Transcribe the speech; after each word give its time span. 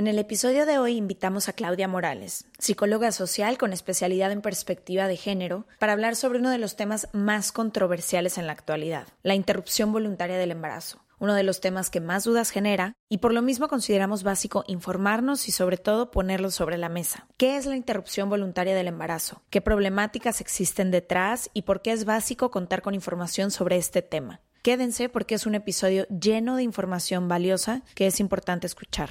En 0.00 0.06
el 0.06 0.18
episodio 0.18 0.64
de 0.64 0.78
hoy 0.78 0.96
invitamos 0.96 1.50
a 1.50 1.52
Claudia 1.52 1.86
Morales, 1.86 2.46
psicóloga 2.58 3.12
social 3.12 3.58
con 3.58 3.74
especialidad 3.74 4.32
en 4.32 4.40
perspectiva 4.40 5.06
de 5.08 5.18
género, 5.18 5.66
para 5.78 5.92
hablar 5.92 6.16
sobre 6.16 6.38
uno 6.38 6.48
de 6.48 6.56
los 6.56 6.74
temas 6.74 7.08
más 7.12 7.52
controversiales 7.52 8.38
en 8.38 8.46
la 8.46 8.54
actualidad, 8.54 9.08
la 9.22 9.34
interrupción 9.34 9.92
voluntaria 9.92 10.38
del 10.38 10.52
embarazo, 10.52 11.04
uno 11.18 11.34
de 11.34 11.42
los 11.42 11.60
temas 11.60 11.90
que 11.90 12.00
más 12.00 12.24
dudas 12.24 12.48
genera 12.48 12.94
y 13.10 13.18
por 13.18 13.34
lo 13.34 13.42
mismo 13.42 13.68
consideramos 13.68 14.22
básico 14.22 14.64
informarnos 14.68 15.48
y 15.48 15.52
sobre 15.52 15.76
todo 15.76 16.10
ponerlo 16.10 16.50
sobre 16.50 16.78
la 16.78 16.88
mesa. 16.88 17.26
¿Qué 17.36 17.58
es 17.58 17.66
la 17.66 17.76
interrupción 17.76 18.30
voluntaria 18.30 18.74
del 18.74 18.88
embarazo? 18.88 19.42
¿Qué 19.50 19.60
problemáticas 19.60 20.40
existen 20.40 20.90
detrás 20.90 21.50
y 21.52 21.60
por 21.60 21.82
qué 21.82 21.92
es 21.92 22.06
básico 22.06 22.50
contar 22.50 22.80
con 22.80 22.94
información 22.94 23.50
sobre 23.50 23.76
este 23.76 24.00
tema? 24.00 24.40
Quédense 24.62 25.10
porque 25.10 25.34
es 25.34 25.44
un 25.44 25.56
episodio 25.56 26.06
lleno 26.08 26.56
de 26.56 26.62
información 26.62 27.28
valiosa 27.28 27.82
que 27.94 28.06
es 28.06 28.18
importante 28.18 28.66
escuchar. 28.66 29.10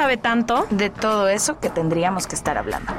sabe 0.01 0.17
tanto. 0.17 0.65
de 0.71 0.89
todo 0.89 1.29
eso 1.29 1.59
que 1.59 1.69
tendríamos 1.69 2.25
que 2.25 2.33
estar 2.33 2.57
hablando. 2.57 2.91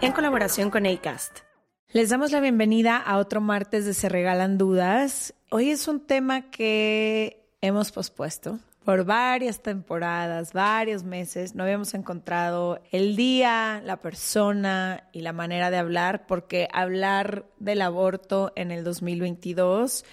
En 0.00 0.10
colaboración 0.10 0.70
con 0.70 0.84
ACAST. 0.84 1.42
Les 1.92 2.08
damos 2.08 2.32
la 2.32 2.40
bienvenida 2.40 2.96
a 2.96 3.18
otro 3.18 3.40
martes 3.40 3.84
de 3.84 3.94
Se 3.94 4.08
Regalan 4.08 4.58
Dudas. 4.58 5.34
Hoy 5.48 5.70
es 5.70 5.86
un 5.86 6.04
tema 6.04 6.50
que 6.50 7.46
hemos 7.60 7.92
pospuesto 7.92 8.58
por 8.88 9.04
varias 9.04 9.60
temporadas, 9.60 10.54
varios 10.54 11.04
meses. 11.04 11.54
No 11.54 11.64
habíamos 11.64 11.92
encontrado 11.92 12.80
el 12.90 13.16
día, 13.16 13.82
la 13.84 14.00
persona 14.00 15.10
y 15.12 15.20
la 15.20 15.34
manera 15.34 15.70
de 15.70 15.76
hablar, 15.76 16.26
porque 16.26 16.68
hablar 16.72 17.44
del 17.58 17.82
aborto 17.82 18.50
en 18.56 18.70
el 18.70 18.84
2022 18.84 20.06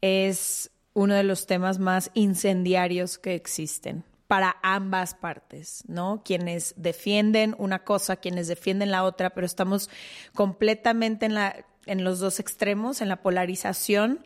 es 0.00 0.70
uno 0.94 1.12
de 1.12 1.24
los 1.24 1.44
temas 1.44 1.78
más 1.78 2.10
incendiarios 2.14 3.18
que 3.18 3.34
existen 3.34 4.02
para 4.28 4.56
ambas 4.62 5.14
partes, 5.14 5.84
¿no? 5.86 6.22
Quienes 6.24 6.72
defienden 6.78 7.54
una 7.58 7.84
cosa, 7.84 8.16
quienes 8.16 8.48
defienden 8.48 8.92
la 8.92 9.04
otra, 9.04 9.28
pero 9.28 9.44
estamos 9.44 9.90
completamente 10.34 11.26
en, 11.26 11.34
la, 11.34 11.66
en 11.84 12.02
los 12.02 12.18
dos 12.18 12.40
extremos, 12.40 13.02
en 13.02 13.10
la 13.10 13.20
polarización, 13.20 14.24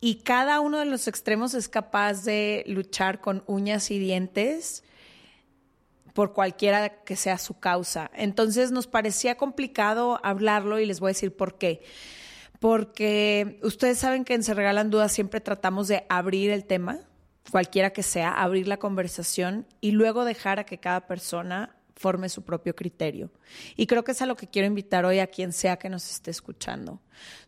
y 0.00 0.16
cada 0.16 0.60
uno 0.60 0.78
de 0.78 0.86
los 0.86 1.08
extremos 1.08 1.52
es 1.54 1.68
capaz 1.68 2.24
de 2.24 2.64
luchar 2.66 3.20
con 3.20 3.44
uñas 3.46 3.90
y 3.90 3.98
dientes 3.98 4.82
por 6.14 6.32
cualquiera 6.32 7.02
que 7.04 7.16
sea 7.16 7.38
su 7.38 7.58
causa. 7.58 8.10
Entonces 8.14 8.72
nos 8.72 8.86
parecía 8.86 9.36
complicado 9.36 10.18
hablarlo 10.22 10.78
y 10.78 10.86
les 10.86 11.00
voy 11.00 11.08
a 11.08 11.14
decir 11.14 11.36
por 11.36 11.58
qué. 11.58 11.82
Porque 12.58 13.58
ustedes 13.62 13.98
saben 13.98 14.24
que 14.24 14.34
en 14.34 14.42
Se 14.42 14.54
Regalan 14.54 14.90
Dudas 14.90 15.12
siempre 15.12 15.40
tratamos 15.40 15.88
de 15.88 16.04
abrir 16.08 16.50
el 16.50 16.64
tema, 16.64 17.00
cualquiera 17.50 17.90
que 17.90 18.02
sea, 18.02 18.32
abrir 18.32 18.68
la 18.68 18.78
conversación 18.78 19.66
y 19.80 19.92
luego 19.92 20.24
dejar 20.24 20.58
a 20.58 20.64
que 20.64 20.78
cada 20.78 21.06
persona 21.06 21.76
forme 22.00 22.30
su 22.30 22.42
propio 22.42 22.74
criterio. 22.74 23.30
Y 23.76 23.86
creo 23.86 24.04
que 24.04 24.12
es 24.12 24.22
a 24.22 24.26
lo 24.26 24.34
que 24.34 24.48
quiero 24.48 24.66
invitar 24.66 25.04
hoy 25.04 25.18
a 25.18 25.26
quien 25.26 25.52
sea 25.52 25.76
que 25.76 25.90
nos 25.90 26.10
esté 26.10 26.30
escuchando. 26.30 27.02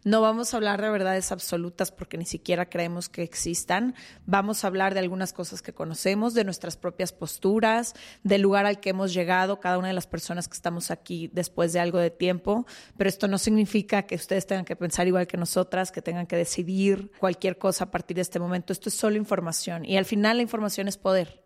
No 0.04 0.20
vamos 0.20 0.52
a 0.52 0.58
hablar 0.58 0.82
de 0.82 0.90
verdades 0.90 1.32
absolutas 1.32 1.90
porque 1.90 2.18
ni 2.18 2.26
siquiera 2.26 2.68
creemos 2.68 3.08
que 3.08 3.22
existan. 3.22 3.94
Vamos 4.26 4.62
a 4.62 4.66
hablar 4.66 4.92
de 4.92 5.00
algunas 5.00 5.32
cosas 5.32 5.62
que 5.62 5.72
conocemos, 5.72 6.34
de 6.34 6.44
nuestras 6.44 6.76
propias 6.76 7.12
posturas, 7.12 7.94
del 8.24 8.42
lugar 8.42 8.66
al 8.66 8.78
que 8.78 8.91
hemos 8.91 9.14
llegado, 9.14 9.58
cada 9.58 9.78
una 9.78 9.88
de 9.88 9.94
las 9.94 10.06
personas 10.06 10.48
que 10.48 10.54
estamos 10.54 10.91
aquí 10.91 11.30
después 11.32 11.72
de 11.72 11.80
algo 11.80 11.98
de 11.98 12.10
tiempo. 12.10 12.66
Pero 12.98 13.08
esto 13.08 13.28
no 13.28 13.38
significa 13.38 14.02
que 14.02 14.16
ustedes 14.16 14.46
tengan 14.46 14.66
que 14.66 14.76
pensar 14.76 15.06
igual 15.06 15.26
que 15.26 15.38
nosotras, 15.38 15.91
que 15.92 16.02
tengan 16.02 16.26
que 16.26 16.36
decidir 16.36 17.10
cualquier 17.18 17.56
cosa 17.56 17.84
a 17.84 17.91
partir 17.91 18.16
de 18.16 18.20
este 18.20 18.38
momento. 18.38 18.74
Esto 18.74 18.91
es 18.91 18.94
solo 18.94 19.16
información 19.16 19.86
y 19.86 19.96
al 19.96 20.04
final 20.04 20.36
la 20.36 20.42
información 20.42 20.88
es 20.88 20.98
poder. 20.98 21.41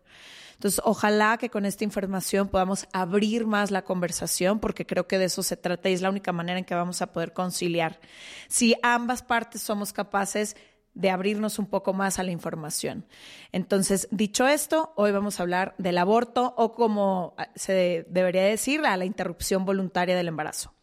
Entonces, 0.57 0.81
ojalá 0.83 1.37
que 1.37 1.51
con 1.51 1.65
esta 1.65 1.83
información 1.83 2.47
podamos 2.47 2.87
abrir 2.91 3.45
más 3.45 3.69
la 3.69 3.83
conversación, 3.83 4.59
porque 4.59 4.87
creo 4.87 5.07
que 5.07 5.19
de 5.19 5.25
eso 5.25 5.43
se 5.43 5.55
trata 5.55 5.87
y 5.87 5.93
es 5.93 6.01
la 6.01 6.09
única 6.09 6.31
manera 6.31 6.57
en 6.57 6.65
que 6.65 6.73
vamos 6.73 7.03
a 7.03 7.13
poder 7.13 7.31
conciliar. 7.31 7.99
Si 8.47 8.75
ambas 8.81 9.21
partes 9.21 9.61
somos 9.61 9.93
capaces 9.93 10.55
de 10.95 11.11
abrirnos 11.11 11.59
un 11.59 11.67
poco 11.67 11.93
más 11.93 12.17
a 12.17 12.23
la 12.23 12.31
información. 12.31 13.05
Entonces, 13.51 14.07
dicho 14.09 14.47
esto, 14.47 14.93
hoy 14.95 15.11
vamos 15.11 15.39
a 15.39 15.43
hablar 15.43 15.75
del 15.77 15.99
aborto 15.99 16.55
o 16.57 16.73
como 16.73 17.35
se 17.53 18.07
debería 18.09 18.41
decir, 18.41 18.83
a 18.83 18.97
la 18.97 19.05
interrupción 19.05 19.63
voluntaria 19.63 20.15
del 20.15 20.27
embarazo. 20.27 20.73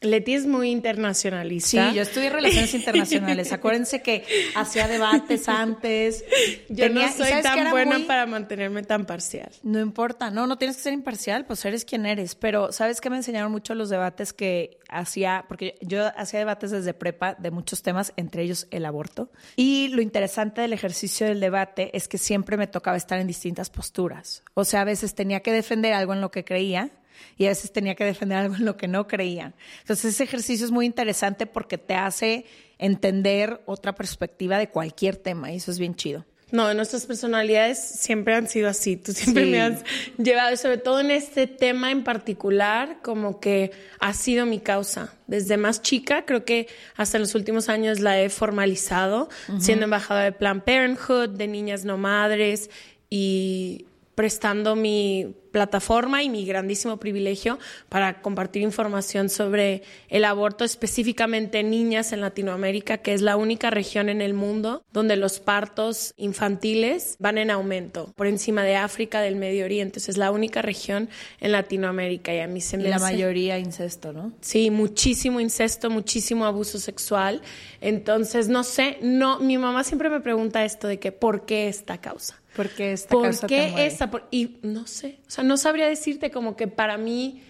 Leti 0.00 0.34
es 0.34 0.46
muy 0.46 0.70
internacionalista. 0.70 1.90
Sí, 1.90 1.96
yo 1.96 2.02
estudié 2.02 2.30
relaciones 2.30 2.72
internacionales. 2.74 3.52
Acuérdense 3.52 4.00
que 4.02 4.24
hacía 4.54 4.86
debates 4.88 5.48
antes. 5.48 6.24
Yo 6.68 6.86
Tenía- 6.86 7.06
no 7.06 7.12
soy 7.12 7.28
¿sabes 7.28 7.36
qué 7.36 7.42
tan 7.42 7.70
buena 7.70 7.98
muy- 7.98 8.06
para 8.06 8.26
mantenerme 8.26 8.82
tan 8.82 9.06
parcial. 9.06 9.50
No 9.62 9.80
importa, 9.80 10.30
no, 10.30 10.46
no 10.46 10.56
tienes 10.58 10.76
que 10.76 10.82
ser 10.82 10.92
imparcial, 10.92 11.46
pues 11.46 11.64
eres 11.64 11.84
quien 11.84 12.06
eres. 12.06 12.34
Pero 12.34 12.70
¿sabes 12.72 13.00
qué 13.00 13.10
me 13.10 13.16
enseñaron 13.16 13.50
mucho 13.50 13.74
los 13.74 13.88
debates 13.88 14.32
que 14.32 14.78
hacía? 14.88 15.44
Porque 15.48 15.76
yo 15.80 16.06
hacía 16.16 16.38
debates 16.38 16.70
desde 16.70 16.94
prepa 16.94 17.34
de 17.38 17.50
muchos 17.50 17.82
temas, 17.82 18.12
entre 18.16 18.42
ellos 18.42 18.66
el 18.70 18.84
aborto. 18.86 19.30
Y 19.56 19.88
lo 19.88 20.02
interesante 20.02 20.60
del 20.60 20.72
ejercicio 20.74 21.26
del 21.26 21.40
debate 21.40 21.90
es 21.96 22.06
que 22.06 22.18
siempre 22.18 22.56
me 22.56 22.66
tocaba 22.66 22.96
estar 22.96 23.18
en 23.18 23.26
distintas 23.26 23.70
posturas. 23.70 24.42
O 24.54 24.64
sea, 24.64 24.82
a 24.82 24.84
veces 24.84 25.14
tenía 25.14 25.40
que 25.40 25.52
defender 25.52 25.92
algo 25.94 26.12
en 26.12 26.20
lo 26.20 26.30
que 26.30 26.44
creía 26.44 26.90
y 27.36 27.46
a 27.46 27.48
veces 27.48 27.72
tenía 27.72 27.94
que 27.94 28.04
defender 28.04 28.38
algo 28.38 28.54
en 28.56 28.64
lo 28.64 28.76
que 28.76 28.88
no 28.88 29.06
creía. 29.06 29.54
Entonces 29.80 30.14
ese 30.14 30.24
ejercicio 30.24 30.64
es 30.66 30.72
muy 30.72 30.86
interesante 30.86 31.46
porque 31.46 31.78
te 31.78 31.94
hace 31.94 32.44
entender 32.78 33.60
otra 33.66 33.94
perspectiva 33.94 34.58
de 34.58 34.68
cualquier 34.68 35.16
tema 35.16 35.52
y 35.52 35.56
eso 35.56 35.70
es 35.70 35.78
bien 35.78 35.94
chido. 35.94 36.24
No, 36.50 36.72
nuestras 36.72 37.04
personalidades 37.04 37.78
siempre 37.78 38.34
han 38.34 38.48
sido 38.48 38.70
así. 38.70 38.96
Tú 38.96 39.12
siempre 39.12 39.44
Sí. 39.44 39.50
me 39.50 39.60
has 39.60 39.84
llevado, 40.16 40.56
sobre 40.56 40.78
todo 40.78 41.00
en 41.00 41.10
este 41.10 41.46
tema 41.46 41.90
en 41.90 42.04
particular, 42.04 43.00
como 43.02 43.38
que 43.38 43.70
ha 44.00 44.14
sido 44.14 44.46
mi 44.46 44.58
causa. 44.58 45.12
Desde 45.26 45.58
más 45.58 45.82
chica, 45.82 46.24
creo 46.24 46.46
que 46.46 46.66
hasta 46.96 47.18
los 47.18 47.34
últimos 47.34 47.68
años 47.68 48.00
la 48.00 48.18
he 48.18 48.30
formalizado, 48.30 49.28
siendo 49.60 49.84
embajadora 49.84 50.24
de 50.24 50.32
Planned 50.32 50.62
Parenthood, 50.62 51.28
de 51.36 51.48
niñas 51.48 51.84
no 51.84 51.98
madres 51.98 52.70
y 53.10 53.84
prestando 54.14 54.74
mi 54.74 55.36
plataforma 55.50 56.22
y 56.22 56.28
mi 56.28 56.44
grandísimo 56.44 56.98
privilegio 56.98 57.58
para 57.88 58.20
compartir 58.20 58.62
información 58.62 59.28
sobre 59.28 59.82
el 60.08 60.24
aborto, 60.24 60.64
específicamente 60.64 61.60
en 61.60 61.70
niñas 61.70 62.12
en 62.12 62.20
Latinoamérica, 62.20 62.98
que 62.98 63.14
es 63.14 63.22
la 63.22 63.36
única 63.36 63.70
región 63.70 64.08
en 64.08 64.20
el 64.20 64.34
mundo 64.34 64.84
donde 64.92 65.16
los 65.16 65.40
partos 65.40 66.14
infantiles 66.16 67.16
van 67.18 67.38
en 67.38 67.50
aumento, 67.50 68.12
por 68.16 68.26
encima 68.26 68.62
de 68.62 68.76
África, 68.76 69.20
del 69.20 69.36
Medio 69.36 69.64
Oriente. 69.64 69.98
es 69.98 70.16
la 70.16 70.30
única 70.30 70.62
región 70.62 71.08
en 71.40 71.52
Latinoamérica 71.52 72.34
y 72.34 72.40
a 72.40 72.46
mí 72.46 72.60
se 72.60 72.76
me 72.76 72.84
y 72.84 72.88
la 72.88 72.98
mayoría 72.98 73.58
incesto, 73.58 74.12
¿no? 74.12 74.32
Sí, 74.40 74.70
muchísimo 74.70 75.40
incesto, 75.40 75.90
muchísimo 75.90 76.46
abuso 76.46 76.78
sexual. 76.78 77.42
Entonces, 77.80 78.48
no 78.48 78.64
sé, 78.64 78.98
no, 79.02 79.38
mi 79.40 79.58
mamá 79.58 79.84
siempre 79.84 80.10
me 80.10 80.20
pregunta 80.20 80.64
esto 80.64 80.88
de 80.88 80.98
que, 80.98 81.12
¿por 81.12 81.44
qué 81.44 81.68
esta 81.68 81.98
causa? 81.98 82.40
¿Por 82.56 82.70
qué 82.70 82.92
esta 82.92 83.10
¿Por 83.10 83.22
causa 83.22 83.46
qué 83.46 83.86
esta? 83.86 84.10
Y 84.30 84.56
no 84.62 84.86
sé, 84.86 85.20
o 85.28 85.30
sea, 85.30 85.37
no 85.42 85.56
sabría 85.56 85.88
decirte 85.88 86.30
como 86.30 86.56
que 86.56 86.68
para 86.68 86.96
mí, 86.96 87.42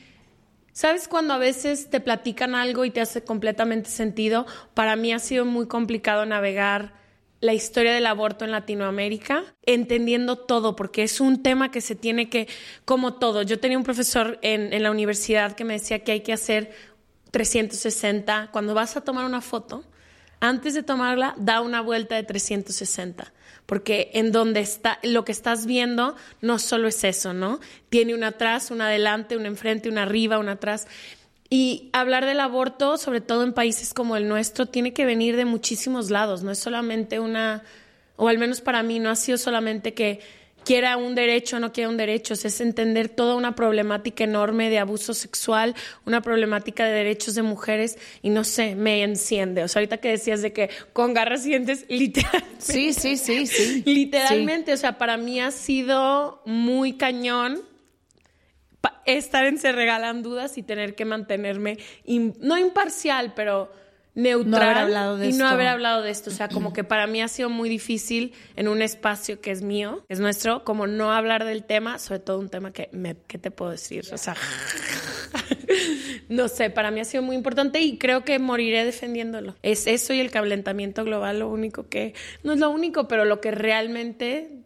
¿sabes 0.73 1.08
cuando 1.08 1.35
a 1.35 1.38
veces 1.38 1.90
te 1.90 2.00
platican 2.00 2.55
algo 2.55 2.85
y 2.85 2.90
te 2.90 3.00
hace 3.00 3.23
completamente 3.25 3.90
sentido? 3.90 4.46
Para 4.75 4.96
mí 4.96 5.12
ha 5.12 5.19
sido 5.19 5.44
muy 5.44 5.67
complicado 5.67 6.26
navegar 6.26 6.94
la 7.40 7.55
historia 7.55 7.93
del 7.93 8.06
aborto 8.06 8.44
en 8.44 8.50
Latinoamérica, 8.50 9.44
entendiendo 9.64 10.37
todo, 10.37 10.75
porque 10.75 11.05
es 11.05 11.20
un 11.20 11.43
tema 11.43 11.70
que 11.70 11.81
se 11.81 11.94
tiene 11.94 12.29
que, 12.29 12.49
como 12.85 13.14
todo, 13.14 13.43
yo 13.43 13.61
tenía 13.61 13.79
un 13.79 13.85
profesor 13.85 14.38
en, 14.43 14.73
en 14.73 14.82
la 14.82 14.91
universidad 14.91 15.55
que 15.55 15.64
me 15.64 15.75
decía 15.75 16.02
que 16.02 16.12
hay 16.12 16.20
que 16.23 16.32
hacer 16.32 16.73
360, 17.31 18.49
cuando 18.50 18.75
vas 18.75 18.96
a 18.96 19.02
tomar 19.02 19.25
una 19.25 19.41
foto, 19.41 19.84
antes 20.41 20.75
de 20.75 20.82
tomarla, 20.82 21.34
da 21.38 21.61
una 21.61 21.81
vuelta 21.81 22.17
de 22.17 22.25
360 22.25 23.32
porque 23.69 24.11
en 24.15 24.32
donde 24.32 24.61
está, 24.61 24.99
lo 25.03 25.26
que 25.26 25.32
estás 25.32 25.67
viendo 25.67 26.17
no 26.41 26.59
solo 26.59 26.88
es 26.88 27.05
eso, 27.05 27.35
¿no? 27.35 27.61
Tiene 27.91 28.15
una 28.15 28.29
atrás, 28.29 28.70
una 28.70 28.87
adelante, 28.87 29.37
una 29.37 29.49
enfrente, 29.49 29.91
una 29.91 30.05
arriba, 30.05 30.38
una 30.38 30.53
atrás. 30.53 30.87
Y 31.50 31.91
hablar 31.93 32.25
del 32.25 32.41
aborto, 32.41 32.97
sobre 32.97 33.20
todo 33.20 33.43
en 33.43 33.53
países 33.53 33.93
como 33.93 34.17
el 34.17 34.26
nuestro, 34.26 34.65
tiene 34.65 34.94
que 34.94 35.05
venir 35.05 35.37
de 35.37 35.44
muchísimos 35.44 36.09
lados, 36.09 36.43
no 36.43 36.50
es 36.50 36.59
solamente 36.59 37.20
una, 37.20 37.62
o 38.17 38.29
al 38.29 38.38
menos 38.38 38.62
para 38.62 38.82
mí, 38.82 39.00
no 39.00 39.11
ha 39.11 39.17
sido 39.17 39.37
solamente 39.37 39.93
que 39.93 40.20
quiera 40.69 40.99
un 40.99 41.15
derecho 41.15 41.56
o 41.56 41.61
no 41.61 41.73
quiera 41.73 41.88
un 41.88 41.97
derecho, 41.97 42.35
es 42.35 42.61
entender 42.61 43.09
toda 43.09 43.37
una 43.37 43.55
problemática 43.55 44.25
enorme 44.25 44.69
de 44.69 44.79
abuso 44.79 45.15
sexual, 45.15 45.75
una 46.05 46.20
problemática 46.20 46.85
de 46.85 46.93
derechos 46.93 47.35
de 47.35 47.41
mujeres 47.41 47.97
y 48.20 48.29
no 48.29 48.44
sé, 48.44 48.75
me 48.75 49.03
enciende. 49.03 49.65
O 49.65 49.69
sea, 49.69 49.81
ahorita 49.81 49.97
que 49.97 50.11
decías 50.11 50.43
de 50.43 50.53
que 50.53 50.69
con 50.93 51.15
garras 51.15 51.47
y 51.47 51.49
dientes, 51.49 51.87
literalmente. 51.88 52.56
Sí, 52.59 52.93
sí, 52.93 53.17
sí, 53.17 53.47
sí. 53.47 53.82
Literalmente, 53.87 54.75
o 54.75 54.76
sea, 54.76 54.99
para 54.99 55.17
mí 55.17 55.41
ha 55.41 55.53
sido 55.53 56.43
muy 56.44 56.99
cañón 56.99 57.62
estar 59.06 59.47
en 59.47 59.56
Se 59.56 59.73
Regalan 59.73 60.23
Dudas 60.23 60.59
y 60.59 60.62
tener 60.62 60.94
que 60.94 61.06
mantenerme, 61.06 61.79
no 62.06 62.59
imparcial, 62.59 63.32
pero 63.35 63.73
neutral 64.19 65.25
y 65.25 65.32
no 65.32 65.47
haber 65.47 65.69
hablado 65.69 66.03
de 66.03 66.11
esto. 66.11 66.31
O 66.31 66.32
sea, 66.32 66.49
como 66.49 66.73
que 66.73 66.82
para 66.82 67.06
mí 67.06 67.23
ha 67.23 67.29
sido 67.29 67.49
muy 67.49 67.69
difícil 67.69 68.35
en 68.56 68.67
un 68.67 68.82
espacio 68.82 69.41
que 69.41 69.53
es 69.53 69.62
mío, 69.62 70.05
que 70.09 70.15
es 70.15 70.20
nuestro, 70.20 70.65
como 70.65 70.88
no 70.88 71.12
hablar 71.12 71.44
del 71.44 71.62
tema, 71.62 71.99
sobre 72.00 72.19
todo 72.19 72.41
un 72.41 72.49
tema 72.49 72.73
que, 72.73 72.88
me, 72.93 73.17
¿qué 73.29 73.38
te 73.38 73.53
puedo 73.53 73.70
decir? 73.70 74.05
O 74.12 74.19
sea, 74.19 74.35
no 76.29 76.49
sé, 76.49 76.69
para 76.69 76.91
mí 76.91 76.99
ha 77.00 77.05
sido 77.05 77.23
muy 77.23 77.37
importante 77.37 77.81
y 77.81 77.97
creo 77.97 78.25
que 78.25 78.41
moriré 78.41 78.85
defendiéndolo. 78.85 79.55
Es 79.62 79.87
eso 79.87 80.12
y 80.12 80.20
el 80.20 80.32
calentamiento 80.32 81.05
global 81.05 81.38
lo 81.38 81.49
único 81.49 81.88
que, 81.88 82.15
no 82.43 82.53
es 82.55 82.59
lo 82.59 82.70
único, 82.70 83.06
pero 83.06 83.25
lo 83.25 83.41
que 83.41 83.53
realmente 83.53 84.65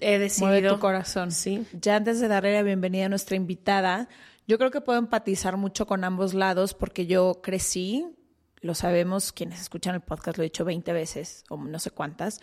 he 0.00 0.18
decidido. 0.18 0.48
Mueve 0.48 0.68
tu 0.68 0.78
corazón. 0.78 1.30
Sí. 1.30 1.66
Ya 1.78 1.96
antes 1.96 2.20
de 2.20 2.28
darle 2.28 2.54
la 2.54 2.62
bienvenida 2.62 3.04
a 3.04 3.08
nuestra 3.10 3.36
invitada, 3.36 4.08
yo 4.46 4.56
creo 4.56 4.70
que 4.70 4.80
puedo 4.80 4.98
empatizar 4.98 5.58
mucho 5.58 5.86
con 5.86 6.04
ambos 6.04 6.32
lados 6.32 6.72
porque 6.72 7.06
yo 7.06 7.40
crecí 7.42 8.06
lo 8.60 8.74
sabemos, 8.74 9.32
quienes 9.32 9.60
escuchan 9.60 9.94
el 9.94 10.00
podcast 10.00 10.38
lo 10.38 10.42
he 10.42 10.46
dicho 10.46 10.64
20 10.64 10.92
veces 10.92 11.44
o 11.48 11.56
no 11.56 11.78
sé 11.78 11.90
cuántas, 11.90 12.40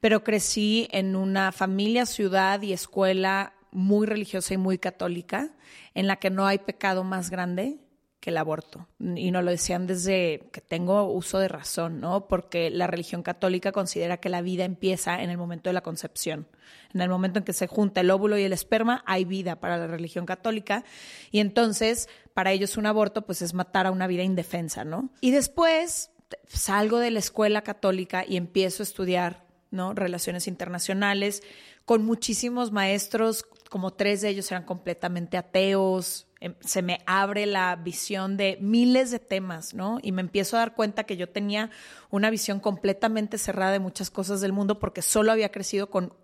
pero 0.00 0.24
crecí 0.24 0.88
en 0.90 1.16
una 1.16 1.52
familia, 1.52 2.06
ciudad 2.06 2.60
y 2.62 2.72
escuela 2.72 3.54
muy 3.70 4.06
religiosa 4.06 4.54
y 4.54 4.58
muy 4.58 4.78
católica, 4.78 5.50
en 5.94 6.06
la 6.06 6.16
que 6.16 6.30
no 6.30 6.46
hay 6.46 6.58
pecado 6.58 7.04
más 7.04 7.30
grande 7.30 7.78
que 8.24 8.30
el 8.30 8.38
aborto. 8.38 8.88
Y 8.98 9.32
nos 9.32 9.44
lo 9.44 9.50
decían 9.50 9.86
desde 9.86 10.48
que 10.50 10.62
tengo 10.62 11.04
uso 11.12 11.38
de 11.40 11.48
razón, 11.48 12.00
¿no? 12.00 12.26
Porque 12.26 12.70
la 12.70 12.86
religión 12.86 13.22
católica 13.22 13.70
considera 13.70 14.16
que 14.16 14.30
la 14.30 14.40
vida 14.40 14.64
empieza 14.64 15.22
en 15.22 15.28
el 15.28 15.36
momento 15.36 15.68
de 15.68 15.74
la 15.74 15.82
concepción. 15.82 16.48
En 16.94 17.02
el 17.02 17.10
momento 17.10 17.40
en 17.40 17.44
que 17.44 17.52
se 17.52 17.66
junta 17.66 18.00
el 18.00 18.10
óvulo 18.10 18.38
y 18.38 18.44
el 18.44 18.54
esperma, 18.54 19.02
hay 19.04 19.26
vida 19.26 19.60
para 19.60 19.76
la 19.76 19.88
religión 19.88 20.24
católica. 20.24 20.84
Y 21.32 21.40
entonces, 21.40 22.08
para 22.34 22.52
ellos 22.52 22.76
un 22.76 22.86
aborto, 22.86 23.24
pues 23.24 23.42
es 23.42 23.54
matar 23.54 23.86
a 23.86 23.90
una 23.90 24.06
vida 24.06 24.22
indefensa, 24.22 24.84
¿no? 24.84 25.10
Y 25.20 25.30
después 25.30 26.10
salgo 26.48 26.98
de 26.98 27.10
la 27.10 27.20
escuela 27.20 27.62
católica 27.62 28.24
y 28.26 28.36
empiezo 28.36 28.82
a 28.82 28.84
estudiar, 28.84 29.46
¿no? 29.70 29.94
Relaciones 29.94 30.48
internacionales 30.48 31.42
con 31.84 32.04
muchísimos 32.04 32.72
maestros, 32.72 33.44
como 33.68 33.92
tres 33.92 34.20
de 34.22 34.30
ellos 34.30 34.50
eran 34.50 34.64
completamente 34.64 35.36
ateos, 35.36 36.26
em, 36.40 36.54
se 36.60 36.82
me 36.82 37.00
abre 37.06 37.46
la 37.46 37.76
visión 37.76 38.36
de 38.36 38.58
miles 38.60 39.10
de 39.10 39.18
temas, 39.18 39.74
¿no? 39.74 39.98
Y 40.02 40.12
me 40.12 40.22
empiezo 40.22 40.56
a 40.56 40.60
dar 40.60 40.74
cuenta 40.74 41.04
que 41.04 41.16
yo 41.16 41.28
tenía 41.28 41.70
una 42.10 42.30
visión 42.30 42.60
completamente 42.60 43.38
cerrada 43.38 43.72
de 43.72 43.80
muchas 43.80 44.10
cosas 44.10 44.40
del 44.40 44.52
mundo 44.52 44.78
porque 44.78 45.02
solo 45.02 45.32
había 45.32 45.52
crecido 45.52 45.90
con 45.90 46.14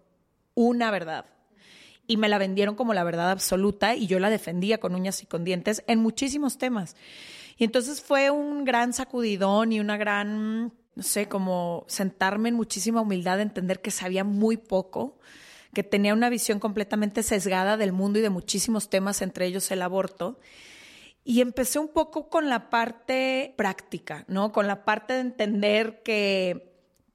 una 0.55 0.91
verdad. 0.91 1.27
Y 2.11 2.17
me 2.17 2.29
la 2.29 2.39
vendieron 2.39 2.75
como 2.75 2.93
la 2.93 3.05
verdad 3.05 3.31
absoluta 3.31 3.95
y 3.95 4.09
yo 4.09 4.19
la 4.19 4.31
defendía 4.31 4.79
con 4.79 4.97
uñas 4.97 5.23
y 5.23 5.27
con 5.27 5.45
dientes 5.45 5.85
en 5.87 6.01
muchísimos 6.01 6.59
temas. 6.59 6.97
Y 7.57 7.63
entonces 7.63 8.01
fue 8.01 8.31
un 8.31 8.65
gran 8.65 8.93
sacudidón 8.93 9.71
y 9.71 9.79
una 9.79 9.97
gran, 9.97 10.73
no 10.97 11.03
sé, 11.05 11.29
como 11.29 11.85
sentarme 11.87 12.49
en 12.49 12.57
muchísima 12.57 13.01
humildad, 13.01 13.41
entender 13.41 13.81
que 13.81 13.93
sabía 13.93 14.25
muy 14.25 14.57
poco 14.57 15.21
que 15.73 15.85
tenía 15.85 16.13
una 16.13 16.31
visión 16.31 16.59
completamente 16.59 17.23
sesgada 17.23 17.77
del 17.77 17.93
mundo 17.93 18.19
y 18.19 18.23
de 18.23 18.31
muchísimos 18.31 18.91
temas, 18.91 19.23
entre 19.23 19.47
ellos 19.47 19.71
el 19.71 19.81
aborto. 19.81 20.41
Y 21.23 21.43
empecé 21.43 21.79
un 21.79 21.93
poco 21.93 22.29
con 22.29 22.49
la 22.49 22.71
parte 22.71 23.55
práctica, 23.57 24.25
¿no? 24.27 24.51
Con 24.51 24.67
la 24.67 24.85
parte 24.85 25.13
de 25.13 25.21
entender 25.21 26.03
que 26.03 26.70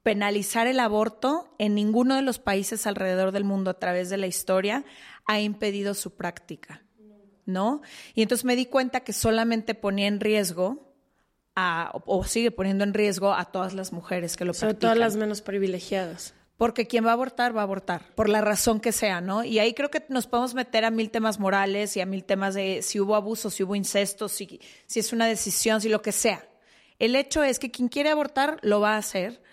penalizar 0.06 0.68
el 0.68 0.78
aborto 0.78 1.52
en 1.58 1.74
ninguno 1.74 2.14
de 2.14 2.22
los 2.22 2.38
países 2.38 2.86
alrededor 2.86 3.32
del 3.32 3.42
mundo 3.42 3.72
a 3.72 3.74
través 3.80 4.08
de 4.08 4.16
la 4.16 4.28
historia 4.28 4.84
ha 5.24 5.40
impedido 5.40 5.94
su 5.94 6.14
práctica, 6.14 6.84
¿no? 7.44 7.82
Y 8.14 8.22
entonces 8.22 8.44
me 8.44 8.54
di 8.54 8.66
cuenta 8.66 9.00
que 9.00 9.12
solamente 9.12 9.74
ponía 9.74 10.06
en 10.06 10.20
riesgo 10.20 10.94
a, 11.56 11.90
o 12.06 12.22
sigue 12.22 12.52
poniendo 12.52 12.84
en 12.84 12.94
riesgo 12.94 13.32
a 13.32 13.46
todas 13.46 13.74
las 13.74 13.92
mujeres 13.92 14.36
que 14.36 14.44
lo 14.44 14.54
Sobre 14.54 14.74
todas 14.74 14.96
las 14.96 15.16
menos 15.16 15.42
privilegiadas. 15.42 16.34
Porque 16.56 16.86
quien 16.86 17.04
va 17.04 17.10
a 17.10 17.14
abortar, 17.14 17.56
va 17.56 17.62
a 17.62 17.64
abortar, 17.64 18.14
por 18.14 18.28
la 18.28 18.40
razón 18.40 18.78
que 18.78 18.92
sea, 18.92 19.20
¿no? 19.20 19.42
Y 19.42 19.58
ahí 19.58 19.74
creo 19.74 19.90
que 19.90 20.04
nos 20.08 20.28
podemos 20.28 20.54
meter 20.54 20.84
a 20.84 20.92
mil 20.92 21.10
temas 21.10 21.40
morales 21.40 21.96
y 21.96 22.00
a 22.00 22.06
mil 22.06 22.22
temas 22.22 22.54
de 22.54 22.80
si 22.82 23.00
hubo 23.00 23.16
abuso, 23.16 23.50
si 23.50 23.64
hubo 23.64 23.74
incesto, 23.74 24.28
si, 24.28 24.60
si 24.86 25.00
es 25.00 25.12
una 25.12 25.26
decisión, 25.26 25.80
si 25.80 25.88
lo 25.88 26.00
que 26.00 26.12
sea. 26.12 26.48
El 27.00 27.16
hecho 27.16 27.42
es 27.42 27.58
que 27.58 27.72
quien 27.72 27.88
quiere 27.88 28.10
abortar 28.10 28.60
lo 28.62 28.78
va 28.78 28.94
a 28.94 28.98
hacer. 28.98 29.44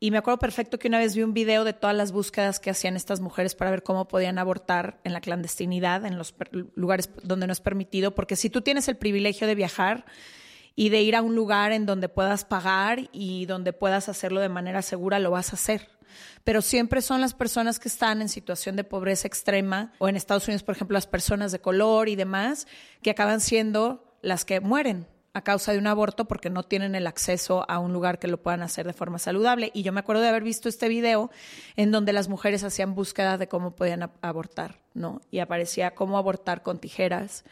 Y 0.00 0.12
me 0.12 0.18
acuerdo 0.18 0.38
perfecto 0.38 0.78
que 0.78 0.86
una 0.86 0.98
vez 0.98 1.16
vi 1.16 1.24
un 1.24 1.34
video 1.34 1.64
de 1.64 1.72
todas 1.72 1.96
las 1.96 2.12
búsquedas 2.12 2.60
que 2.60 2.70
hacían 2.70 2.94
estas 2.94 3.20
mujeres 3.20 3.56
para 3.56 3.72
ver 3.72 3.82
cómo 3.82 4.06
podían 4.06 4.38
abortar 4.38 5.00
en 5.02 5.12
la 5.12 5.20
clandestinidad, 5.20 6.06
en 6.06 6.16
los 6.16 6.36
lugares 6.76 7.10
donde 7.24 7.48
no 7.48 7.52
es 7.52 7.60
permitido, 7.60 8.14
porque 8.14 8.36
si 8.36 8.48
tú 8.48 8.60
tienes 8.60 8.86
el 8.86 8.96
privilegio 8.96 9.48
de 9.48 9.56
viajar 9.56 10.04
y 10.76 10.90
de 10.90 11.02
ir 11.02 11.16
a 11.16 11.22
un 11.22 11.34
lugar 11.34 11.72
en 11.72 11.84
donde 11.84 12.08
puedas 12.08 12.44
pagar 12.44 13.08
y 13.10 13.46
donde 13.46 13.72
puedas 13.72 14.08
hacerlo 14.08 14.40
de 14.40 14.48
manera 14.48 14.82
segura, 14.82 15.18
lo 15.18 15.32
vas 15.32 15.50
a 15.50 15.56
hacer. 15.56 15.88
Pero 16.44 16.62
siempre 16.62 17.02
son 17.02 17.20
las 17.20 17.34
personas 17.34 17.80
que 17.80 17.88
están 17.88 18.22
en 18.22 18.28
situación 18.28 18.76
de 18.76 18.84
pobreza 18.84 19.26
extrema 19.26 19.92
o 19.98 20.08
en 20.08 20.14
Estados 20.14 20.46
Unidos, 20.46 20.62
por 20.62 20.76
ejemplo, 20.76 20.94
las 20.94 21.08
personas 21.08 21.50
de 21.50 21.58
color 21.58 22.08
y 22.08 22.14
demás, 22.14 22.68
que 23.02 23.10
acaban 23.10 23.40
siendo 23.40 24.16
las 24.22 24.44
que 24.44 24.60
mueren 24.60 25.08
a 25.34 25.42
causa 25.42 25.72
de 25.72 25.78
un 25.78 25.86
aborto 25.86 26.26
porque 26.26 26.50
no 26.50 26.62
tienen 26.62 26.94
el 26.94 27.06
acceso 27.06 27.64
a 27.68 27.78
un 27.78 27.92
lugar 27.92 28.18
que 28.18 28.28
lo 28.28 28.42
puedan 28.42 28.62
hacer 28.62 28.86
de 28.86 28.92
forma 28.92 29.18
saludable. 29.18 29.70
Y 29.74 29.82
yo 29.82 29.92
me 29.92 30.00
acuerdo 30.00 30.22
de 30.22 30.28
haber 30.28 30.42
visto 30.42 30.68
este 30.68 30.88
video 30.88 31.30
en 31.76 31.90
donde 31.90 32.12
las 32.12 32.28
mujeres 32.28 32.64
hacían 32.64 32.94
búsqueda 32.94 33.38
de 33.38 33.48
cómo 33.48 33.76
podían 33.76 34.10
abortar, 34.20 34.80
¿no? 34.94 35.20
Y 35.30 35.38
aparecía 35.38 35.94
cómo 35.94 36.18
abortar 36.18 36.62
con 36.62 36.78
tijeras, 36.78 37.44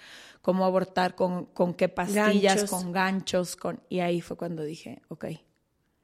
cómo 0.43 0.65
abortar 0.65 1.15
con, 1.15 1.47
con 1.47 1.75
qué 1.75 1.89
pastillas, 1.89 2.71
con 2.71 2.93
ganchos, 2.93 3.57
con... 3.57 3.81
Y 3.89 4.01
ahí 4.01 4.21
fue 4.21 4.37
cuando 4.37 4.63
dije, 4.63 5.03
ok, 5.09 5.27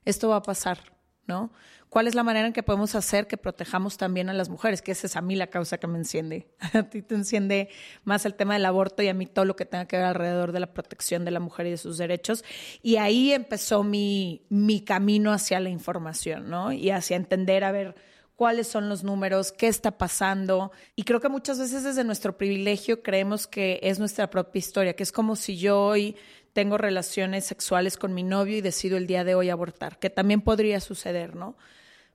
esto 0.05 0.29
va 0.29 0.37
a 0.37 0.43
pasar, 0.43 0.92
¿no? 1.27 1.53
¿Cuál 1.89 2.07
es 2.07 2.15
la 2.15 2.23
manera 2.23 2.47
en 2.47 2.55
que 2.55 2.63
podemos 2.63 2.95
hacer 2.95 3.27
que 3.27 3.37
protejamos 3.37 3.99
también 3.99 4.31
a 4.31 4.33
las 4.33 4.49
mujeres? 4.49 4.81
Que 4.81 4.93
esa 4.93 5.07
es 5.07 5.15
a 5.15 5.21
mí 5.21 5.37
la 5.37 5.49
causa 5.49 5.77
que 5.77 5.87
me 5.87 5.99
enciende. 5.99 6.49
A 6.73 6.85
ti 6.85 7.03
te 7.03 7.15
enciende 7.15 7.69
más 8.05 8.25
el 8.25 8.35
tema 8.35 8.55
del 8.55 8.65
aborto 8.65 9.03
y 9.03 9.09
a 9.09 9.15
mí 9.15 9.27
todo 9.27 9.45
lo 9.45 9.57
que 9.57 9.67
tenga 9.67 9.87
que 9.87 9.99
ver 9.99 10.07
alrededor 10.07 10.53
de 10.53 10.61
la 10.61 10.73
protección 10.73 11.27
de 11.27 11.33
la 11.33 11.41
mujer 11.41 11.67
y 11.67 11.71
de 11.73 11.77
sus 11.77 11.99
derechos. 11.99 12.45
Y 12.83 12.97
ahí 12.97 13.33
empezó 13.33 13.85
mi, 13.85 14.47
mi 14.49 14.81
camino 14.81 15.33
hacia 15.33 15.61
la 15.61 15.69
información, 15.69 16.49
¿no? 16.49 16.73
Y 16.73 16.91
hacia 16.91 17.17
entender, 17.17 17.63
a 17.63 17.73
ver, 17.73 17.95
cuáles 18.37 18.67
son 18.67 18.89
los 18.89 19.05
números, 19.05 19.53
qué 19.53 19.69
está 19.69 19.99
pasando. 19.99 20.73
Y 20.97 21.05
creo 21.05 21.21
que 21.21 21.29
muchas 21.29 21.59
veces 21.59 21.85
desde 21.85 22.05
nuestro 22.05 22.37
privilegio 22.37 23.03
creemos 23.03 23.47
que 23.47 23.79
es 23.83 23.99
nuestra 23.99 24.31
propia 24.31 24.59
historia, 24.59 24.97
que 24.97 25.03
es 25.03 25.13
como 25.13 25.37
si 25.37 25.59
yo 25.59 25.81
hoy 25.81 26.17
tengo 26.53 26.79
relaciones 26.79 27.45
sexuales 27.45 27.97
con 27.97 28.15
mi 28.15 28.23
novio 28.23 28.57
y 28.57 28.61
decido 28.61 28.97
el 28.97 29.07
día 29.07 29.25
de 29.25 29.35
hoy 29.35 29.51
abortar, 29.51 29.99
que 29.99 30.11
también 30.11 30.43
podría 30.43 30.81
suceder, 30.81 31.35
¿no? 31.35 31.57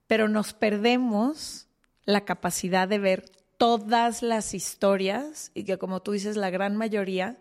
Pero 0.08 0.28
nos 0.28 0.54
perdemos 0.54 1.68
la 2.06 2.24
capacidad 2.24 2.88
de 2.88 3.00
ver 3.00 3.26
todas 3.58 4.22
las 4.22 4.54
historias 4.54 5.52
y 5.54 5.64
que 5.64 5.78
como 5.78 6.02
tú 6.02 6.12
dices, 6.12 6.38
la 6.38 6.50
gran 6.50 6.76
mayoría 6.76 7.38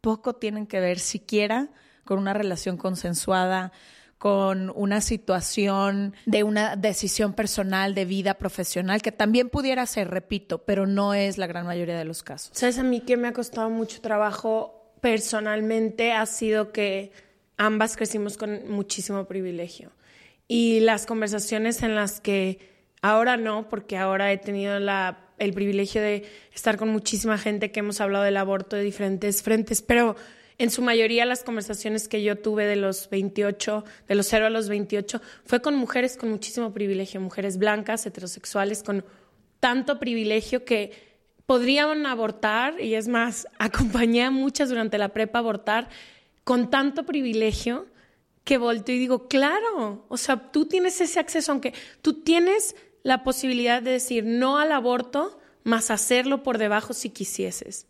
poco 0.00 0.34
tienen 0.34 0.66
que 0.66 0.80
ver 0.80 0.98
siquiera 0.98 1.68
con 2.04 2.18
una 2.18 2.32
relación 2.32 2.76
consensuada, 2.76 3.72
con 4.18 4.72
una 4.74 5.00
situación 5.00 6.14
de 6.26 6.42
una 6.42 6.76
decisión 6.76 7.34
personal, 7.34 7.94
de 7.94 8.04
vida 8.04 8.34
profesional, 8.34 9.00
que 9.00 9.12
también 9.12 9.48
pudiera 9.48 9.86
ser, 9.86 10.08
repito, 10.08 10.64
pero 10.64 10.86
no 10.86 11.14
es 11.14 11.38
la 11.38 11.46
gran 11.46 11.66
mayoría 11.66 11.96
de 11.96 12.04
los 12.04 12.22
casos. 12.22 12.50
¿Sabes 12.52 12.78
a 12.78 12.82
mí 12.82 13.00
que 13.00 13.16
me 13.16 13.28
ha 13.28 13.32
costado 13.32 13.70
mucho 13.70 14.00
trabajo 14.00 14.79
personalmente? 15.00 16.12
Ha 16.12 16.26
sido 16.26 16.72
que 16.72 17.12
ambas 17.56 17.96
crecimos 17.96 18.36
con 18.36 18.68
muchísimo 18.70 19.26
privilegio. 19.26 19.92
Y 20.48 20.80
las 20.80 21.06
conversaciones 21.06 21.82
en 21.82 21.94
las 21.94 22.20
que 22.20 22.58
ahora 23.02 23.36
no, 23.36 23.68
porque 23.68 23.96
ahora 23.96 24.32
he 24.32 24.38
tenido 24.38 24.76
el 24.76 25.52
privilegio 25.52 26.02
de 26.02 26.24
estar 26.54 26.76
con 26.76 26.88
muchísima 26.88 27.38
gente 27.38 27.70
que 27.70 27.80
hemos 27.80 28.00
hablado 28.00 28.24
del 28.24 28.36
aborto 28.36 28.76
de 28.76 28.82
diferentes 28.82 29.42
frentes, 29.42 29.82
pero 29.82 30.16
en 30.58 30.70
su 30.70 30.82
mayoría 30.82 31.24
las 31.24 31.42
conversaciones 31.42 32.08
que 32.08 32.22
yo 32.22 32.36
tuve 32.36 32.66
de 32.66 32.76
los 32.76 33.08
28, 33.08 33.84
de 34.08 34.14
los 34.14 34.26
0 34.26 34.46
a 34.46 34.50
los 34.50 34.68
28, 34.68 35.22
fue 35.44 35.62
con 35.62 35.74
mujeres 35.74 36.18
con 36.18 36.30
muchísimo 36.30 36.74
privilegio, 36.74 37.20
mujeres 37.20 37.56
blancas, 37.56 38.04
heterosexuales, 38.04 38.82
con 38.82 39.04
tanto 39.58 39.98
privilegio 39.98 40.64
que 40.64 41.09
podrían 41.50 42.06
abortar, 42.06 42.80
y 42.80 42.94
es 42.94 43.08
más, 43.08 43.48
acompañé 43.58 44.22
a 44.22 44.30
muchas 44.30 44.68
durante 44.68 44.98
la 44.98 45.08
prepa 45.08 45.40
abortar 45.40 45.88
con 46.44 46.70
tanto 46.70 47.04
privilegio 47.04 47.88
que 48.44 48.56
volteo 48.56 48.94
y 48.94 49.00
digo, 49.00 49.26
claro, 49.26 50.06
o 50.08 50.16
sea, 50.16 50.52
tú 50.52 50.66
tienes 50.66 51.00
ese 51.00 51.18
acceso, 51.18 51.50
aunque 51.50 51.74
tú 52.02 52.22
tienes 52.22 52.76
la 53.02 53.24
posibilidad 53.24 53.82
de 53.82 53.90
decir 53.90 54.24
no 54.24 54.58
al 54.58 54.70
aborto, 54.70 55.40
más 55.64 55.90
hacerlo 55.90 56.44
por 56.44 56.56
debajo 56.56 56.94
si 56.94 57.10
quisieses. 57.10 57.88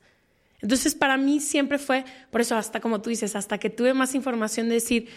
Entonces, 0.63 0.95
para 0.95 1.19
mí 1.19 1.39
siempre 1.39 1.79
fue, 1.79 2.07
por 2.31 2.41
eso 2.41 2.57
hasta 2.57 2.81
como 2.81 3.03
tú 3.03 3.11
dices, 3.11 3.37
hasta 3.37 3.59
que 3.59 3.69
tuve 3.69 3.93
más 3.93 4.15
información 4.15 4.71
de 4.71 4.77
decir, 4.77 5.11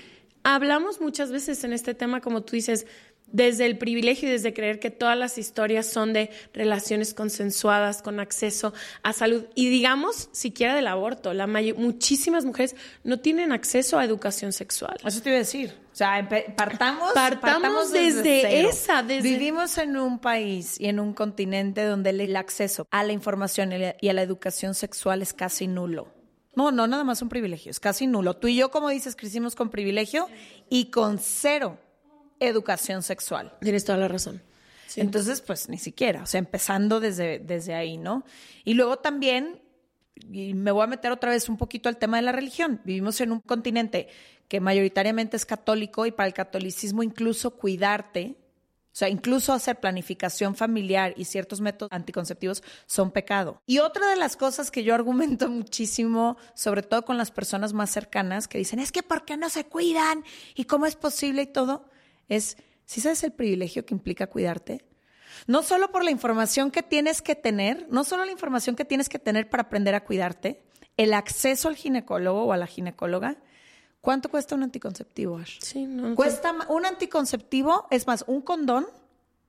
hablamos 0.44 1.00
muchas 1.00 1.32
veces 1.32 1.64
en 1.64 1.72
este 1.72 1.94
tema, 1.94 2.20
como 2.20 2.44
tú 2.44 2.58
dices, 2.58 2.88
desde 3.28 3.66
el 3.66 3.78
privilegio 3.78 4.30
y 4.30 4.32
desde 4.32 4.54
creer 4.54 4.80
que 4.80 4.92
todas 4.92 5.18
las 5.18 5.38
historias 5.38 5.88
son 5.88 6.14
de 6.14 6.30
relaciones 6.54 7.14
consensuadas, 7.14 8.02
con 8.02 8.20
acceso 8.20 8.74
a 9.02 9.12
salud 9.14 9.46
y 9.56 9.70
digamos 9.70 10.30
siquiera 10.32 10.76
del 10.76 10.88
aborto. 10.88 11.34
La 11.34 11.48
muchísimas 11.48 12.46
mujeres 12.46 12.76
no 13.04 13.20
tienen 13.20 13.52
acceso 13.52 13.98
a 13.98 14.06
educación 14.06 14.54
sexual. 14.54 14.98
Eso 15.04 15.22
te 15.22 15.30
iba 15.30 15.38
a 15.38 15.40
decir. 15.40 15.74
O 15.92 15.96
sea, 15.96 16.28
partamos, 16.56 17.14
partamos, 17.14 17.92
desde, 17.92 18.68
esa. 18.68 19.04
Vivimos 19.04 19.78
en 19.78 19.96
un 19.98 20.18
país 20.18 20.80
y 20.80 20.88
en 20.88 21.00
un 21.00 21.14
continente 21.14 21.84
donde 21.84 22.10
el 22.10 22.36
acceso 22.36 22.88
a 22.90 23.04
la 23.04 23.14
información 23.14 23.72
y 24.02 24.10
a 24.10 24.14
la 24.14 24.22
educación 24.24 24.74
sexual 24.74 25.22
es 25.22 25.34
casi 25.34 25.68
nulo. 25.68 26.08
No, 26.56 26.72
no, 26.72 26.88
nada 26.88 27.04
más 27.04 27.22
un 27.22 27.30
privilegio, 27.30 27.72
es 27.72 27.80
casi 27.80 28.08
nulo. 28.08 28.36
Tú 28.36 28.48
y 28.48 28.56
yo, 28.56 28.70
como 28.70 28.90
dices, 28.90 29.16
crecimos 29.16 29.56
con 29.56 29.70
privilegio 29.70 30.28
y 30.70 30.92
con 30.92 31.18
cero 31.20 31.80
educación 32.48 33.04
sexual. 33.04 33.54
Tienes 33.62 33.86
toda 33.86 33.98
la 33.98 34.08
razón. 34.08 34.42
Entonces, 34.96 35.42
pues 35.42 35.70
ni 35.70 35.78
siquiera, 35.78 36.24
o 36.24 36.26
sea, 36.26 36.40
empezando 36.40 37.00
desde, 37.00 37.40
desde 37.40 37.74
ahí, 37.74 37.98
¿no? 37.98 38.24
Y 38.64 38.76
luego 38.76 38.98
también, 38.98 39.62
y 40.32 40.54
me 40.54 40.72
voy 40.72 40.84
a 40.84 40.88
meter 40.88 41.12
otra 41.12 41.32
vez 41.32 41.50
un 41.50 41.58
poquito 41.58 41.90
al 41.90 41.98
tema 41.98 42.18
de 42.18 42.24
la 42.24 42.32
religión, 42.32 42.82
vivimos 42.84 43.20
en 43.22 43.32
un 43.32 43.40
continente 43.40 44.08
que 44.48 44.60
mayoritariamente 44.60 45.38
es 45.38 45.46
católico 45.46 46.06
y 46.06 46.12
para 46.12 46.28
el 46.28 46.34
catolicismo 46.34 47.02
incluso 47.02 47.52
cuidarte, 47.52 48.38
o 48.94 48.96
sea, 48.96 49.10
incluso 49.10 49.54
hacer 49.54 49.80
planificación 49.80 50.54
familiar 50.56 51.16
y 51.18 51.26
ciertos 51.26 51.62
métodos 51.62 51.92
anticonceptivos 51.92 52.62
son 52.86 53.10
pecado. 53.10 53.60
Y 53.66 53.80
otra 53.80 54.08
de 54.12 54.16
las 54.16 54.38
cosas 54.38 54.70
que 54.70 54.84
yo 54.84 54.94
argumento 54.94 55.50
muchísimo, 55.50 56.38
sobre 56.54 56.84
todo 56.84 57.04
con 57.04 57.18
las 57.18 57.32
personas 57.32 57.74
más 57.74 57.90
cercanas, 57.90 58.48
que 58.48 58.60
dicen, 58.60 58.80
es 58.80 58.92
que 58.92 59.02
¿por 59.02 59.26
qué 59.26 59.38
no 59.38 59.50
se 59.50 59.66
cuidan? 59.66 60.24
¿Y 60.54 60.66
cómo 60.66 60.86
es 60.86 60.96
posible 60.96 61.42
y 61.42 61.48
todo? 61.48 61.90
Es, 62.36 62.58
si 62.86 63.02
sabes 63.02 63.24
el 63.24 63.32
privilegio 63.32 63.86
que 63.86 63.94
implica 63.94 64.28
cuidarte, 64.28 64.86
no 65.48 65.64
solo 65.64 65.92
por 65.92 66.04
la 66.04 66.12
información 66.12 66.72
que 66.72 66.84
tienes 66.84 67.22
que 67.22 67.36
tener, 67.36 67.88
no 67.90 68.04
solo 68.04 68.26
la 68.26 68.32
información 68.32 68.76
que 68.76 68.86
tienes 68.86 69.10
que 69.10 69.20
tener 69.20 69.50
para 69.50 69.64
aprender 69.64 69.96
a 69.96 70.04
cuidarte, 70.04 70.64
el 70.98 71.14
acceso 71.14 71.68
al 71.68 71.76
ginecólogo 71.76 72.44
o 72.44 72.54
a 72.54 72.58
la 72.58 72.68
ginecóloga, 72.68 73.38
¿cuánto 74.02 74.30
cuesta 74.30 74.56
un 74.56 74.64
anticonceptivo, 74.64 75.38
Ash? 75.38 75.60
Sí, 75.62 75.86
no, 75.86 76.16
cuesta 76.16 76.56
un 76.70 76.86
anticonceptivo, 76.86 77.88
es 77.90 78.08
más, 78.08 78.24
un 78.28 78.42
condón, 78.42 78.88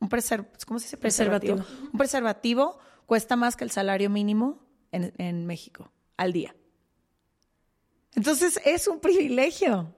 un 0.00 0.09
preservativo, 0.09 0.59
¿cómo 0.67 0.79
se 0.79 0.87
dice? 0.87 0.97
Preservativo. 0.97 1.57
Un 1.93 1.99
preservativo 1.99 2.79
cuesta 3.07 3.37
más 3.37 3.57
que 3.57 3.64
el 3.64 3.71
salario 3.71 4.11
mínimo 4.11 4.59
en, 4.91 5.12
en 5.19 5.47
México 5.47 5.91
al 6.17 6.33
día. 6.33 6.55
Entonces 8.14 8.61
es 8.64 8.87
un 8.88 9.00
privilegio. 9.00 9.93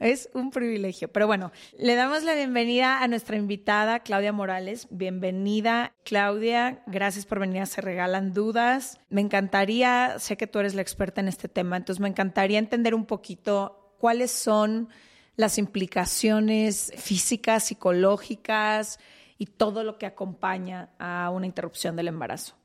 Es 0.00 0.30
un 0.32 0.50
privilegio. 0.50 1.12
Pero 1.12 1.26
bueno, 1.26 1.52
le 1.78 1.94
damos 1.94 2.22
la 2.22 2.32
bienvenida 2.32 3.02
a 3.02 3.06
nuestra 3.06 3.36
invitada, 3.36 4.00
Claudia 4.00 4.32
Morales. 4.32 4.88
Bienvenida, 4.90 5.92
Claudia. 6.04 6.82
Gracias 6.86 7.26
por 7.26 7.38
venir 7.38 7.66
Se 7.66 7.82
Regalan 7.82 8.32
Dudas. 8.32 8.98
Me 9.10 9.20
encantaría, 9.20 10.18
sé 10.18 10.38
que 10.38 10.46
tú 10.46 10.58
eres 10.58 10.74
la 10.74 10.80
experta 10.80 11.20
en 11.20 11.28
este 11.28 11.48
tema, 11.48 11.76
entonces 11.76 12.00
me 12.00 12.08
encantaría 12.08 12.58
entender 12.58 12.94
un 12.94 13.04
poquito 13.04 13.94
cuáles 13.98 14.30
son 14.30 14.88
las 15.36 15.58
implicaciones 15.58 16.94
físicas, 16.96 17.64
psicológicas 17.64 18.98
y 19.36 19.46
todo 19.46 19.84
lo 19.84 19.98
que 19.98 20.06
acompaña 20.06 20.88
a 20.98 21.28
una 21.28 21.44
interrupción 21.44 21.94
del 21.94 22.08
embarazo. 22.08 22.59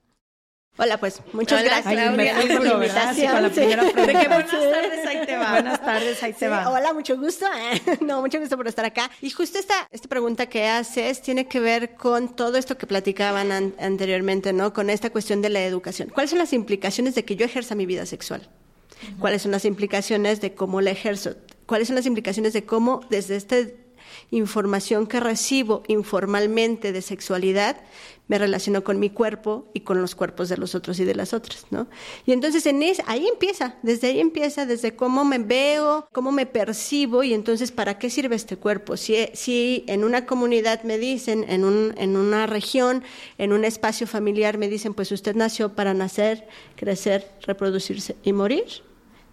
Hola, 0.77 0.97
pues 0.97 1.21
muchas 1.31 1.63
gracias 1.63 1.93
Claudia, 1.93 2.35
por 2.35 2.63
la 2.65 2.73
invitación. 2.73 3.31
Con 3.31 3.43
la 3.43 3.49
primera 3.49 3.91
pregunta. 3.91 4.27
buenas 4.27 4.51
tardes, 4.51 5.05
ahí 5.07 5.25
te 5.25 5.37
va. 5.37 5.51
Buenas 5.51 5.81
tardes, 5.81 6.23
ahí 6.23 6.33
te 6.33 6.47
va. 6.49 6.69
Hola, 6.69 6.93
mucho 6.93 7.17
gusto. 7.17 7.45
No, 8.01 8.21
mucho 8.21 8.39
gusto 8.39 8.57
por 8.57 8.67
estar 8.67 8.83
acá. 8.83 9.09
Y 9.21 9.29
justo 9.29 9.57
esta, 9.57 9.87
esta 9.91 10.09
pregunta 10.09 10.47
que 10.47 10.67
haces 10.67 11.21
tiene 11.21 11.47
que 11.47 11.61
ver 11.61 11.95
con 11.95 12.35
todo 12.35 12.57
esto 12.57 12.77
que 12.77 12.87
platicaban 12.87 13.51
anteriormente, 13.79 14.51
¿no? 14.51 14.73
Con 14.73 14.89
esta 14.89 15.09
cuestión 15.09 15.41
de 15.41 15.49
la 15.49 15.63
educación. 15.63 16.09
¿Cuáles 16.09 16.31
son 16.31 16.39
las 16.39 16.51
implicaciones 16.51 17.15
de 17.15 17.23
que 17.23 17.37
yo 17.37 17.45
ejerza 17.45 17.73
mi 17.73 17.85
vida 17.85 18.05
sexual? 18.05 18.49
¿Cuáles 19.19 19.43
son 19.43 19.51
las 19.51 19.63
implicaciones 19.63 20.41
de 20.41 20.55
cómo 20.55 20.81
la 20.81 20.91
ejerzo? 20.91 21.35
¿Cuáles 21.65 21.87
son 21.87 21.95
las 21.95 22.05
implicaciones 22.05 22.51
de 22.53 22.65
cómo 22.65 23.01
desde 23.09 23.37
esta 23.37 23.55
información 24.31 25.07
que 25.07 25.19
recibo 25.19 25.83
informalmente 25.87 26.91
de 26.91 27.01
sexualidad 27.01 27.77
me 28.27 28.39
relaciono 28.39 28.83
con 28.83 28.99
mi 28.99 29.09
cuerpo 29.09 29.67
y 29.73 29.81
con 29.81 30.01
los 30.01 30.15
cuerpos 30.15 30.49
de 30.49 30.57
los 30.57 30.73
otros 30.73 30.99
y 30.99 31.05
de 31.05 31.13
las 31.13 31.33
otras, 31.33 31.67
¿no? 31.69 31.87
Y 32.25 32.31
entonces 32.31 32.65
en 32.65 32.83
ahí 33.05 33.27
empieza, 33.27 33.75
desde 33.83 34.07
ahí 34.07 34.19
empieza, 34.19 34.65
desde 34.65 34.95
cómo 34.95 35.25
me 35.25 35.37
veo, 35.37 36.07
cómo 36.11 36.31
me 36.31 36.45
percibo 36.45 37.23
y 37.23 37.33
entonces 37.33 37.71
para 37.71 37.99
qué 37.99 38.09
sirve 38.09 38.35
este 38.35 38.57
cuerpo. 38.57 38.97
Si, 38.97 39.15
si 39.33 39.83
en 39.87 40.03
una 40.03 40.25
comunidad 40.25 40.83
me 40.83 40.97
dicen, 40.97 41.45
en, 41.47 41.63
un, 41.63 41.93
en 41.97 42.17
una 42.17 42.47
región, 42.47 43.03
en 43.37 43.53
un 43.53 43.63
espacio 43.63 44.07
familiar 44.07 44.57
me 44.57 44.67
dicen, 44.67 44.93
pues 44.93 45.11
usted 45.11 45.35
nació 45.35 45.73
para 45.73 45.93
nacer, 45.93 46.47
crecer, 46.75 47.29
reproducirse 47.41 48.15
y 48.23 48.33
morir, 48.33 48.65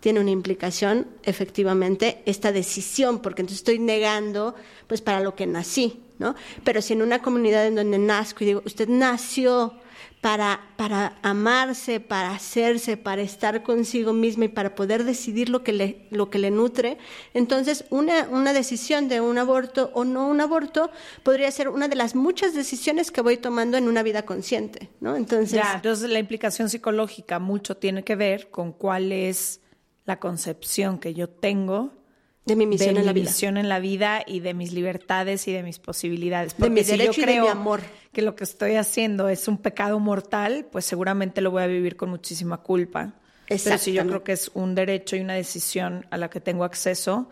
tiene 0.03 0.19
una 0.19 0.33
implicación 0.33 1.07
efectivamente 1.23 2.23
esta 2.27 2.51
decisión, 2.51 3.21
porque 3.23 3.43
entonces 3.43 3.61
estoy 3.61 3.79
negando 3.79 4.57
pues 4.89 5.01
para 5.01 5.21
lo 5.21 5.37
que 5.37 5.47
nací, 5.47 6.01
¿no? 6.19 6.35
Pero 6.65 6.83
si 6.83 6.95
en 6.95 7.03
una 7.03 7.23
comunidad 7.23 7.65
en 7.69 7.77
donde 7.77 7.99
nazco 7.99 8.43
y 8.43 8.49
digo, 8.49 8.63
usted 8.67 8.89
nació 8.89 9.75
para, 10.21 10.61
para 10.75 11.19
amarse, 11.23 12.01
para 12.01 12.33
hacerse, 12.33 12.97
para 12.97 13.23
estar 13.23 13.63
consigo 13.63 14.13
misma 14.13 14.47
y 14.47 14.49
para 14.49 14.75
poder 14.75 15.05
decidir 15.05 15.49
lo 15.49 15.63
que 15.63 15.73
le, 15.73 16.09
lo 16.11 16.31
que 16.31 16.41
le 16.41 16.51
nutre, 16.51 16.99
entonces 17.33 17.85
una, 17.91 18.29
una 18.29 18.53
decisión 18.53 19.09
de 19.09 19.21
un 19.21 19.39
aborto 19.39 19.93
o 19.95 20.05
no 20.05 20.27
un 20.27 20.41
aborto 20.41 20.91
podría 21.23 21.49
ser 21.53 21.69
una 21.69 21.87
de 21.87 21.95
las 21.95 22.17
muchas 22.17 22.55
decisiones 22.55 23.13
que 23.13 23.21
voy 23.21 23.37
tomando 23.37 23.77
en 23.77 23.87
una 23.87 24.03
vida 24.03 24.23
consciente, 24.23 24.91
¿no? 24.99 25.15
Entonces, 25.15 25.63
entonces 25.75 26.11
la 26.11 26.19
implicación 26.19 26.69
psicológica 26.69 27.39
mucho 27.39 27.77
tiene 27.77 28.03
que 28.03 28.17
ver 28.17 28.51
con 28.51 28.73
cuál 28.73 29.13
es 29.13 29.62
la 30.05 30.19
concepción 30.19 30.99
que 30.99 31.15
yo 31.15 31.29
tengo 31.29 31.93
de 32.45 32.57
mi 32.57 32.67
misión, 32.67 32.97
en, 32.97 33.07
la 33.07 33.13
vida. 33.13 33.31
en 33.41 33.69
la 33.69 33.79
vida 33.79 34.23
y 34.27 34.41
de 34.41 34.53
mis 34.53 34.73
libertades 34.73 35.47
y 35.47 35.53
de 35.53 35.63
mis 35.63 35.79
posibilidades. 35.79 36.55
Porque 36.55 36.83
de 36.83 36.97
mi 36.97 36.99
si 36.99 36.99
yo 36.99 37.13
creo 37.13 37.49
amor. 37.49 37.81
que 38.13 38.21
lo 38.23 38.35
que 38.35 38.43
estoy 38.43 38.75
haciendo 38.75 39.29
es 39.29 39.47
un 39.47 39.59
pecado 39.59 40.01
mortal, 40.01 40.67
pues 40.73 40.85
seguramente 40.85 41.41
lo 41.41 41.53
voy 41.53 41.63
a 41.63 41.67
vivir 41.67 41.97
con 41.97 42.11
muchísima 42.11 42.59
culpa. 42.59 43.15
Pero 43.47 43.79
si 43.79 43.93
yo 43.93 44.07
creo 44.07 44.25
que 44.25 44.33
es 44.33 44.51
un 44.55 44.75
derecho 44.75 45.15
y 45.15 45.21
una 45.21 45.35
decisión 45.35 46.07
a 46.11 46.17
la 46.17 46.31
que 46.31 46.41
tengo 46.41 46.65
acceso, 46.65 47.29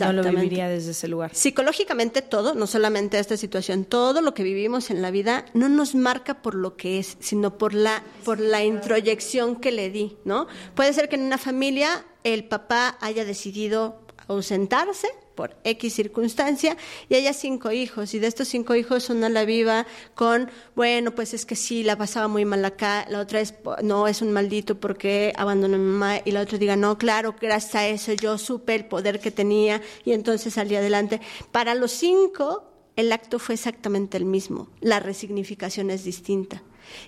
no 0.00 0.12
lo 0.12 0.22
viviría 0.22 0.68
desde 0.68 0.92
ese 0.92 1.08
lugar. 1.08 1.34
Psicológicamente 1.34 2.22
todo, 2.22 2.54
no 2.54 2.66
solamente 2.66 3.18
esta 3.18 3.36
situación, 3.36 3.84
todo 3.84 4.20
lo 4.20 4.34
que 4.34 4.42
vivimos 4.42 4.90
en 4.90 5.02
la 5.02 5.10
vida 5.10 5.44
no 5.54 5.68
nos 5.68 5.94
marca 5.94 6.42
por 6.42 6.54
lo 6.54 6.76
que 6.76 6.98
es, 6.98 7.16
sino 7.20 7.58
por 7.58 7.74
la, 7.74 8.02
por 8.24 8.40
la 8.40 8.64
introyección 8.64 9.56
que 9.56 9.72
le 9.72 9.90
di, 9.90 10.16
¿no? 10.24 10.46
Puede 10.74 10.92
ser 10.92 11.08
que 11.08 11.16
en 11.16 11.22
una 11.22 11.38
familia 11.38 12.04
el 12.24 12.44
papá 12.44 12.96
haya 13.00 13.24
decidido 13.24 14.00
ausentarse 14.28 15.08
por 15.34 15.56
X 15.64 15.94
circunstancia 15.94 16.76
y 17.08 17.14
haya 17.14 17.32
cinco 17.32 17.72
hijos 17.72 18.14
y 18.14 18.18
de 18.18 18.26
estos 18.26 18.48
cinco 18.48 18.74
hijos 18.74 19.10
una 19.10 19.28
la 19.28 19.44
viva 19.44 19.86
con, 20.14 20.50
bueno, 20.74 21.14
pues 21.14 21.34
es 21.34 21.46
que 21.46 21.56
sí, 21.56 21.82
la 21.82 21.96
pasaba 21.96 22.28
muy 22.28 22.44
mal 22.44 22.64
acá, 22.64 23.06
la 23.08 23.20
otra 23.20 23.40
es, 23.40 23.54
no, 23.82 24.08
es 24.08 24.22
un 24.22 24.32
maldito 24.32 24.78
porque 24.78 25.32
abandonó 25.36 25.76
a 25.76 25.78
mi 25.78 25.84
mamá 25.84 26.20
y 26.24 26.30
la 26.32 26.40
otra 26.40 26.58
diga, 26.58 26.76
no, 26.76 26.98
claro, 26.98 27.34
gracias 27.40 27.74
a 27.74 27.88
eso 27.88 28.12
yo 28.12 28.38
supe 28.38 28.74
el 28.74 28.84
poder 28.86 29.20
que 29.20 29.30
tenía 29.30 29.80
y 30.04 30.12
entonces 30.12 30.54
salí 30.54 30.76
adelante. 30.76 31.20
Para 31.50 31.74
los 31.74 31.92
cinco 31.92 32.68
el 32.96 33.10
acto 33.12 33.38
fue 33.38 33.54
exactamente 33.54 34.16
el 34.16 34.24
mismo, 34.24 34.68
la 34.80 35.00
resignificación 35.00 35.90
es 35.90 36.04
distinta. 36.04 36.62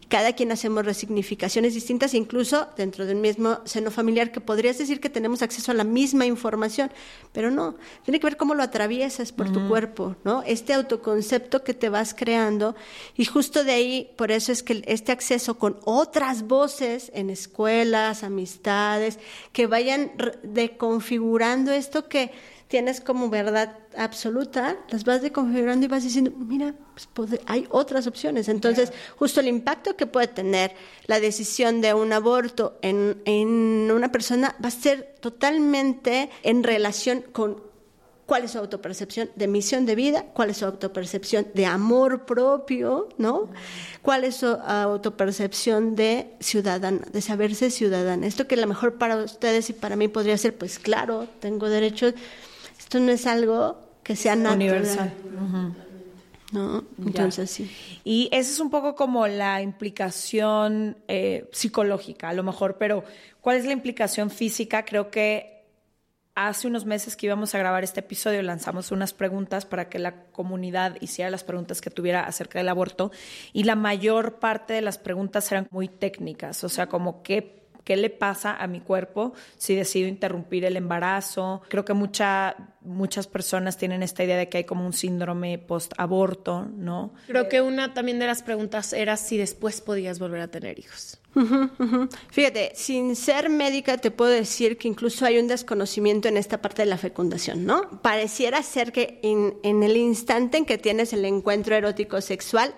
Cada 0.08 0.32
quien 0.32 0.52
hacemos 0.52 0.84
resignificaciones 0.84 1.74
distintas, 1.74 2.14
incluso 2.14 2.68
dentro 2.76 3.06
del 3.06 3.16
mismo 3.16 3.60
seno 3.64 3.90
familiar, 3.90 4.32
que 4.32 4.40
podrías 4.40 4.78
decir 4.78 5.00
que 5.00 5.10
tenemos 5.10 5.42
acceso 5.42 5.70
a 5.70 5.74
la 5.74 5.84
misma 5.84 6.26
información, 6.26 6.90
pero 7.32 7.50
no, 7.50 7.76
tiene 8.04 8.20
que 8.20 8.26
ver 8.26 8.36
cómo 8.36 8.54
lo 8.54 8.62
atraviesas 8.62 9.32
por 9.32 9.52
tu 9.52 9.68
cuerpo, 9.68 10.16
¿no? 10.24 10.42
Este 10.42 10.74
autoconcepto 10.74 11.64
que 11.64 11.74
te 11.74 11.88
vas 11.88 12.14
creando, 12.14 12.74
y 13.16 13.24
justo 13.24 13.64
de 13.64 13.72
ahí, 13.72 14.10
por 14.16 14.30
eso 14.30 14.52
es 14.52 14.62
que 14.62 14.82
este 14.86 15.12
acceso 15.12 15.58
con 15.58 15.78
otras 15.84 16.46
voces 16.46 17.10
en 17.14 17.30
escuelas, 17.30 18.22
amistades, 18.22 19.18
que 19.52 19.66
vayan 19.66 20.12
deconfigurando 20.42 21.72
esto 21.72 22.08
que 22.08 22.30
tienes 22.68 23.00
como 23.00 23.28
verdad 23.28 23.78
absoluta, 23.96 24.76
las 24.88 25.04
vas 25.04 25.22
deconfigurando 25.22 25.84
y 25.84 25.88
vas 25.88 26.02
diciendo, 26.02 26.32
mira, 26.36 26.74
pues 27.12 27.30
hay 27.46 27.66
otras 27.70 28.06
opciones. 28.06 28.48
Entonces, 28.48 28.92
justo 29.16 29.40
el 29.40 29.48
impacto 29.48 29.96
que 29.96 30.06
puede 30.06 30.28
tener 30.28 30.72
la 31.06 31.20
decisión 31.20 31.80
de 31.80 31.94
un 31.94 32.12
aborto 32.12 32.78
en, 32.82 33.22
en 33.24 33.90
una 33.92 34.10
persona 34.10 34.56
va 34.62 34.68
a 34.68 34.72
ser 34.72 35.14
totalmente 35.20 36.30
en 36.42 36.62
relación 36.62 37.22
con 37.32 37.62
cuál 38.26 38.44
es 38.44 38.52
su 38.52 38.58
autopercepción 38.58 39.30
de 39.36 39.46
misión 39.46 39.86
de 39.86 39.94
vida, 39.94 40.24
cuál 40.32 40.50
es 40.50 40.58
su 40.58 40.64
autopercepción 40.64 41.46
de 41.54 41.66
amor 41.66 42.24
propio, 42.24 43.08
¿no? 43.18 43.50
¿Cuál 44.02 44.24
es 44.24 44.36
su 44.36 44.46
autopercepción 44.46 45.94
de 45.94 46.30
ciudadana, 46.40 47.00
de 47.12 47.20
saberse 47.20 47.70
ciudadana? 47.70 48.26
Esto 48.26 48.46
que 48.46 48.54
a 48.54 48.58
lo 48.58 48.66
mejor 48.66 48.94
para 48.94 49.16
ustedes 49.16 49.68
y 49.70 49.72
para 49.74 49.96
mí 49.96 50.08
podría 50.08 50.38
ser, 50.38 50.56
pues 50.56 50.78
claro, 50.78 51.28
tengo 51.40 51.68
derechos 51.68 52.14
esto 52.94 53.04
no 53.04 53.10
es 53.10 53.26
algo 53.26 53.76
que 54.04 54.14
sea 54.14 54.36
natural. 54.36 54.56
Universal. 54.56 55.12
¿no? 56.52 56.84
Entonces 57.04 57.50
sí. 57.50 57.68
Y 58.04 58.28
esa 58.30 58.52
es 58.52 58.60
un 58.60 58.70
poco 58.70 58.94
como 58.94 59.26
la 59.26 59.60
implicación 59.62 60.96
eh, 61.08 61.48
psicológica, 61.52 62.28
a 62.28 62.34
lo 62.34 62.44
mejor, 62.44 62.76
pero 62.78 63.02
¿cuál 63.40 63.56
es 63.56 63.64
la 63.64 63.72
implicación 63.72 64.30
física? 64.30 64.84
Creo 64.84 65.10
que 65.10 65.64
hace 66.36 66.68
unos 66.68 66.84
meses 66.84 67.16
que 67.16 67.26
íbamos 67.26 67.52
a 67.56 67.58
grabar 67.58 67.82
este 67.82 67.98
episodio 67.98 68.42
lanzamos 68.42 68.92
unas 68.92 69.12
preguntas 69.12 69.66
para 69.66 69.88
que 69.88 69.98
la 69.98 70.26
comunidad 70.26 70.96
hiciera 71.00 71.30
las 71.30 71.42
preguntas 71.42 71.80
que 71.80 71.90
tuviera 71.90 72.26
acerca 72.26 72.60
del 72.60 72.68
aborto 72.68 73.10
y 73.52 73.64
la 73.64 73.74
mayor 73.74 74.38
parte 74.38 74.72
de 74.72 74.82
las 74.82 74.98
preguntas 74.98 75.50
eran 75.50 75.66
muy 75.72 75.88
técnicas, 75.88 76.62
o 76.62 76.68
sea, 76.68 76.88
como 76.88 77.24
qué 77.24 77.63
qué 77.84 77.96
le 77.96 78.10
pasa 78.10 78.56
a 78.56 78.66
mi 78.66 78.80
cuerpo 78.80 79.34
si 79.56 79.74
decido 79.74 80.08
interrumpir 80.08 80.64
el 80.64 80.76
embarazo. 80.76 81.62
Creo 81.68 81.84
que 81.84 81.92
mucha, 81.92 82.56
muchas 82.80 83.26
personas 83.26 83.76
tienen 83.76 84.02
esta 84.02 84.24
idea 84.24 84.36
de 84.36 84.48
que 84.48 84.58
hay 84.58 84.64
como 84.64 84.84
un 84.84 84.92
síndrome 84.92 85.58
post-aborto, 85.58 86.66
¿no? 86.74 87.14
Creo 87.26 87.48
que 87.48 87.60
una 87.60 87.94
también 87.94 88.18
de 88.18 88.26
las 88.26 88.42
preguntas 88.42 88.92
era 88.92 89.16
si 89.16 89.36
después 89.36 89.80
podías 89.80 90.18
volver 90.18 90.40
a 90.40 90.48
tener 90.48 90.78
hijos. 90.78 91.20
Fíjate, 92.30 92.72
sin 92.76 93.16
ser 93.16 93.50
médica 93.50 93.98
te 93.98 94.12
puedo 94.12 94.30
decir 94.30 94.78
que 94.78 94.86
incluso 94.86 95.26
hay 95.26 95.38
un 95.38 95.48
desconocimiento 95.48 96.28
en 96.28 96.36
esta 96.36 96.62
parte 96.62 96.82
de 96.82 96.86
la 96.86 96.96
fecundación, 96.96 97.66
¿no? 97.66 98.02
Pareciera 98.02 98.62
ser 98.62 98.92
que 98.92 99.18
en, 99.22 99.56
en 99.64 99.82
el 99.82 99.96
instante 99.96 100.58
en 100.58 100.64
que 100.64 100.78
tienes 100.78 101.12
el 101.12 101.24
encuentro 101.24 101.74
erótico 101.74 102.20
sexual, 102.20 102.74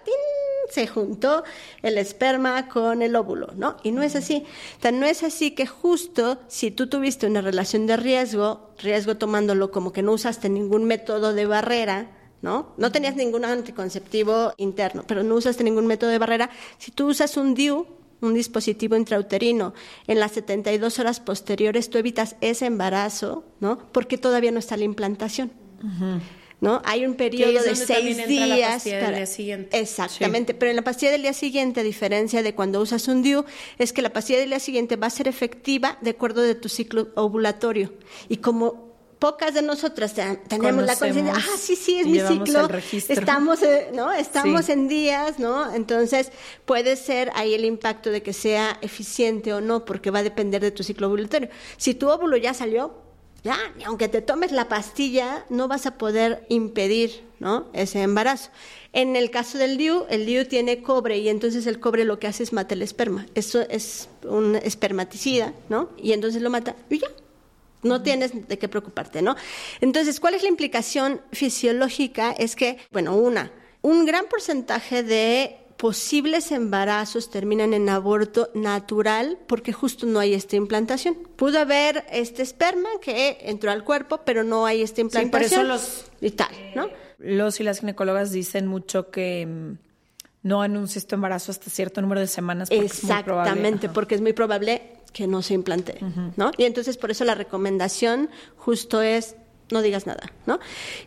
se 0.70 0.86
juntó 0.86 1.44
el 1.82 1.98
esperma 1.98 2.68
con 2.68 3.02
el 3.02 3.16
óvulo, 3.16 3.48
¿no? 3.56 3.76
Y 3.82 3.92
no 3.92 4.02
es 4.02 4.16
así. 4.16 4.44
O 4.84 4.90
no 4.90 5.06
es 5.06 5.22
así 5.22 5.52
que 5.52 5.66
justo 5.66 6.38
si 6.48 6.70
tú 6.70 6.86
tuviste 6.88 7.26
una 7.26 7.40
relación 7.40 7.86
de 7.86 7.96
riesgo, 7.96 8.70
riesgo 8.78 9.16
tomándolo 9.16 9.70
como 9.70 9.92
que 9.92 10.02
no 10.02 10.12
usaste 10.12 10.48
ningún 10.48 10.84
método 10.84 11.32
de 11.32 11.46
barrera, 11.46 12.10
¿no? 12.42 12.74
No 12.76 12.92
tenías 12.92 13.16
ningún 13.16 13.44
anticonceptivo 13.44 14.52
interno, 14.56 15.04
pero 15.06 15.22
no 15.22 15.34
usaste 15.34 15.64
ningún 15.64 15.86
método 15.86 16.10
de 16.10 16.18
barrera. 16.18 16.50
Si 16.78 16.90
tú 16.90 17.08
usas 17.08 17.36
un 17.36 17.54
DIU, 17.54 17.86
un 18.20 18.34
dispositivo 18.34 18.96
intrauterino, 18.96 19.74
en 20.06 20.20
las 20.20 20.32
72 20.32 20.98
horas 20.98 21.20
posteriores 21.20 21.90
tú 21.90 21.98
evitas 21.98 22.36
ese 22.40 22.66
embarazo, 22.66 23.44
¿no? 23.60 23.78
Porque 23.92 24.18
todavía 24.18 24.52
no 24.52 24.58
está 24.58 24.76
la 24.76 24.84
implantación. 24.84 25.50
¿No? 26.60 26.80
Hay 26.84 27.04
un 27.04 27.14
periodo 27.14 27.62
de 27.62 27.76
seis 27.76 28.26
días. 28.26 28.84
para... 28.84 29.16
día 29.16 29.26
siguiente. 29.26 29.78
Exactamente, 29.78 30.54
pero 30.54 30.70
en 30.70 30.76
la 30.76 30.82
pastilla 30.82 31.12
del 31.12 31.22
día 31.22 31.32
siguiente, 31.32 31.80
a 31.80 31.82
diferencia 31.82 32.42
de 32.42 32.54
cuando 32.54 32.80
usas 32.80 33.08
un 33.08 33.22
DIU, 33.22 33.44
es 33.78 33.92
que 33.92 34.02
la 34.02 34.12
pastilla 34.12 34.38
del 34.38 34.50
día 34.50 34.60
siguiente 34.60 34.96
va 34.96 35.08
a 35.08 35.10
ser 35.10 35.28
efectiva 35.28 35.98
de 36.00 36.10
acuerdo 36.10 36.42
de 36.42 36.54
tu 36.54 36.68
ciclo 36.68 37.08
ovulatorio. 37.14 37.92
Y 38.28 38.38
como 38.38 38.86
pocas 39.18 39.54
de 39.54 39.62
nosotras 39.62 40.14
tenemos 40.48 40.84
la 40.84 40.96
conciencia, 40.96 41.34
ah, 41.36 41.56
sí, 41.58 41.76
sí, 41.76 42.00
es 42.00 42.06
mi 42.06 42.20
ciclo, 42.20 42.68
estamos, 43.08 43.62
eh, 43.62 43.88
¿no? 43.94 44.12
Estamos 44.12 44.68
en 44.68 44.88
días, 44.88 45.38
¿no? 45.38 45.74
Entonces 45.74 46.32
puede 46.64 46.96
ser 46.96 47.30
ahí 47.34 47.54
el 47.54 47.64
impacto 47.64 48.10
de 48.10 48.22
que 48.22 48.32
sea 48.32 48.78
eficiente 48.82 49.52
o 49.52 49.60
no, 49.60 49.84
porque 49.84 50.10
va 50.10 50.20
a 50.20 50.22
depender 50.22 50.62
de 50.62 50.70
tu 50.70 50.82
ciclo 50.82 51.08
ovulatorio. 51.08 51.48
Si 51.76 51.94
tu 51.94 52.08
óvulo 52.08 52.36
ya 52.36 52.54
salió, 52.54 53.05
ya, 53.46 53.56
aunque 53.86 54.08
te 54.08 54.20
tomes 54.20 54.52
la 54.52 54.68
pastilla, 54.68 55.46
no 55.48 55.68
vas 55.68 55.86
a 55.86 55.96
poder 55.96 56.44
impedir 56.48 57.24
¿no? 57.38 57.66
ese 57.72 58.02
embarazo. 58.02 58.50
En 58.92 59.14
el 59.14 59.30
caso 59.30 59.56
del 59.56 59.78
DIU, 59.78 60.04
el 60.10 60.26
DIU 60.26 60.46
tiene 60.46 60.82
cobre 60.82 61.18
y 61.18 61.28
entonces 61.28 61.66
el 61.66 61.78
cobre 61.78 62.04
lo 62.04 62.18
que 62.18 62.26
hace 62.26 62.42
es 62.42 62.52
mata 62.52 62.74
el 62.74 62.82
esperma. 62.82 63.26
Eso 63.34 63.60
es 63.70 64.08
un 64.24 64.56
espermaticida, 64.56 65.54
¿no? 65.68 65.90
Y 65.96 66.12
entonces 66.12 66.42
lo 66.42 66.50
mata 66.50 66.74
y 66.90 66.98
ya. 66.98 67.08
No 67.82 68.02
tienes 68.02 68.48
de 68.48 68.58
qué 68.58 68.68
preocuparte, 68.68 69.22
¿no? 69.22 69.36
Entonces, 69.80 70.18
¿cuál 70.18 70.34
es 70.34 70.42
la 70.42 70.48
implicación 70.48 71.20
fisiológica? 71.30 72.32
Es 72.32 72.56
que, 72.56 72.78
bueno, 72.90 73.14
una, 73.14 73.52
un 73.80 74.06
gran 74.06 74.24
porcentaje 74.26 75.04
de 75.04 75.65
posibles 75.76 76.52
embarazos 76.52 77.30
terminan 77.30 77.74
en 77.74 77.88
aborto 77.88 78.50
natural 78.54 79.38
porque 79.46 79.72
justo 79.72 80.06
no 80.06 80.18
hay 80.20 80.34
esta 80.34 80.56
implantación. 80.56 81.16
Pudo 81.36 81.58
haber 81.58 82.04
este 82.10 82.42
esperma 82.42 82.88
que 83.00 83.38
entró 83.42 83.70
al 83.70 83.84
cuerpo, 83.84 84.20
pero 84.24 84.44
no 84.44 84.66
hay 84.66 84.82
esta 84.82 85.00
implantación. 85.00 85.50
Sí, 85.50 85.54
por 85.54 85.60
eso 85.60 85.62
los 85.62 86.04
y 86.20 86.30
tal, 86.30 86.54
¿no? 86.74 86.88
Los 87.18 87.60
y 87.60 87.64
las 87.64 87.80
ginecólogas 87.80 88.30
dicen 88.30 88.66
mucho 88.66 89.10
que 89.10 89.46
mm, 89.46 89.78
no 90.42 90.62
anuncies 90.62 91.06
tu 91.06 91.14
embarazo 91.14 91.50
hasta 91.50 91.70
cierto 91.70 92.00
número 92.00 92.20
de 92.20 92.26
semanas 92.26 92.68
porque 92.68 92.84
Exactamente, 92.84 93.88
porque 93.88 94.14
es 94.14 94.20
muy 94.20 94.32
probable 94.32 94.82
que 95.12 95.26
no 95.26 95.42
se 95.42 95.54
implante, 95.54 95.98
¿no? 96.36 96.52
Y 96.56 96.64
entonces 96.64 96.96
por 96.96 97.10
eso 97.10 97.24
la 97.24 97.34
recomendación 97.34 98.30
justo 98.56 99.02
es 99.02 99.36
no 99.70 99.82
digas 99.82 100.06
nada, 100.06 100.30
¿no? 100.46 100.60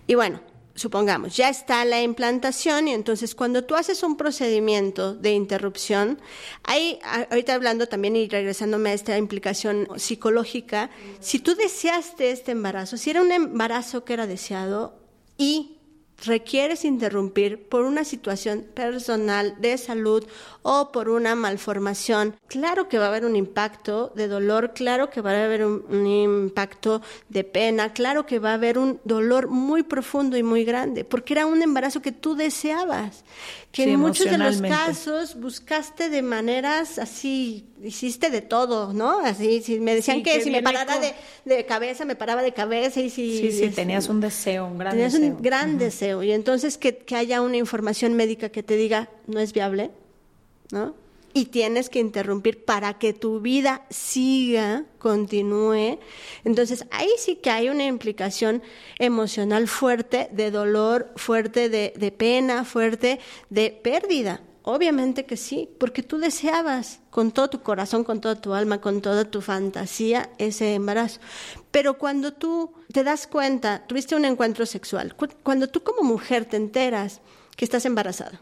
Y 0.08 0.16
bueno, 0.16 0.42
supongamos, 0.80 1.36
ya 1.36 1.50
está 1.50 1.86
la 1.86 2.02
implantación 2.02 2.88
y 2.88 2.94
entonces 2.94 3.36
cuando 3.36 3.63
tú 3.63 3.76
haces 3.76 4.02
un 4.04 4.18
procedimiento 4.18 5.13
de 5.13 5.34
interrupción, 5.34 6.20
hay, 6.63 7.00
ahorita 7.30 7.54
hablando 7.54 7.88
también 7.88 8.15
y 8.15 8.28
regresándome 8.28 8.89
a 8.89 8.94
esta 8.94 9.18
implicación 9.18 9.88
psicológica, 9.98 10.89
si 11.20 11.39
tú 11.39 11.56
deseaste 11.56 12.32
este 12.32 12.54
embarazo, 12.54 12.98
si 12.98 13.10
era 13.10 13.22
un 13.22 13.32
embarazo 13.32 14.04
que 14.06 14.13
era 14.13 14.28
deseado 14.28 14.98
y 15.38 15.79
requieres 16.26 16.86
interrumpir 16.86 17.68
por 17.68 17.86
una 17.86 18.04
situación 18.04 18.66
personal 18.74 19.56
de 19.60 19.78
salud 19.78 20.26
o 20.62 20.92
por 20.92 21.10
una 21.10 21.36
malformación, 21.36 22.36
claro 22.48 22.90
que 22.90 22.98
va 22.98 23.06
a 23.06 23.08
haber 23.08 23.26
un 23.26 23.36
impacto 23.36 24.12
de 24.16 24.28
dolor, 24.28 24.74
claro 24.74 25.10
que 25.10 25.22
va 25.22 25.32
a 25.32 25.46
haber 25.46 25.66
un, 25.66 26.06
impacto 26.06 27.02
de 27.30 27.44
pena, 27.44 27.94
claro 27.94 28.26
que 28.26 28.40
va 28.40 28.52
a 28.52 28.56
haber 28.56 28.78
un 28.78 29.00
dolor 29.04 29.48
muy 29.48 29.84
profundo 29.84 30.38
y 30.38 30.44
muy 30.44 30.66
grande, 30.66 31.04
porque 31.06 31.34
era 31.34 31.46
un 31.46 31.62
embarazo 31.62 32.02
que 32.02 32.12
tú 32.12 32.36
deseabas, 32.36 33.24
que 33.72 33.84
en 33.84 34.00
muchos 34.00 34.30
de 34.30 34.38
los 34.38 34.62
casos 34.62 35.40
buscaste 35.40 36.10
de 36.10 36.22
maneras 36.22 37.00
así, 37.00 37.66
hiciste 37.84 38.30
de 38.30 38.42
todo, 38.42 38.94
¿no? 38.94 39.20
Así, 39.20 39.62
si 39.62 39.80
me 39.80 39.96
decían 39.96 40.24
que, 40.24 40.42
si 40.42 40.52
me 40.52 40.62
parara 40.62 41.00
de, 41.46 41.65
cabeza, 41.65 42.06
me 42.06 42.15
paraba 42.15 42.42
de 42.42 42.54
cabeza 42.54 43.00
y 43.00 43.10
si... 43.10 43.38
Sí, 43.38 43.52
sí, 43.52 43.70
tenías 43.70 44.10
un 44.10 44.22
deseo, 44.22 44.65
un 44.65 44.78
gran 44.78 44.96
deseo. 44.96 45.20
Tenías 45.20 45.36
un 45.38 45.42
gran 45.42 45.78
deseo 45.78 46.24
y 46.24 46.32
entonces 46.32 46.78
que, 46.78 46.98
que 46.98 47.15
haya 47.15 47.42
una 47.42 47.58
información 47.58 48.13
médica 48.13 48.50
que 48.50 48.63
te 48.63 48.76
diga, 48.76 49.10
no 49.28 49.39
es 49.39 49.54
viable, 49.54 49.92
¿no? 50.72 50.96
y 51.34 51.46
tienes 51.46 51.89
que 51.89 52.00
interrumpir 52.00 52.65
para 52.65 52.96
que 52.96 53.13
tu 53.13 53.39
vida 53.39 53.86
siga, 53.89 54.86
continúe. 54.98 56.00
Entonces 56.44 56.86
ahí 56.92 57.10
sí 57.18 57.36
que 57.36 57.50
hay 57.50 57.70
una 57.70 57.86
implicación 57.86 58.62
emocional 58.98 59.68
fuerte, 59.68 60.30
de 60.32 60.52
dolor, 60.52 61.12
fuerte 61.15 61.70
de, 61.70 61.94
de 61.96 62.12
pena, 62.12 62.65
fuerte 62.65 63.20
de 63.50 63.72
pérdida. 63.72 64.42
Obviamente 64.63 65.26
que 65.26 65.38
sí, 65.38 65.69
porque 65.80 66.04
tú 66.04 66.17
deseabas 66.17 67.00
con 67.10 67.32
todo 67.32 67.50
tu 67.50 67.62
corazón, 67.62 68.04
con 68.04 68.19
toda 68.19 68.36
tu 68.36 68.54
alma, 68.54 68.82
con 68.82 69.02
toda 69.02 69.26
tu 69.26 69.41
fantasía 69.41 70.30
ese 70.38 70.76
embarazo. 70.76 71.19
Pero 71.72 71.98
cuando 71.98 72.34
tú 72.34 72.74
te 72.91 73.04
das 73.04 73.26
cuenta, 73.26 73.86
tuviste 73.88 74.15
un 74.15 74.26
encuentro 74.26 74.65
sexual, 74.65 75.15
cuando 75.43 75.67
tú 75.67 75.82
como 75.84 76.04
mujer 76.04 76.45
te 76.45 76.58
enteras 76.58 77.22
que 77.56 77.65
estás 77.65 77.86
embarazada, 77.86 78.41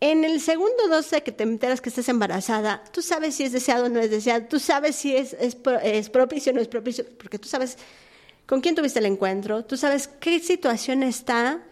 en 0.00 0.24
el 0.24 0.40
segundo 0.40 0.88
12 0.88 1.22
que 1.22 1.32
te 1.32 1.44
enteras 1.44 1.80
que 1.80 1.88
estás 1.88 2.08
embarazada, 2.08 2.82
tú 2.92 3.00
sabes 3.00 3.34
si 3.34 3.44
es 3.44 3.52
deseado 3.52 3.86
o 3.86 3.88
no 3.88 4.00
es 4.00 4.10
deseado, 4.10 4.46
tú 4.46 4.58
sabes 4.58 4.96
si 4.96 5.16
es, 5.16 5.34
es, 5.34 5.56
es 5.82 6.10
propicio 6.10 6.52
o 6.52 6.54
no 6.54 6.60
es 6.60 6.68
propicio, 6.68 7.04
porque 7.18 7.38
tú 7.38 7.48
sabes 7.48 7.78
con 8.46 8.60
quién 8.60 8.74
tuviste 8.74 8.98
el 8.98 9.06
encuentro, 9.06 9.64
tú 9.64 9.76
sabes 9.76 10.08
qué 10.08 10.38
situación 10.40 11.02
está 11.02 11.62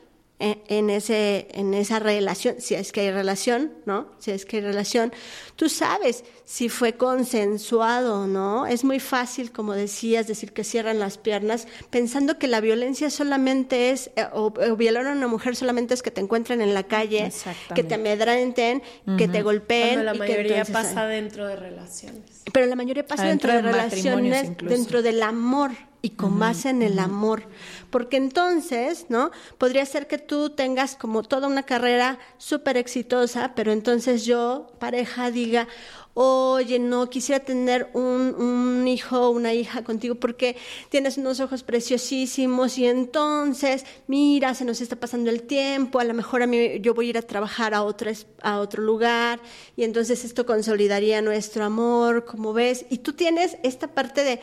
en, 0.41 0.91
ese, 0.91 1.47
en 1.53 1.75
esa 1.75 2.01
relación, 2.01 2.57
si 2.61 2.75
es 2.75 2.91
que 2.91 3.03
hay 3.03 3.13
relación, 3.13 3.73
¿no? 3.87 4.09
Si 4.19 4.33
es 4.33 4.45
que 4.45 4.57
hay 4.57 4.63
relación, 4.65 5.13
tú 5.55 5.69
sabes 5.69 6.25
si 6.45 6.69
fue 6.69 6.95
consensuado 6.95 8.23
o 8.23 8.27
no. 8.27 8.67
Es 8.67 8.85
muy 8.85 8.99
fácil, 8.99 9.53
como 9.53 9.75
decías, 9.75 10.27
decir 10.27 10.53
que 10.53 10.65
cierran 10.65 10.99
las 10.99 11.19
piernas, 11.19 11.69
pensando 11.91 12.39
que 12.39 12.49
la 12.49 12.61
violencia 12.61 13.11
solamente 13.11 13.91
es, 13.91 14.11
eh, 14.17 14.27
o, 14.33 14.51
violar 14.77 15.07
a 15.07 15.13
una 15.13 15.29
mujer 15.29 15.55
solamente 15.55 15.95
es 15.95 16.03
que 16.03 16.11
te 16.11 16.21
encuentren 16.21 16.61
en 16.61 16.75
la 16.75 16.83
calle, 16.83 17.33
que 17.75 17.85
te 17.85 17.95
amedrenten, 17.95 18.83
que 19.17 19.29
te 19.29 19.43
golpeen. 19.43 20.03
Cuando 20.03 20.13
la 20.13 20.15
mayoría 20.15 20.65
pasa 20.65 21.07
dentro 21.07 21.47
de 21.47 21.57
relaciones. 21.57 22.43
Pero 22.53 22.67
la 22.67 22.77
mayoría 22.77 23.07
pasa 23.07 23.25
dentro, 23.25 23.53
de 23.53 23.63
relaciones, 23.63 24.57
dentro 24.59 25.01
del 25.01 25.23
amor 25.23 25.71
y 26.05 26.11
con 26.11 26.39
base 26.39 26.69
en 26.69 26.83
el 26.83 26.99
amor. 26.99 27.45
Porque 27.89 28.19
entonces, 28.19 29.07
¿no? 29.09 29.31
Podría 29.57 29.87
ser 29.87 30.07
que 30.07 30.19
tú 30.19 30.51
tengas 30.51 30.97
como 30.97 31.23
toda 31.23 31.49
una 31.49 31.63
carrera 31.63 32.19
súper 32.37 32.77
exitosa, 32.77 33.55
pero 33.57 33.73
entonces 33.73 34.27
yo, 34.27 34.67
pareja, 34.79 35.31
diga, 35.31 35.67
oye, 36.13 36.79
no, 36.79 37.09
quisiera 37.09 37.43
tener 37.43 37.89
un, 37.95 38.35
un 38.37 38.87
hijo 38.87 39.19
o 39.19 39.31
una 39.31 39.55
hija 39.55 39.83
contigo 39.83 40.17
porque 40.17 40.59
tienes 40.91 41.17
unos 41.17 41.41
ojos 41.41 41.63
preciosísimos 41.63 42.77
y 42.77 42.85
entonces, 42.85 43.87
mira, 44.07 44.53
se 44.53 44.67
nos 44.67 44.83
está 44.83 44.97
pasando 44.97 45.31
el 45.31 45.45
tiempo, 45.45 46.01
a 46.01 46.05
lo 46.05 46.13
mejor 46.13 46.43
a 46.43 46.47
mí 46.47 46.81
yo 46.81 46.93
voy 46.93 47.07
a 47.07 47.11
ir 47.11 47.19
a 47.19 47.23
trabajar 47.23 47.73
a 47.73 47.83
otro, 47.83 48.11
a 48.43 48.59
otro 48.59 48.83
lugar 48.83 49.41
y 49.75 49.85
entonces 49.85 50.23
esto 50.23 50.45
consolidaría 50.45 51.23
nuestro 51.23 51.65
amor, 51.65 52.27
como 52.27 52.53
ves, 52.53 52.85
y 52.91 52.99
tú 52.99 53.15
tienes 53.15 53.57
esta 53.63 53.89
parte 53.89 54.23
de 54.23 54.41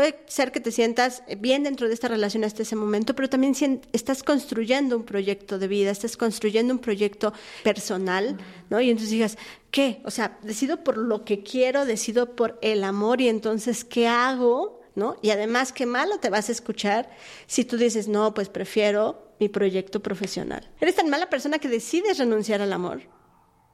Puede 0.00 0.18
ser 0.28 0.50
que 0.50 0.60
te 0.60 0.72
sientas 0.72 1.22
bien 1.40 1.62
dentro 1.62 1.86
de 1.86 1.92
esta 1.92 2.08
relación 2.08 2.42
hasta 2.44 2.62
ese 2.62 2.74
momento, 2.74 3.14
pero 3.14 3.28
también 3.28 3.82
estás 3.92 4.22
construyendo 4.22 4.96
un 4.96 5.04
proyecto 5.04 5.58
de 5.58 5.68
vida, 5.68 5.90
estás 5.90 6.16
construyendo 6.16 6.72
un 6.72 6.80
proyecto 6.80 7.34
personal, 7.62 8.38
¿no? 8.70 8.80
Y 8.80 8.88
entonces 8.88 9.10
digas, 9.10 9.36
¿qué? 9.70 10.00
O 10.06 10.10
sea, 10.10 10.38
decido 10.40 10.82
por 10.84 10.96
lo 10.96 11.26
que 11.26 11.42
quiero, 11.42 11.84
decido 11.84 12.34
por 12.34 12.58
el 12.62 12.82
amor 12.82 13.20
y 13.20 13.28
entonces, 13.28 13.84
¿qué 13.84 14.08
hago? 14.08 14.80
¿No? 14.94 15.16
Y 15.20 15.32
además, 15.32 15.70
qué 15.70 15.84
malo 15.84 16.18
te 16.18 16.30
vas 16.30 16.48
a 16.48 16.52
escuchar 16.52 17.10
si 17.46 17.66
tú 17.66 17.76
dices, 17.76 18.08
no, 18.08 18.32
pues 18.32 18.48
prefiero 18.48 19.34
mi 19.38 19.50
proyecto 19.50 20.00
profesional. 20.00 20.66
Eres 20.80 20.94
tan 20.94 21.10
mala 21.10 21.28
persona 21.28 21.58
que 21.58 21.68
decides 21.68 22.16
renunciar 22.16 22.62
al 22.62 22.72
amor, 22.72 23.02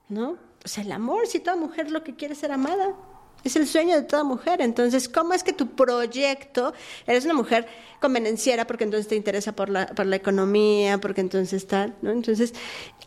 ¿no? 0.08 0.38
O 0.64 0.68
sea, 0.68 0.82
el 0.82 0.90
amor, 0.90 1.28
si 1.28 1.38
toda 1.38 1.54
mujer 1.54 1.92
lo 1.92 2.02
que 2.02 2.16
quiere 2.16 2.34
es 2.34 2.40
ser 2.40 2.50
amada. 2.50 2.96
Es 3.46 3.56
el 3.56 3.66
sueño 3.66 3.94
de 3.94 4.02
toda 4.02 4.24
mujer. 4.24 4.60
Entonces, 4.60 5.08
¿cómo 5.08 5.32
es 5.32 5.42
que 5.42 5.52
tu 5.52 5.68
proyecto, 5.68 6.74
eres 7.06 7.24
una 7.24 7.34
mujer 7.34 7.66
convenenciera 8.00 8.66
porque 8.66 8.84
entonces 8.84 9.08
te 9.08 9.16
interesa 9.16 9.52
por 9.52 9.68
la, 9.68 9.86
por 9.86 10.06
la 10.06 10.16
economía, 10.16 10.98
porque 10.98 11.20
entonces 11.20 11.66
tal, 11.66 11.94
¿no? 12.02 12.10
Entonces, 12.10 12.54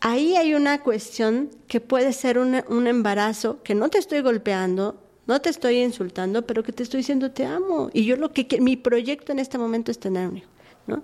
ahí 0.02 0.36
hay 0.36 0.54
una 0.54 0.82
cuestión 0.82 1.50
que 1.68 1.82
puede 1.82 2.14
ser 2.14 2.40
un 2.40 2.88
embarazo, 2.88 3.62
que 3.64 3.76
no 3.76 3.90
te 3.90 3.98
estoy 3.98 4.22
golpeando, 4.22 5.02
no 5.30 5.40
te 5.42 5.50
estoy 5.50 5.78
insultando, 5.78 6.48
pero 6.48 6.64
que 6.64 6.72
te 6.72 6.82
estoy 6.82 7.02
diciendo 7.02 7.32
te 7.32 7.46
amo. 7.46 7.92
Y 7.94 8.06
yo 8.06 8.16
lo 8.16 8.34
que 8.34 8.48
mi 8.60 8.78
proyecto 8.78 9.32
en 9.32 9.38
este 9.38 9.60
momento 9.60 9.92
es 9.92 10.00
tener 10.00 10.28
un 10.28 10.38
hijo, 10.38 10.50
¿no? 10.88 11.04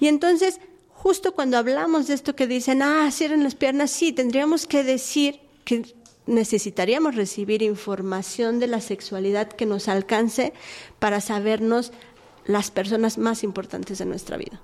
Y 0.00 0.06
entonces, 0.06 0.58
justo 0.88 1.34
cuando 1.34 1.58
hablamos 1.58 2.06
de 2.06 2.14
esto 2.14 2.34
que 2.34 2.46
dicen, 2.46 2.80
ah, 2.80 3.10
cierren 3.10 3.44
las 3.44 3.54
piernas, 3.54 3.90
sí, 3.90 4.12
tendríamos 4.12 4.66
que 4.66 4.84
decir 4.84 5.40
que 5.66 5.84
necesitaríamos 6.28 7.16
recibir 7.16 7.62
información 7.62 8.60
de 8.60 8.66
la 8.66 8.80
sexualidad 8.80 9.48
que 9.48 9.66
nos 9.66 9.88
alcance 9.88 10.52
para 10.98 11.20
sabernos 11.20 11.90
las 12.44 12.70
personas 12.70 13.18
más 13.18 13.42
importantes 13.42 13.98
de 13.98 14.04
nuestra 14.04 14.36
vida. 14.36 14.60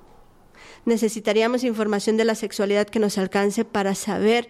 Necesitaríamos 0.85 1.65
información 1.65 2.17
de 2.19 2.27
la 2.27 2.35
sexualidad 2.35 2.87
que 2.87 2.99
nos 2.99 3.17
alcance 3.17 3.65
para 3.65 3.95
saber 3.95 4.49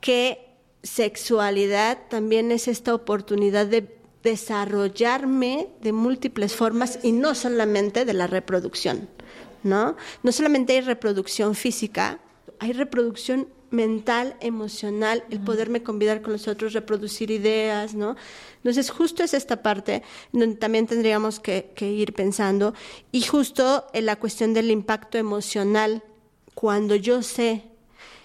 que 0.00 0.48
sexualidad 0.82 1.98
también 2.10 2.50
es 2.50 2.66
esta 2.66 2.92
oportunidad 2.92 3.66
de 3.66 3.96
desarrollarme 4.24 5.68
de 5.80 5.92
múltiples 5.92 6.54
formas 6.54 6.98
y 7.04 7.12
no 7.12 7.36
solamente 7.36 8.04
de 8.04 8.14
la 8.14 8.26
reproducción, 8.26 9.08
¿no? 9.62 9.96
No 10.24 10.32
solamente 10.32 10.72
hay 10.72 10.80
reproducción 10.80 11.54
física, 11.54 12.18
hay 12.58 12.72
reproducción 12.72 13.48
mental, 13.72 14.36
emocional, 14.40 15.24
el 15.30 15.40
poderme 15.40 15.82
convidar 15.82 16.22
con 16.22 16.32
los 16.32 16.46
otros, 16.46 16.74
reproducir 16.74 17.30
ideas, 17.30 17.94
¿no? 17.94 18.16
Entonces, 18.58 18.90
justo 18.90 19.24
es 19.24 19.34
esta 19.34 19.62
parte 19.62 20.02
donde 20.30 20.56
también 20.56 20.86
tendríamos 20.86 21.40
que, 21.40 21.72
que 21.74 21.90
ir 21.90 22.12
pensando 22.12 22.74
y 23.10 23.22
justo 23.22 23.86
en 23.92 24.06
la 24.06 24.16
cuestión 24.16 24.54
del 24.54 24.70
impacto 24.70 25.18
emocional, 25.18 26.04
cuando 26.54 26.94
yo 26.94 27.22
sé 27.22 27.71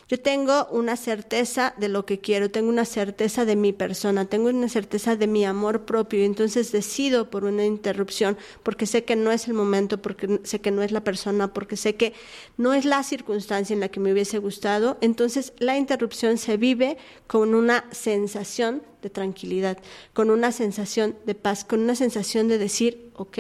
yo 0.08 0.20
tengo 0.20 0.68
una 0.72 0.96
certeza 0.96 1.74
de 1.78 1.90
lo 1.90 2.06
que 2.06 2.20
quiero, 2.20 2.50
tengo 2.50 2.70
una 2.70 2.86
certeza 2.86 3.44
de 3.44 3.56
mi 3.56 3.74
persona, 3.74 4.26
tengo 4.26 4.50
una 4.50 4.70
certeza 4.70 5.16
de 5.16 5.28
mi 5.28 5.44
amor 5.44 5.86
propio 5.86 6.22
y 6.22 6.26
entonces 6.26 6.72
decido 6.72 7.30
por 7.30 7.44
una 7.44 7.66
interrupción 7.66 8.38
porque 8.64 8.86
sé 8.86 9.04
que 9.04 9.18
no 9.18 9.32
es 9.32 9.48
el 9.48 9.54
momento, 9.54 10.02
porque 10.02 10.40
sé 10.44 10.62
que 10.62 10.72
no 10.72 10.82
es 10.82 10.92
la 10.92 11.04
persona, 11.04 11.54
porque 11.54 11.76
sé 11.76 11.96
que 11.96 12.14
no 12.56 12.74
es 12.74 12.86
la 12.86 13.04
circunstancia 13.04 13.74
en 13.74 13.82
la 13.82 13.90
que 13.90 14.00
me 14.00 14.14
hubiese 14.14 14.38
gustado. 14.38 14.98
Entonces 15.02 15.52
la 15.58 15.78
interrupción 15.78 16.38
se 16.38 16.56
vive 16.56 16.98
con 17.28 17.54
una 17.54 17.86
sensación 17.92 18.84
de 19.02 19.10
tranquilidad, 19.10 19.78
con 20.14 20.30
una 20.30 20.52
sensación 20.52 21.16
de 21.26 21.36
paz, 21.36 21.66
con 21.66 21.82
una 21.82 21.96
sensación 21.96 22.48
de 22.48 22.58
decir, 22.58 23.12
ok, 23.16 23.38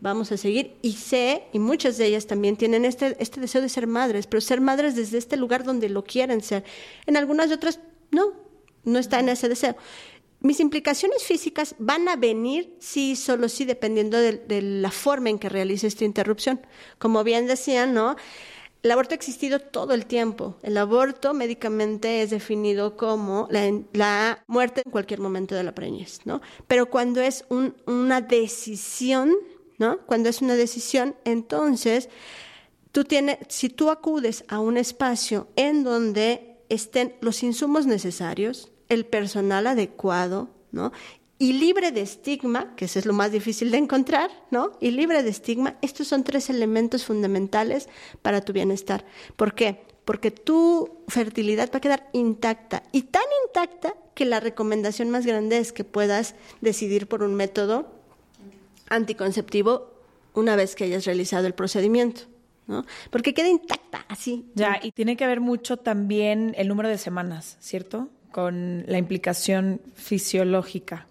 vamos 0.00 0.32
a 0.32 0.36
seguir. 0.36 0.76
Y 0.82 0.92
sé, 0.92 1.44
y 1.52 1.58
muchas 1.58 1.98
de 1.98 2.06
ellas 2.06 2.26
también 2.26 2.56
tienen 2.56 2.84
este, 2.84 3.16
este 3.20 3.40
deseo 3.40 3.62
de 3.62 3.68
ser 3.68 3.86
madres, 3.86 4.26
pero 4.26 4.40
ser 4.40 4.60
madres 4.60 4.96
desde 4.96 5.18
este 5.18 5.36
lugar 5.36 5.64
donde 5.64 5.88
lo 5.88 6.04
quieren 6.04 6.40
ser. 6.42 6.64
En 7.06 7.16
algunas 7.16 7.48
de 7.48 7.54
otras, 7.54 7.80
no, 8.10 8.32
no 8.84 8.98
está 8.98 9.20
en 9.20 9.28
ese 9.28 9.48
deseo. 9.48 9.76
Mis 10.40 10.58
implicaciones 10.60 11.22
físicas 11.22 11.74
van 11.78 12.08
a 12.08 12.16
venir 12.16 12.74
sí, 12.78 13.14
solo 13.14 13.48
sí, 13.50 13.66
dependiendo 13.66 14.16
de, 14.18 14.62
la 14.62 14.90
forma 14.90 15.28
en 15.28 15.38
que 15.38 15.50
realice 15.50 15.86
esta 15.86 16.06
interrupción. 16.06 16.60
Como 16.98 17.22
bien 17.24 17.46
decían, 17.46 17.92
¿no? 17.92 18.16
El 18.82 18.90
aborto 18.92 19.12
ha 19.12 19.16
existido 19.16 19.60
todo 19.60 19.92
el 19.92 20.06
tiempo. 20.06 20.56
El 20.62 20.78
aborto 20.78 21.34
médicamente 21.34 22.22
es 22.22 22.30
definido 22.30 22.96
como 22.96 23.48
la, 23.50 24.42
muerte 24.46 24.80
en 24.82 24.90
cualquier 24.90 25.20
momento 25.20 25.54
de 25.54 25.62
la 25.62 25.74
preñez, 25.74 26.20
¿no? 26.24 26.40
Pero 26.66 26.86
cuando 26.88 27.20
es 27.20 27.44
una 27.84 28.22
decisión 28.22 29.34
¿no? 29.80 29.98
Cuando 30.06 30.28
es 30.28 30.42
una 30.42 30.54
decisión, 30.54 31.16
entonces 31.24 32.10
tú 32.92 33.04
tienes, 33.04 33.38
si 33.48 33.70
tú 33.70 33.90
acudes 33.90 34.44
a 34.46 34.60
un 34.60 34.76
espacio 34.76 35.48
en 35.56 35.84
donde 35.84 36.58
estén 36.68 37.16
los 37.22 37.42
insumos 37.42 37.86
necesarios, 37.86 38.70
el 38.90 39.06
personal 39.06 39.66
adecuado, 39.66 40.50
¿no? 40.70 40.92
Y 41.38 41.54
libre 41.54 41.92
de 41.92 42.02
estigma, 42.02 42.76
que 42.76 42.84
eso 42.84 42.98
es 42.98 43.06
lo 43.06 43.14
más 43.14 43.32
difícil 43.32 43.70
de 43.70 43.78
encontrar, 43.78 44.30
¿no? 44.50 44.72
Y 44.80 44.90
libre 44.90 45.22
de 45.22 45.30
estigma, 45.30 45.78
estos 45.80 46.08
son 46.08 46.24
tres 46.24 46.50
elementos 46.50 47.06
fundamentales 47.06 47.88
para 48.20 48.42
tu 48.42 48.52
bienestar. 48.52 49.06
¿Por 49.36 49.54
qué? 49.54 49.86
Porque 50.04 50.30
tu 50.30 51.04
fertilidad 51.08 51.70
va 51.72 51.78
a 51.78 51.80
quedar 51.80 52.10
intacta 52.12 52.82
y 52.92 53.02
tan 53.02 53.22
intacta 53.46 53.94
que 54.14 54.26
la 54.26 54.40
recomendación 54.40 55.08
más 55.08 55.24
grande 55.24 55.56
es 55.56 55.72
que 55.72 55.84
puedas 55.84 56.34
decidir 56.60 57.06
por 57.06 57.22
un 57.22 57.34
método 57.34 57.99
anticonceptivo 58.90 59.94
una 60.34 60.56
vez 60.56 60.74
que 60.74 60.84
hayas 60.84 61.06
realizado 61.06 61.46
el 61.46 61.54
procedimiento. 61.54 62.22
¿no? 62.66 62.84
Porque 63.10 63.34
queda 63.34 63.48
intacta, 63.48 64.04
así. 64.08 64.46
Ya, 64.54 64.78
y 64.80 64.92
tiene 64.92 65.16
que 65.16 65.26
ver 65.26 65.40
mucho 65.40 65.76
también 65.78 66.54
el 66.56 66.68
número 66.68 66.88
de 66.88 66.98
semanas, 66.98 67.56
¿cierto? 67.60 68.08
Con 68.30 68.84
la 68.86 68.98
implicación 68.98 69.80
fisiológica. 69.94 71.08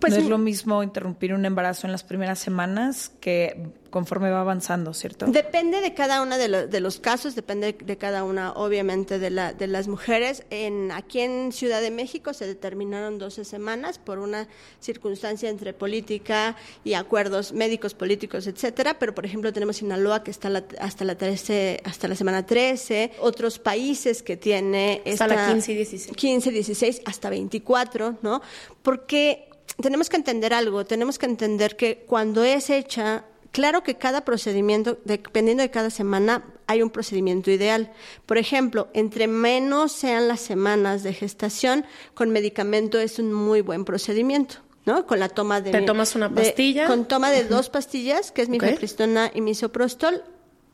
Pues 0.00 0.14
no 0.14 0.18
es 0.20 0.28
lo 0.28 0.38
mismo 0.38 0.82
interrumpir 0.82 1.34
un 1.34 1.44
embarazo 1.44 1.86
en 1.86 1.92
las 1.92 2.04
primeras 2.04 2.38
semanas 2.38 3.12
que 3.20 3.70
conforme 3.96 4.30
va 4.30 4.42
avanzando, 4.42 4.92
¿cierto? 4.92 5.24
Depende 5.24 5.80
de 5.80 5.94
cada 5.94 6.20
uno 6.20 6.36
de, 6.36 6.66
de, 6.66 6.80
los 6.80 7.00
casos, 7.00 7.34
depende 7.34 7.72
de 7.72 7.96
cada 7.96 8.24
una, 8.24 8.52
obviamente, 8.52 9.18
de, 9.18 9.30
la, 9.30 9.54
de 9.54 9.66
las 9.68 9.88
mujeres. 9.88 10.44
En, 10.50 10.92
aquí 10.92 11.20
en 11.20 11.50
Ciudad 11.50 11.80
de 11.80 11.90
México 11.90 12.34
se 12.34 12.46
determinaron 12.46 13.18
12 13.18 13.46
semanas 13.46 13.98
por 13.98 14.18
una 14.18 14.48
circunstancia 14.80 15.48
entre 15.48 15.72
política 15.72 16.56
y 16.84 16.92
acuerdos 16.92 17.54
médicos, 17.54 17.94
políticos, 17.94 18.46
etcétera. 18.46 18.98
Pero, 18.98 19.14
por 19.14 19.24
ejemplo, 19.24 19.50
tenemos 19.52 19.76
Sinaloa 19.76 20.22
que 20.22 20.30
está 20.30 20.52
hasta 20.78 21.04
la 21.06 21.16
13, 21.16 21.80
hasta 21.84 22.06
la 22.06 22.16
semana 22.16 22.44
13, 22.44 23.12
otros 23.20 23.58
países 23.58 24.22
que 24.22 24.36
tiene 24.36 25.02
hasta 25.06 25.26
la 25.26 25.52
15 25.52 25.72
y 25.72 25.74
16. 25.74 26.16
15, 26.16 26.50
16, 26.50 27.00
hasta 27.06 27.30
24, 27.30 28.18
¿no? 28.20 28.42
Porque 28.82 29.45
tenemos 29.80 30.08
que 30.08 30.16
entender 30.16 30.54
algo, 30.54 30.84
tenemos 30.84 31.18
que 31.18 31.26
entender 31.26 31.76
que 31.76 32.04
cuando 32.06 32.44
es 32.44 32.70
hecha, 32.70 33.24
claro 33.52 33.82
que 33.82 33.96
cada 33.96 34.24
procedimiento, 34.24 34.98
dependiendo 35.04 35.62
de 35.62 35.70
cada 35.70 35.90
semana, 35.90 36.44
hay 36.66 36.82
un 36.82 36.90
procedimiento 36.90 37.50
ideal. 37.50 37.92
Por 38.26 38.38
ejemplo, 38.38 38.88
entre 38.92 39.26
menos 39.28 39.92
sean 39.92 40.28
las 40.28 40.40
semanas 40.40 41.02
de 41.02 41.12
gestación, 41.12 41.84
con 42.14 42.30
medicamento 42.30 42.98
es 42.98 43.18
un 43.18 43.32
muy 43.32 43.60
buen 43.60 43.84
procedimiento. 43.84 44.56
¿no? 44.84 45.04
Con 45.04 45.18
la 45.18 45.28
toma 45.28 45.60
de... 45.60 45.72
¿Te 45.72 45.82
tomas 45.82 46.14
una 46.14 46.32
pastilla? 46.32 46.86
con 46.86 47.06
toma 47.06 47.30
de 47.30 47.44
dos 47.44 47.68
pastillas, 47.68 48.30
que 48.30 48.42
es 48.42 48.48
mifepristona 48.48 49.32
y 49.34 49.40
misoprostol, 49.40 50.22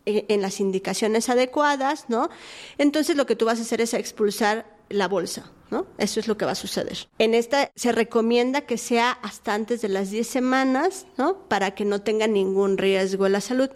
eh, 0.04 0.26
en 0.28 0.42
las 0.42 0.58
indicaciones 0.58 1.28
adecuadas, 1.28 2.06
¿no? 2.08 2.28
Entonces 2.76 3.16
lo 3.16 3.24
que 3.24 3.36
tú 3.36 3.44
vas 3.44 3.60
a 3.60 3.62
hacer 3.62 3.80
es 3.80 3.94
expulsar 3.94 4.66
la 4.92 5.09
bolsa, 5.09 5.50
¿no? 5.70 5.87
Eso 5.98 6.20
es 6.20 6.28
lo 6.28 6.37
que 6.37 6.44
va 6.44 6.52
a 6.52 6.57
suceder. 6.57 7.09
En 7.18 7.35
esta 7.35 7.70
se 7.74 7.92
recomienda 7.92 8.62
que 8.62 8.78
sea 8.78 9.12
hasta 9.12 9.55
antes 9.55 9.81
de 9.83 9.88
las 9.88 10.11
10 10.11 10.26
semanas, 10.26 11.07
¿no? 11.16 11.48
Para 11.48 11.74
que 11.74 11.85
no 11.85 12.02
tenga 12.02 12.26
ningún 12.26 12.78
riesgo 12.78 13.24
a 13.24 13.28
la 13.28 13.40
salud. 13.40 13.70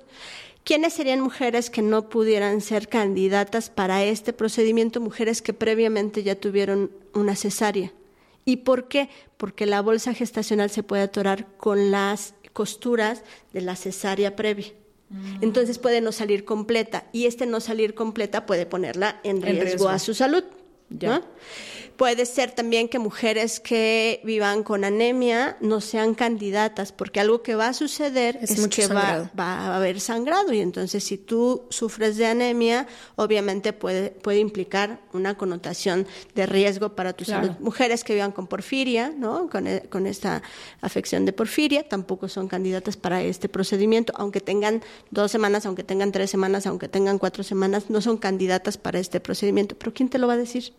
¿Quiénes 0.65 0.95
serían 0.95 1.21
mujeres 1.21 1.71
que 1.71 1.81
no 1.81 2.09
pudieran 2.09 2.61
ser 2.61 2.89
candidatas 2.89 3.71
para 3.71 4.03
este 4.05 4.33
procedimiento? 4.33 5.01
Mujeres 5.01 5.41
que 5.41 5.53
previamente 5.53 6.25
ya 6.25 6.35
tuvieron 6.35 6.91
una 7.15 7.37
cesárea. 7.37 7.93
¿Y 8.45 8.59
por 8.59 8.89
qué? 8.89 9.09
Porque 9.37 9.67
la 9.67 9.81
bolsa 9.81 10.13
gestacional 10.13 10.71
se 10.71 10.83
puede 10.83 11.03
atorar 11.03 11.47
con 11.57 11.91
las 11.91 12.35
costuras 12.53 13.23
de 13.53 13.61
la 13.61 13.77
cesárea 13.77 14.35
previa. 14.35 14.73
Mm. 15.11 15.43
Entonces 15.43 15.79
puede 15.79 16.01
no 16.01 16.11
salir 16.11 16.45
completa 16.45 17.07
y 17.13 17.27
este 17.27 17.47
no 17.47 17.61
salir 17.61 17.95
completa 17.95 18.47
puede 18.47 18.67
ponerla 18.67 19.21
en 19.23 19.43
riesgo, 19.43 19.89
a 19.89 19.99
su 19.99 20.15
salud. 20.15 20.45
Ya. 20.91 21.23
Puede 21.97 22.27
ser 22.27 22.51
también 22.51 22.89
que 22.89 22.99
mujeres 22.99 23.59
que 23.59 24.21
vivan 24.23 24.63
con 24.63 24.85
anemia 24.85 25.57
no 25.61 25.81
sean 25.81 26.15
candidatas, 26.15 26.93
porque 26.93 27.21
algo 27.21 27.43
que 27.43 27.55
va 27.55 27.69
a 27.69 27.73
suceder 27.73 28.39
es, 28.43 28.69
que 28.69 28.87
va, 28.87 29.31
a 29.39 29.77
haber 29.77 30.01
sangrado 30.01 30.53
y 30.53 30.61
entonces 30.61 31.03
si 31.05 31.17
tú 31.17 31.65
sufres 31.71 32.19
de 32.19 32.27
anemia, 32.27 32.87
obviamente 33.17 33.73
puede, 33.73 34.11
puede 34.11 34.41
implicar 34.41 35.01
una 35.15 35.39
connotación 35.39 36.07
de 36.35 36.45
riesgo 36.45 36.95
para 36.95 37.15
tu 37.15 37.25
salud. 37.25 37.53
Mujeres 37.61 38.05
que 38.05 38.13
vivan 38.13 38.33
con 38.33 38.47
porfiria, 38.47 39.11
¿no? 39.17 39.49
Con, 39.49 39.67
e, 39.67 39.83
con 39.89 40.07
esta 40.07 40.43
afección 40.83 41.25
de 41.25 41.33
porfiria, 41.33 41.89
tampoco 41.89 42.29
son 42.29 42.47
candidatas 42.47 42.99
para 42.99 43.23
este 43.23 43.49
procedimiento, 43.49 44.13
aunque 44.17 44.41
tengan 44.41 44.83
dos 45.11 45.31
semanas, 45.31 45.65
aunque 45.65 45.83
tengan 45.83 46.13
tres 46.13 46.31
semanas, 46.31 46.67
aunque 46.67 46.89
tengan 46.89 47.19
cuatro 47.19 47.43
semanas, 47.43 47.89
no 47.89 48.03
son 48.03 48.19
candidatas 48.19 48.77
para 48.77 48.99
este 48.99 49.19
procedimiento. 49.19 49.77
Pero 49.79 49.95
¿quién 49.95 50.11
te 50.11 50.19
lo 50.19 50.27
va 50.27 50.35
a 50.35 50.37
decir? 50.37 50.75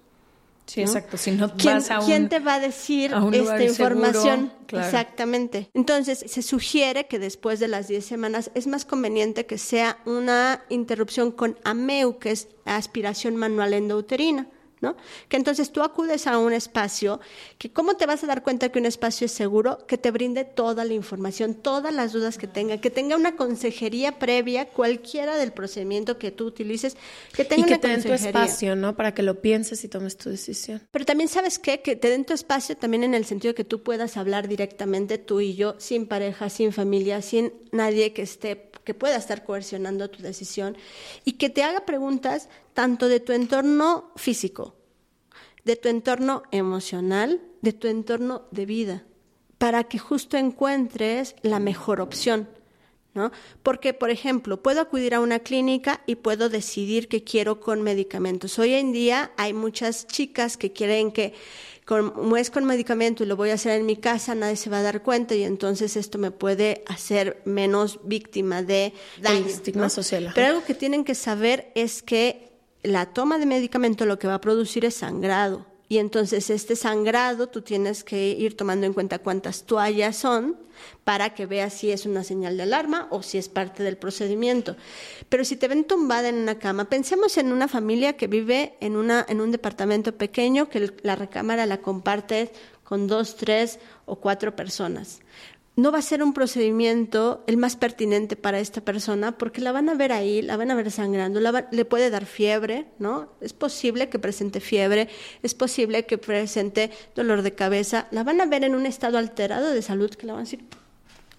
Sí, 0.68 0.82
exacto. 0.82 1.18
Si 1.18 1.32
no 1.32 1.56
¿Quién, 1.56 1.80
¿Quién, 2.06 2.30
te 2.30 2.40
va 2.40 2.56
a 2.56 2.60
decir 2.60 3.14
esta 3.32 3.64
información? 3.64 4.52
Exactamente. 4.68 5.70
Entonces, 5.74 6.26
se 6.28 6.42
sugiere 6.42 7.08
que 7.08 7.20
después 7.20 7.60
de 7.60 7.70
las 7.70 7.88
10 7.88 8.06
semanas 8.06 8.52
es 8.54 8.68
más 8.68 8.84
conveniente 8.84 9.46
que 9.46 9.58
sea 9.58 9.98
una 10.06 10.64
interrupción 10.70 11.32
con 11.32 11.58
AMEU, 11.64 12.20
que 12.20 12.32
es 12.32 12.50
aspiración 12.66 13.38
manual 13.38 13.74
endouterina. 13.74 14.48
¿No? 14.82 14.96
Que 15.28 15.38
entonces 15.38 15.72
tú 15.72 15.82
acudes 15.82 16.28
a 16.28 16.38
un 16.38 16.54
espacio 16.54 17.20
que 17.58 17.72
cómo 17.72 17.96
te 17.96 18.06
vas 18.06 18.24
a 18.24 18.28
dar 18.28 18.44
cuenta 18.44 18.70
que 18.70 18.80
un 18.80 18.86
espacio 18.86 19.26
es 19.26 19.32
seguro, 19.32 19.86
que 19.88 19.98
te 19.98 20.12
brinde 20.12 20.46
toda 20.46 20.86
la 20.86 20.94
información, 20.94 21.56
todas 21.56 21.94
las 21.94 22.14
dudas 22.14 22.38
que 22.38 22.48
tenga, 22.48 22.78
que 22.78 22.90
tenga 22.90 23.16
una 23.16 23.36
consejería 23.36 24.20
previa, 24.20 24.70
cualquiera 24.70 25.38
del 25.38 25.52
procedimiento 25.52 26.18
que 26.18 26.32
tú 26.32 26.46
utilices, 26.46 26.96
que 27.34 27.46
tenga 27.46 27.62
y 27.62 27.66
que 27.66 27.74
una 27.74 27.82
te 27.82 27.88
den 27.88 28.04
tu 28.04 28.14
espacio, 28.14 28.76
¿no? 28.76 28.96
Para 28.96 29.14
que 29.14 29.24
lo 29.24 29.42
pienses 29.42 29.84
y 29.84 29.88
tomes 29.88 30.18
tu 30.18 30.30
decisión. 30.30 30.88
Pero 30.92 31.06
también 31.06 31.30
sabes 31.30 31.60
qué, 31.60 31.82
que 31.82 31.96
te 31.96 32.10
den 32.10 32.26
tu 32.26 32.34
espacio 32.34 32.78
también 32.78 33.04
en 33.04 33.14
el 33.14 33.26
sentido 33.26 33.56
que 33.56 33.64
tú 33.64 33.82
puedas 33.84 34.18
hablar 34.18 34.48
directamente 34.48 35.18
tú 35.18 35.42
y 35.42 35.56
yo, 35.56 35.76
sin 35.80 36.08
pareja, 36.08 36.50
sin 36.50 36.72
familia, 36.72 37.22
sin 37.22 37.54
nadie 37.72 38.14
que 38.14 38.22
esté 38.22 38.68
que 38.88 38.94
pueda 38.94 39.18
estar 39.18 39.44
coercionando 39.44 40.10
tu 40.10 40.24
decisión 40.24 40.78
y 41.26 41.34
que 41.34 41.50
te 41.50 41.62
haga 41.62 41.82
preguntas 41.82 42.48
tanto 42.78 43.08
de 43.08 43.20
tu 43.20 43.32
entorno 43.34 44.12
físico, 44.18 44.76
de 45.66 45.78
tu 45.78 45.90
entorno 45.90 46.44
emocional, 46.52 47.42
de 47.64 47.74
tu 47.74 47.88
entorno 47.88 48.44
de 48.52 48.68
vida, 48.68 49.04
para 49.58 49.86
que 49.86 49.98
justo 49.98 50.38
encuentres 50.38 51.36
la 51.42 51.58
mejor 51.60 52.02
opción. 52.02 52.48
¿No? 53.16 53.32
Porque, 53.64 53.96
por 53.96 54.12
ejemplo, 54.12 54.62
puedo 54.62 54.80
acudir 54.80 55.16
a 55.16 55.22
una 55.22 55.40
clínica 55.40 56.04
y 56.06 56.18
puedo 56.18 56.50
decidir 56.50 57.08
que 57.08 57.24
quiero 57.24 57.60
con 57.60 57.82
medicamentos. 57.82 58.60
Hoy 58.60 58.76
en 58.76 58.92
día 58.92 59.32
hay 59.38 59.54
muchas 59.54 60.06
chicas 60.06 60.56
que 60.56 60.72
quieren 60.72 61.12
que, 61.12 61.34
como 61.84 62.38
es 62.38 62.52
con 62.52 62.64
medicamento 62.66 63.24
y 63.24 63.26
lo 63.26 63.36
voy 63.36 63.50
a 63.50 63.56
hacer 63.56 63.72
en 63.80 63.88
mi 63.88 63.98
casa, 63.98 64.36
nadie 64.36 64.56
se 64.56 64.70
va 64.70 64.78
a 64.78 64.84
dar 64.84 65.02
cuenta 65.02 65.34
y 65.34 65.42
entonces 65.42 65.96
esto 65.96 66.20
me 66.20 66.30
puede 66.30 66.84
hacer 66.86 67.42
menos 67.44 68.02
víctima 68.04 68.62
de 68.62 68.94
daño. 69.20 69.48
estigma 69.48 69.90
social. 69.90 70.32
Pero 70.36 70.46
algo 70.46 70.64
que 70.64 70.76
tienen 70.76 71.04
que 71.04 71.16
saber 71.16 71.72
es 71.74 72.04
que 72.04 72.48
la 72.84 73.08
toma 73.08 73.38
de 73.38 73.46
medicamento 73.46 74.06
lo 74.06 74.20
que 74.20 74.28
va 74.28 74.36
a 74.36 74.42
producir 74.42 74.86
es 74.86 74.96
sangrado. 74.96 75.66
Y 75.90 76.00
entonces 76.00 76.50
este 76.50 76.76
sangrado 76.76 77.48
tú 77.48 77.62
tienes 77.62 78.04
que 78.04 78.30
ir 78.30 78.58
tomando 78.58 78.86
en 78.86 78.94
cuenta 78.94 79.20
cuántas 79.20 79.64
toallas 79.64 80.18
son 80.18 80.58
para 81.06 81.34
que 81.34 81.46
veas 81.46 81.74
si 81.74 81.92
es 81.92 82.06
una 82.06 82.26
señal 82.26 82.58
de 82.58 82.64
alarma 82.64 83.08
o 83.10 83.24
si 83.24 83.38
es 83.38 83.48
parte 83.48 83.84
del 83.84 83.98
procedimiento. 83.98 84.76
Pero 85.30 85.46
si 85.46 85.56
te 85.56 85.70
ven 85.70 85.86
tumbada 85.86 86.28
en 86.28 86.36
una 86.36 86.60
cama, 86.60 86.86
pensemos 86.86 87.38
en 87.38 87.54
una 87.54 87.70
familia 87.70 88.18
que 88.18 88.28
vive 88.28 88.76
en, 88.82 88.98
una, 88.98 89.26
en 89.30 89.40
un 89.40 89.52
departamento 89.52 90.14
pequeño, 90.18 90.68
que 90.68 90.94
la 91.04 91.16
recámara 91.16 91.66
la 91.66 91.78
comparte 91.78 92.52
con 92.84 93.08
dos, 93.08 93.38
tres 93.38 93.80
o 94.06 94.18
cuatro 94.18 94.56
personas 94.56 95.22
no 95.78 95.92
va 95.92 96.00
a 96.00 96.02
ser 96.02 96.24
un 96.24 96.34
procedimiento 96.34 97.44
el 97.46 97.56
más 97.56 97.76
pertinente 97.76 98.36
para 98.36 98.60
esta 98.60 98.82
persona 98.82 99.38
porque 99.38 99.62
la 99.62 99.72
van 99.72 99.90
a 99.90 99.94
ver 99.94 100.12
ahí, 100.12 100.42
la 100.42 100.58
van 100.58 100.72
a 100.72 100.76
ver 100.76 100.90
sangrando, 100.90 101.40
le 101.40 101.86
puede 101.86 102.10
dar 102.10 102.26
fiebre, 102.26 102.88
¿no? 102.98 103.30
Es 103.42 103.54
posible 103.54 104.10
que 104.10 104.18
presente 104.18 104.60
fiebre, 104.60 105.08
es 105.44 105.54
posible 105.54 106.08
que 106.08 106.18
presente 106.18 106.90
dolor 107.16 107.44
de 107.44 107.54
cabeza, 107.54 108.08
la 108.10 108.24
van 108.24 108.42
a 108.42 108.48
ver 108.48 108.64
en 108.64 108.74
un 108.74 108.88
estado 108.88 109.20
alterado 109.20 109.70
de 109.70 109.82
salud 109.84 110.10
que 110.10 110.26
la 110.26 110.34
van 110.34 110.42
a 110.42 110.46
decir, 110.46 110.66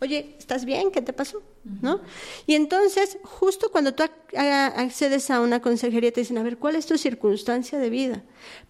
oye, 0.01 0.37
¿estás 0.39 0.65
bien? 0.65 0.91
¿Qué 0.91 1.03
te 1.03 1.13
pasó? 1.13 1.43
¿No? 1.83 2.01
Y 2.47 2.55
entonces, 2.55 3.19
justo 3.25 3.71
cuando 3.71 3.93
tú 3.95 4.05
accedes 4.35 5.31
a 5.31 5.41
una 5.41 5.61
consejería, 5.61 6.13
te 6.13 6.21
dicen, 6.21 6.39
a 6.39 6.43
ver, 6.43 6.57
¿cuál 6.57 6.77
es 6.77 6.87
tu 6.87 6.97
circunstancia 6.97 7.79
de 7.79 7.91
vida? 7.91 8.23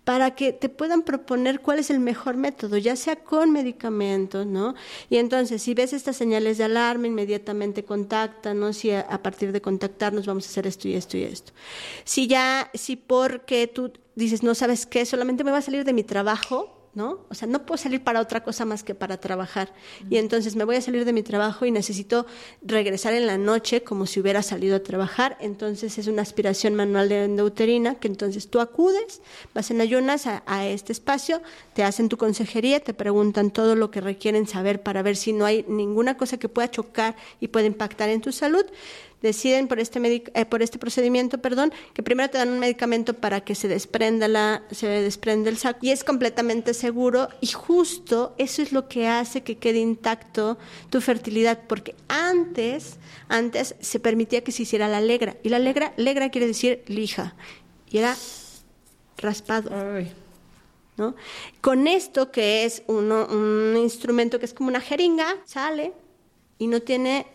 Para 0.04 0.34
que 0.34 0.52
te 0.52 0.68
puedan 0.68 1.02
proponer 1.02 1.60
cuál 1.60 1.78
es 1.78 1.90
el 1.90 2.00
mejor 2.00 2.36
método, 2.36 2.76
ya 2.76 2.96
sea 2.96 3.16
con 3.16 3.52
medicamentos, 3.52 4.46
¿no? 4.46 4.74
Y 5.10 5.18
entonces, 5.18 5.62
si 5.62 5.74
ves 5.74 5.92
estas 5.92 6.16
señales 6.16 6.58
de 6.58 6.64
alarma, 6.64 7.06
inmediatamente 7.06 7.84
contáctanos 7.84 8.84
y 8.84 8.92
a, 8.92 9.00
a 9.02 9.22
partir 9.22 9.52
de 9.52 9.60
contactarnos 9.60 10.26
vamos 10.26 10.46
a 10.46 10.50
hacer 10.50 10.66
esto 10.66 10.88
y 10.88 10.94
esto 10.94 11.16
y 11.16 11.22
esto. 11.22 11.52
Si 12.04 12.26
ya, 12.26 12.70
si 12.74 12.96
porque 12.96 13.66
tú 13.66 13.92
dices, 14.16 14.42
no 14.42 14.54
sabes 14.54 14.86
qué, 14.86 15.04
solamente 15.04 15.44
me 15.44 15.50
va 15.50 15.58
a 15.58 15.62
salir 15.62 15.84
de 15.84 15.92
mi 15.92 16.04
trabajo, 16.04 16.77
¿no? 16.98 17.20
O 17.30 17.34
sea, 17.34 17.46
no 17.46 17.64
puedo 17.64 17.78
salir 17.78 18.02
para 18.02 18.20
otra 18.20 18.42
cosa 18.42 18.64
más 18.64 18.82
que 18.82 18.92
para 18.92 19.18
trabajar. 19.18 19.72
Y 20.10 20.16
entonces 20.16 20.56
me 20.56 20.64
voy 20.64 20.74
a 20.74 20.80
salir 20.80 21.04
de 21.04 21.12
mi 21.12 21.22
trabajo 21.22 21.64
y 21.64 21.70
necesito 21.70 22.26
regresar 22.60 23.14
en 23.14 23.28
la 23.28 23.38
noche 23.38 23.84
como 23.84 24.04
si 24.04 24.18
hubiera 24.18 24.42
salido 24.42 24.74
a 24.74 24.82
trabajar. 24.82 25.38
Entonces 25.40 25.96
es 25.96 26.08
una 26.08 26.22
aspiración 26.22 26.74
manual 26.74 27.08
de 27.08 27.26
endouterina 27.26 27.94
que 28.00 28.08
entonces 28.08 28.50
tú 28.50 28.58
acudes, 28.58 29.22
vas 29.54 29.70
en 29.70 29.80
ayunas 29.80 30.26
a, 30.26 30.42
a 30.46 30.66
este 30.66 30.92
espacio, 30.92 31.40
te 31.72 31.84
hacen 31.84 32.08
tu 32.08 32.16
consejería, 32.16 32.80
te 32.80 32.94
preguntan 32.94 33.52
todo 33.52 33.76
lo 33.76 33.92
que 33.92 34.00
requieren 34.00 34.48
saber 34.48 34.82
para 34.82 35.02
ver 35.02 35.14
si 35.14 35.32
no 35.32 35.44
hay 35.44 35.64
ninguna 35.68 36.16
cosa 36.16 36.36
que 36.36 36.48
pueda 36.48 36.68
chocar 36.68 37.14
y 37.38 37.46
pueda 37.46 37.68
impactar 37.68 38.08
en 38.08 38.20
tu 38.20 38.32
salud 38.32 38.66
deciden 39.22 39.68
por 39.68 39.80
este, 39.80 40.00
eh, 40.34 40.44
por 40.44 40.62
este 40.62 40.78
procedimiento, 40.78 41.38
perdón, 41.38 41.72
que 41.92 42.02
primero 42.02 42.30
te 42.30 42.38
dan 42.38 42.50
un 42.50 42.58
medicamento 42.58 43.14
para 43.14 43.40
que 43.40 43.54
se 43.54 43.68
desprenda 43.68 44.28
la, 44.28 44.62
se 44.70 44.86
desprende 44.86 45.50
el 45.50 45.58
saco 45.58 45.80
y 45.82 45.90
es 45.90 46.04
completamente 46.04 46.74
seguro 46.74 47.28
y 47.40 47.48
justo 47.48 48.34
eso 48.38 48.62
es 48.62 48.72
lo 48.72 48.88
que 48.88 49.08
hace 49.08 49.42
que 49.42 49.58
quede 49.58 49.78
intacto 49.78 50.58
tu 50.90 51.00
fertilidad, 51.00 51.60
porque 51.66 51.94
antes, 52.08 52.96
antes 53.28 53.74
se 53.80 54.00
permitía 54.00 54.44
que 54.44 54.52
se 54.52 54.62
hiciera 54.62 54.88
la 54.88 55.00
legra 55.00 55.36
y 55.42 55.48
la 55.48 55.58
legra, 55.58 55.92
legra 55.96 56.30
quiere 56.30 56.46
decir 56.46 56.82
lija 56.86 57.34
y 57.90 57.98
era 57.98 58.16
raspado. 59.16 59.70
¿no? 60.96 61.14
Con 61.60 61.86
esto 61.86 62.30
que 62.30 62.64
es 62.64 62.82
uno, 62.86 63.26
un 63.30 63.76
instrumento 63.76 64.38
que 64.38 64.46
es 64.46 64.54
como 64.54 64.68
una 64.68 64.80
jeringa, 64.80 65.36
sale 65.44 65.92
y 66.58 66.66
no 66.66 66.82
tiene 66.82 67.26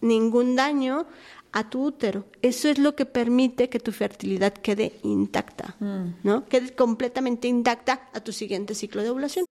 ningún 0.00 0.56
daño 0.56 1.06
a 1.52 1.70
tu 1.70 1.84
útero. 1.84 2.24
Eso 2.42 2.68
es 2.68 2.78
lo 2.78 2.94
que 2.94 3.06
permite 3.06 3.68
que 3.68 3.80
tu 3.80 3.92
fertilidad 3.92 4.52
quede 4.52 4.98
intacta, 5.02 5.76
mm. 5.80 6.20
¿no? 6.22 6.46
Quede 6.46 6.74
completamente 6.74 7.48
intacta 7.48 8.08
a 8.12 8.20
tu 8.20 8.32
siguiente 8.32 8.74
ciclo 8.74 9.02
de 9.02 9.10
ovulación. 9.10 9.44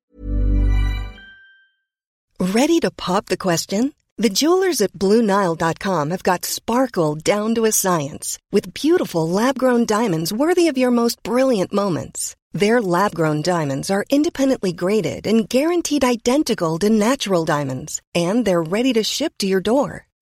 Ready 2.40 2.80
to 2.80 2.92
pop 2.92 3.26
the 3.26 3.38
question? 3.38 3.94
The 4.20 4.30
jewelers 4.30 4.82
at 4.82 4.94
BlueNile.com 4.94 6.10
have 6.10 6.24
got 6.24 6.46
sparkle 6.46 7.16
down 7.16 7.54
to 7.56 7.66
a 7.66 7.72
science 7.72 8.40
with 8.52 8.74
beautiful 8.74 9.30
lab-grown 9.30 9.86
diamonds 9.86 10.34
worthy 10.34 10.68
of 10.68 10.78
your 10.78 10.90
most 10.90 11.22
brilliant 11.22 11.72
moments. 11.72 12.36
Their 12.52 12.82
lab-grown 12.82 13.44
diamonds 13.44 13.92
are 13.92 14.06
independently 14.10 14.72
graded 14.72 15.28
and 15.28 15.48
guaranteed 15.48 16.04
identical 16.04 16.80
to 16.80 16.90
natural 16.90 17.46
diamonds, 17.46 18.02
and 18.16 18.44
they're 18.44 18.64
ready 18.64 18.94
to 18.94 19.04
ship 19.04 19.34
to 19.40 19.48
your 19.48 19.62
door. 19.62 20.07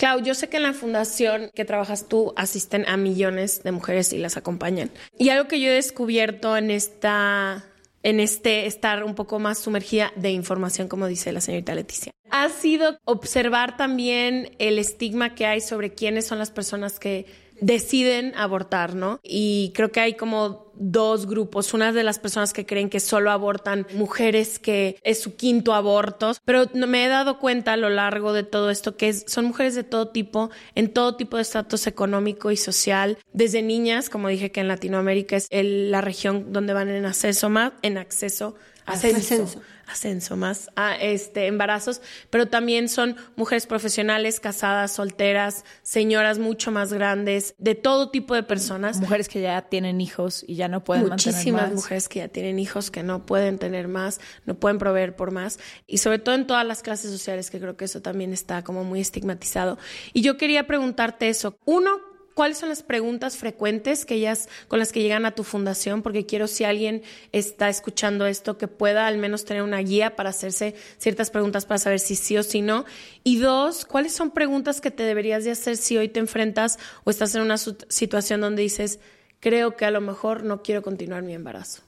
Clau, 0.00 0.22
yo 0.22 0.34
sé 0.34 0.48
que 0.48 0.56
en 0.56 0.62
la 0.62 0.72
fundación 0.72 1.50
que 1.54 1.66
trabajas 1.66 2.08
tú 2.08 2.32
asisten 2.34 2.88
a 2.88 2.96
millones 2.96 3.62
de 3.62 3.70
mujeres 3.70 4.14
y 4.14 4.18
las 4.18 4.38
acompañan. 4.38 4.90
Y 5.18 5.28
algo 5.28 5.46
que 5.46 5.60
yo 5.60 5.68
he 5.68 5.74
descubierto 5.74 6.56
en 6.56 6.70
esta 6.70 7.66
en 8.02 8.18
este 8.18 8.64
estar 8.64 9.04
un 9.04 9.14
poco 9.14 9.38
más 9.38 9.58
sumergida 9.58 10.10
de 10.16 10.30
información, 10.30 10.88
como 10.88 11.06
dice 11.06 11.32
la 11.32 11.42
señorita 11.42 11.74
Leticia. 11.74 12.12
Ha 12.30 12.48
sido 12.48 12.98
observar 13.04 13.76
también 13.76 14.56
el 14.58 14.78
estigma 14.78 15.34
que 15.34 15.44
hay 15.44 15.60
sobre 15.60 15.92
quiénes 15.92 16.26
son 16.26 16.38
las 16.38 16.50
personas 16.50 16.98
que 16.98 17.26
deciden 17.60 18.32
abortar, 18.36 18.94
¿no? 18.94 19.20
Y 19.22 19.72
creo 19.74 19.92
que 19.92 20.00
hay 20.00 20.14
como 20.14 20.70
dos 20.80 21.26
grupos. 21.26 21.74
Una 21.74 21.92
de 21.92 22.02
las 22.02 22.18
personas 22.18 22.52
que 22.52 22.66
creen 22.66 22.88
que 22.88 23.00
solo 23.00 23.30
abortan 23.30 23.86
mujeres 23.94 24.58
que 24.58 24.98
es 25.04 25.20
su 25.20 25.36
quinto 25.36 25.74
aborto, 25.74 26.32
pero 26.44 26.64
me 26.74 27.04
he 27.04 27.08
dado 27.08 27.38
cuenta 27.38 27.74
a 27.74 27.76
lo 27.76 27.90
largo 27.90 28.32
de 28.32 28.42
todo 28.42 28.70
esto 28.70 28.96
que 28.96 29.12
son 29.12 29.44
mujeres 29.44 29.74
de 29.74 29.84
todo 29.84 30.08
tipo, 30.08 30.50
en 30.74 30.92
todo 30.92 31.16
tipo 31.16 31.36
de 31.36 31.42
estatus 31.42 31.86
económico 31.86 32.50
y 32.50 32.56
social, 32.56 33.18
desde 33.32 33.62
niñas, 33.62 34.08
como 34.08 34.28
dije 34.28 34.50
que 34.50 34.60
en 34.60 34.68
Latinoamérica 34.68 35.36
es 35.36 35.48
la 35.50 36.00
región 36.00 36.52
donde 36.52 36.72
van 36.72 36.88
en 36.88 37.04
acceso 37.04 37.50
más, 37.50 37.72
en 37.82 37.98
acceso, 37.98 38.54
ascenso 38.90 39.60
ascenso 39.90 40.36
más 40.36 40.70
a 40.76 40.94
este 40.94 41.46
embarazos, 41.46 42.00
pero 42.30 42.48
también 42.48 42.88
son 42.88 43.16
mujeres 43.36 43.66
profesionales, 43.66 44.40
casadas, 44.40 44.92
solteras, 44.92 45.64
señoras 45.82 46.38
mucho 46.38 46.70
más 46.70 46.92
grandes, 46.92 47.54
de 47.58 47.74
todo 47.74 48.10
tipo 48.10 48.34
de 48.34 48.42
personas. 48.42 49.00
Mujeres 49.00 49.28
que 49.28 49.40
ya 49.40 49.62
tienen 49.62 50.00
hijos 50.00 50.44
y 50.46 50.54
ya 50.54 50.68
no 50.68 50.84
pueden 50.84 51.08
Muchísimas 51.08 51.44
mantener 51.44 51.62
más. 51.62 51.74
mujeres 51.74 52.08
que 52.08 52.20
ya 52.20 52.28
tienen 52.28 52.58
hijos 52.58 52.90
que 52.90 53.02
no 53.02 53.26
pueden 53.26 53.58
tener 53.58 53.88
más, 53.88 54.20
no 54.46 54.54
pueden 54.54 54.78
proveer 54.78 55.16
por 55.16 55.30
más 55.30 55.58
y 55.86 55.98
sobre 55.98 56.18
todo 56.18 56.34
en 56.34 56.46
todas 56.46 56.66
las 56.66 56.82
clases 56.82 57.10
sociales 57.10 57.50
que 57.50 57.60
creo 57.60 57.76
que 57.76 57.86
eso 57.86 58.00
también 58.00 58.32
está 58.32 58.62
como 58.62 58.84
muy 58.84 59.00
estigmatizado. 59.00 59.78
Y 60.12 60.22
yo 60.22 60.36
quería 60.36 60.66
preguntarte 60.66 61.28
eso. 61.28 61.58
Uno, 61.64 62.09
¿Cuáles 62.40 62.56
son 62.56 62.70
las 62.70 62.82
preguntas 62.82 63.36
frecuentes 63.36 64.06
que 64.06 64.14
ellas, 64.14 64.48
con 64.66 64.78
las 64.78 64.92
que 64.92 65.02
llegan 65.02 65.26
a 65.26 65.34
tu 65.34 65.44
fundación? 65.44 66.00
Porque 66.00 66.24
quiero 66.24 66.46
si 66.46 66.64
alguien 66.64 67.02
está 67.32 67.68
escuchando 67.68 68.24
esto 68.24 68.56
que 68.56 68.66
pueda 68.66 69.06
al 69.06 69.18
menos 69.18 69.44
tener 69.44 69.62
una 69.62 69.76
guía 69.80 70.16
para 70.16 70.30
hacerse 70.30 70.74
ciertas 70.96 71.28
preguntas 71.28 71.66
para 71.66 71.76
saber 71.76 72.00
si 72.00 72.16
sí 72.16 72.38
o 72.38 72.42
si 72.42 72.62
no. 72.62 72.86
Y 73.24 73.40
dos, 73.40 73.84
¿cuáles 73.84 74.14
son 74.14 74.30
preguntas 74.30 74.80
que 74.80 74.90
te 74.90 75.02
deberías 75.02 75.44
de 75.44 75.50
hacer 75.50 75.76
si 75.76 75.98
hoy 75.98 76.08
te 76.08 76.18
enfrentas 76.18 76.78
o 77.04 77.10
estás 77.10 77.34
en 77.34 77.42
una 77.42 77.58
situación 77.58 78.40
donde 78.40 78.62
dices, 78.62 79.00
creo 79.40 79.76
que 79.76 79.84
a 79.84 79.90
lo 79.90 80.00
mejor 80.00 80.42
no 80.42 80.62
quiero 80.62 80.80
continuar 80.80 81.22
mi 81.22 81.34
embarazo? 81.34 81.82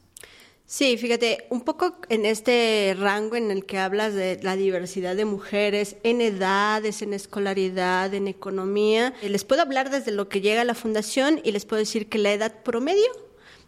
Sí, 0.73 0.97
fíjate, 0.97 1.45
un 1.51 1.61
poco 1.61 1.99
en 2.09 2.25
este 2.25 2.97
rango 2.99 3.37
en 3.37 3.51
el 3.51 3.67
que 3.67 3.77
hablas 3.77 4.15
de 4.15 4.41
la 4.43 4.57
diversidad 4.57 5.15
de 5.15 5.27
mujeres 5.27 5.97
en 6.03 6.23
edades, 6.23 7.03
en 7.03 7.13
escolaridad, 7.13 8.15
en 8.15 8.27
economía, 8.27 9.13
eh, 9.21 9.29
les 9.29 9.45
puedo 9.45 9.61
hablar 9.61 9.91
desde 9.91 10.13
lo 10.13 10.31
que 10.31 10.41
llega 10.41 10.63
a 10.63 10.65
la 10.65 10.75
fundación 10.75 11.43
y 11.45 11.53
les 11.53 11.67
puedo 11.67 11.79
decir 11.81 12.09
que 12.09 12.17
la 12.17 12.33
edad 12.33 12.63
promedio, 12.63 13.05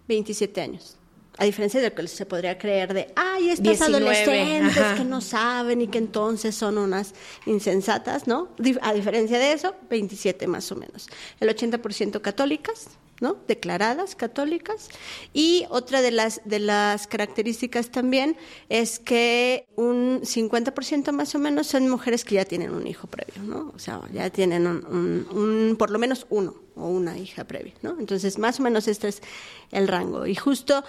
27 0.08 0.62
años. 0.62 0.96
A 1.36 1.44
diferencia 1.44 1.78
de 1.78 1.90
lo 1.90 1.94
que 1.94 2.08
se 2.08 2.24
podría 2.24 2.56
creer 2.56 2.94
de, 2.94 3.12
ay, 3.16 3.50
estas 3.50 3.80
19, 3.80 3.96
adolescentes 3.96 4.78
ajá. 4.78 4.94
que 4.94 5.04
no 5.04 5.20
saben 5.20 5.82
y 5.82 5.88
que 5.88 5.98
entonces 5.98 6.54
son 6.54 6.78
unas 6.78 7.12
insensatas, 7.44 8.26
¿no? 8.26 8.48
A 8.80 8.94
diferencia 8.94 9.38
de 9.38 9.52
eso, 9.52 9.74
27 9.90 10.46
más 10.46 10.72
o 10.72 10.76
menos. 10.76 11.08
El 11.38 11.50
80% 11.50 12.22
católicas, 12.22 12.86
¿no? 13.20 13.36
declaradas 13.46 14.14
católicas 14.14 14.88
y 15.32 15.66
otra 15.70 16.02
de 16.02 16.10
las 16.10 16.40
de 16.44 16.58
las 16.58 17.06
características 17.06 17.90
también 17.90 18.36
es 18.68 18.98
que 18.98 19.66
un 19.76 20.22
50% 20.22 21.12
más 21.12 21.34
o 21.34 21.38
menos 21.38 21.66
son 21.66 21.88
mujeres 21.88 22.24
que 22.24 22.36
ya 22.36 22.44
tienen 22.44 22.70
un 22.70 22.86
hijo 22.86 23.06
previo, 23.06 23.42
¿no? 23.42 23.72
O 23.74 23.78
sea, 23.78 24.00
ya 24.12 24.30
tienen 24.30 24.66
un, 24.66 25.26
un, 25.30 25.76
por 25.76 25.90
lo 25.90 25.98
menos 25.98 26.26
uno 26.30 26.54
o 26.76 26.88
una 26.88 27.16
hija 27.16 27.44
previa, 27.44 27.74
¿no? 27.82 27.96
Entonces, 27.98 28.38
más 28.38 28.60
o 28.60 28.62
menos 28.62 28.88
este 28.88 29.08
es 29.08 29.22
el 29.70 29.88
rango 29.88 30.26
y 30.26 30.34
justo 30.34 30.84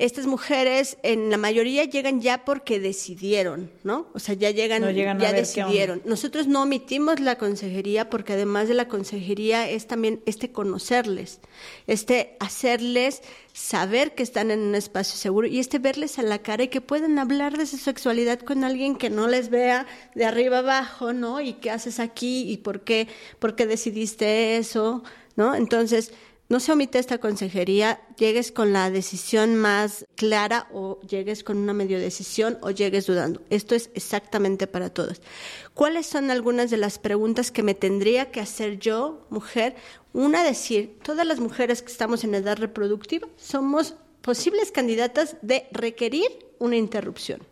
estas 0.00 0.26
mujeres 0.26 0.96
en 1.02 1.30
la 1.30 1.36
mayoría 1.36 1.84
llegan 1.84 2.20
ya 2.22 2.44
porque 2.44 2.80
decidieron, 2.80 3.70
¿no? 3.84 4.08
O 4.14 4.18
sea, 4.18 4.34
ya 4.34 4.50
llegan, 4.50 4.82
ya 5.18 5.32
decidieron. 5.32 6.00
Nosotros 6.06 6.46
no 6.46 6.62
omitimos 6.62 7.20
la 7.20 7.36
consejería 7.36 8.08
porque 8.08 8.32
además 8.32 8.68
de 8.68 8.74
la 8.74 8.88
consejería 8.88 9.68
es 9.68 9.86
también 9.86 10.22
este 10.24 10.52
conocerles, 10.52 11.40
este 11.86 12.36
hacerles 12.40 13.22
saber 13.52 14.14
que 14.14 14.22
están 14.22 14.50
en 14.50 14.60
un 14.60 14.74
espacio 14.74 15.18
seguro 15.18 15.46
y 15.46 15.58
este 15.58 15.78
verles 15.78 16.18
a 16.18 16.22
la 16.22 16.38
cara 16.38 16.64
y 16.64 16.68
que 16.68 16.80
puedan 16.80 17.18
hablar 17.18 17.58
de 17.58 17.66
su 17.66 17.76
sexualidad 17.76 18.40
con 18.40 18.64
alguien 18.64 18.96
que 18.96 19.10
no 19.10 19.28
les 19.28 19.50
vea 19.50 19.86
de 20.14 20.24
arriba 20.24 20.58
abajo, 20.58 21.12
¿no? 21.12 21.40
Y 21.40 21.54
qué 21.54 21.70
haces 21.70 22.00
aquí 22.00 22.50
y 22.50 22.56
por 22.56 22.82
qué, 22.82 23.06
por 23.38 23.54
qué 23.54 23.66
decidiste 23.66 24.56
eso, 24.56 25.02
¿no? 25.36 25.54
Entonces, 25.54 26.12
no 26.50 26.58
se 26.58 26.72
omite 26.72 26.98
esta 26.98 27.18
consejería, 27.18 28.00
llegues 28.18 28.50
con 28.50 28.72
la 28.72 28.90
decisión 28.90 29.54
más 29.54 30.04
clara 30.16 30.66
o 30.72 31.00
llegues 31.02 31.44
con 31.44 31.58
una 31.58 31.72
medio 31.72 32.00
decisión 32.00 32.58
o 32.60 32.72
llegues 32.72 33.06
dudando. 33.06 33.40
Esto 33.50 33.76
es 33.76 33.88
exactamente 33.94 34.66
para 34.66 34.90
todos. 34.90 35.22
¿Cuáles 35.74 36.06
son 36.06 36.28
algunas 36.28 36.68
de 36.70 36.76
las 36.76 36.98
preguntas 36.98 37.52
que 37.52 37.62
me 37.62 37.74
tendría 37.74 38.32
que 38.32 38.40
hacer 38.40 38.80
yo, 38.80 39.24
mujer? 39.30 39.76
Una, 40.12 40.42
decir, 40.42 40.98
todas 41.04 41.24
las 41.24 41.38
mujeres 41.38 41.82
que 41.82 41.92
estamos 41.92 42.24
en 42.24 42.34
edad 42.34 42.58
reproductiva 42.58 43.28
somos 43.36 43.94
posibles 44.20 44.72
candidatas 44.72 45.36
de 45.42 45.68
requerir 45.70 46.26
una 46.58 46.76
interrupción. 46.76 47.49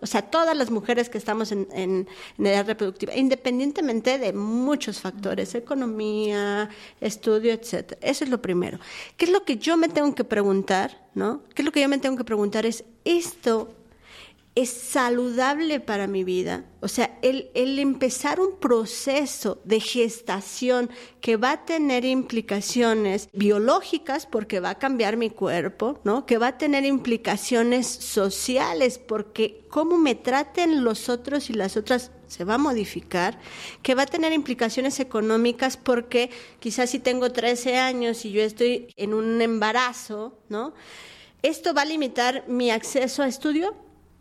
O 0.00 0.06
sea, 0.06 0.22
todas 0.22 0.56
las 0.56 0.70
mujeres 0.70 1.08
que 1.08 1.18
estamos 1.18 1.52
en, 1.52 1.68
en, 1.72 2.08
edad 2.38 2.66
reproductiva, 2.66 3.14
independientemente 3.14 4.18
de 4.18 4.32
muchos 4.32 5.00
factores, 5.00 5.54
economía, 5.54 6.68
estudio, 7.00 7.52
etcétera. 7.52 8.00
Eso 8.02 8.24
es 8.24 8.30
lo 8.30 8.40
primero. 8.42 8.78
¿Qué 9.16 9.26
es 9.26 9.30
lo 9.30 9.44
que 9.44 9.56
yo 9.58 9.76
me 9.76 9.88
tengo 9.88 10.14
que 10.14 10.24
preguntar, 10.24 11.08
no? 11.14 11.42
¿Qué 11.54 11.62
es 11.62 11.66
lo 11.66 11.72
que 11.72 11.80
yo 11.80 11.88
me 11.88 11.98
tengo 11.98 12.16
que 12.16 12.24
preguntar? 12.24 12.66
Es, 12.66 12.84
¿esto 13.04 13.74
es 14.58 14.70
saludable 14.70 15.78
para 15.78 16.08
mi 16.08 16.24
vida. 16.24 16.64
O 16.80 16.88
sea, 16.88 17.16
el, 17.22 17.48
empezar 17.54 18.40
un 18.40 18.58
proceso 18.58 19.60
de 19.62 19.78
gestación 19.78 20.90
que 21.20 21.36
va 21.36 21.52
a 21.52 21.64
tener 21.64 22.04
implicaciones 22.04 23.28
biológicas 23.32 24.26
porque 24.26 24.58
va 24.58 24.70
a 24.70 24.78
cambiar 24.80 25.16
mi 25.16 25.30
cuerpo, 25.30 26.00
¿no? 26.02 26.26
Que 26.26 26.38
va 26.38 26.48
a 26.48 26.58
tener 26.58 26.84
implicaciones 26.84 27.86
sociales 27.86 28.98
porque 28.98 29.64
cómo 29.70 29.96
me 29.96 30.16
traten 30.16 30.82
los 30.82 31.08
otros 31.08 31.50
y 31.50 31.52
las 31.52 31.76
otras 31.76 32.10
se 32.26 32.42
va 32.42 32.54
a 32.54 32.58
modificar, 32.58 33.38
que 33.82 33.94
va 33.94 34.02
a 34.02 34.06
tener 34.06 34.32
implicaciones 34.32 34.98
económicas 34.98 35.76
porque 35.76 36.30
quizás 36.58 36.90
si 36.90 36.98
tengo 36.98 37.30
13 37.30 37.76
años 37.76 38.24
y 38.24 38.32
yo 38.32 38.42
estoy 38.42 38.92
en 38.96 39.14
un 39.14 39.40
embarazo, 39.40 40.36
¿no? 40.48 40.74
Esto 41.42 41.74
va 41.74 41.82
a 41.82 41.84
limitar 41.84 42.44
mi 42.48 42.72
acceso 42.72 43.22
a 43.22 43.28
estudio, 43.28 43.76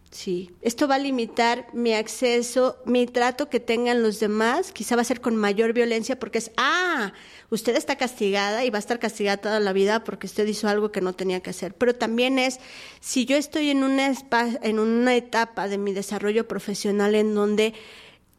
Sí, 0.10 0.52
esto 0.62 0.88
va 0.88 0.96
a 0.96 1.00
limitar 1.00 1.68
mi 1.74 1.94
acceso, 1.94 2.78
mi 2.86 3.06
trato 3.08 3.50
que 3.50 3.60
tengan 3.60 4.02
los 4.02 4.20
demás, 4.22 4.72
quizá 4.72 4.96
va 4.96 5.02
a 5.02 5.06
ser 5.06 5.20
con 5.20 5.36
mayor 5.36 5.74
violencia 5.74 6.18
porque 6.18 6.38
es, 6.38 6.52
ah, 6.56 7.12
usted 7.50 7.76
está 7.76 7.98
castigada 7.98 8.64
y 8.64 8.70
va 8.70 8.78
a 8.78 8.80
estar 8.80 9.00
castigada 9.00 9.38
toda 9.38 9.60
la 9.60 9.74
vida 9.74 10.06
porque 10.06 10.28
usted 10.28 10.48
hizo 10.48 10.70
algo 10.70 10.94
que 10.94 11.02
no 11.02 11.14
tenía 11.14 11.42
que 11.42 11.50
hacer. 11.50 11.74
Pero 11.76 11.94
también 11.94 12.40
es, 12.40 12.60
si 13.02 13.26
yo 13.26 13.36
estoy 13.36 13.70
en 13.70 13.84
una, 13.84 14.14
en 14.62 14.80
una 14.80 15.16
etapa 15.16 15.68
de 15.68 15.78
mi 15.78 15.92
desarrollo 15.92 16.48
profesional 16.48 17.14
en 17.14 17.36
donde 17.36 17.74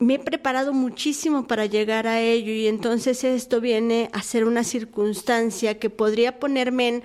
me 0.00 0.14
he 0.14 0.18
preparado 0.20 0.72
muchísimo 0.72 1.48
para 1.48 1.66
llegar 1.66 2.06
a 2.06 2.20
ello 2.20 2.52
y 2.52 2.68
entonces 2.68 3.24
esto 3.24 3.60
viene 3.60 4.08
a 4.12 4.22
ser 4.22 4.44
una 4.44 4.62
circunstancia 4.62 5.80
que 5.80 5.90
podría 5.90 6.38
ponerme 6.38 6.88
en, 6.88 7.02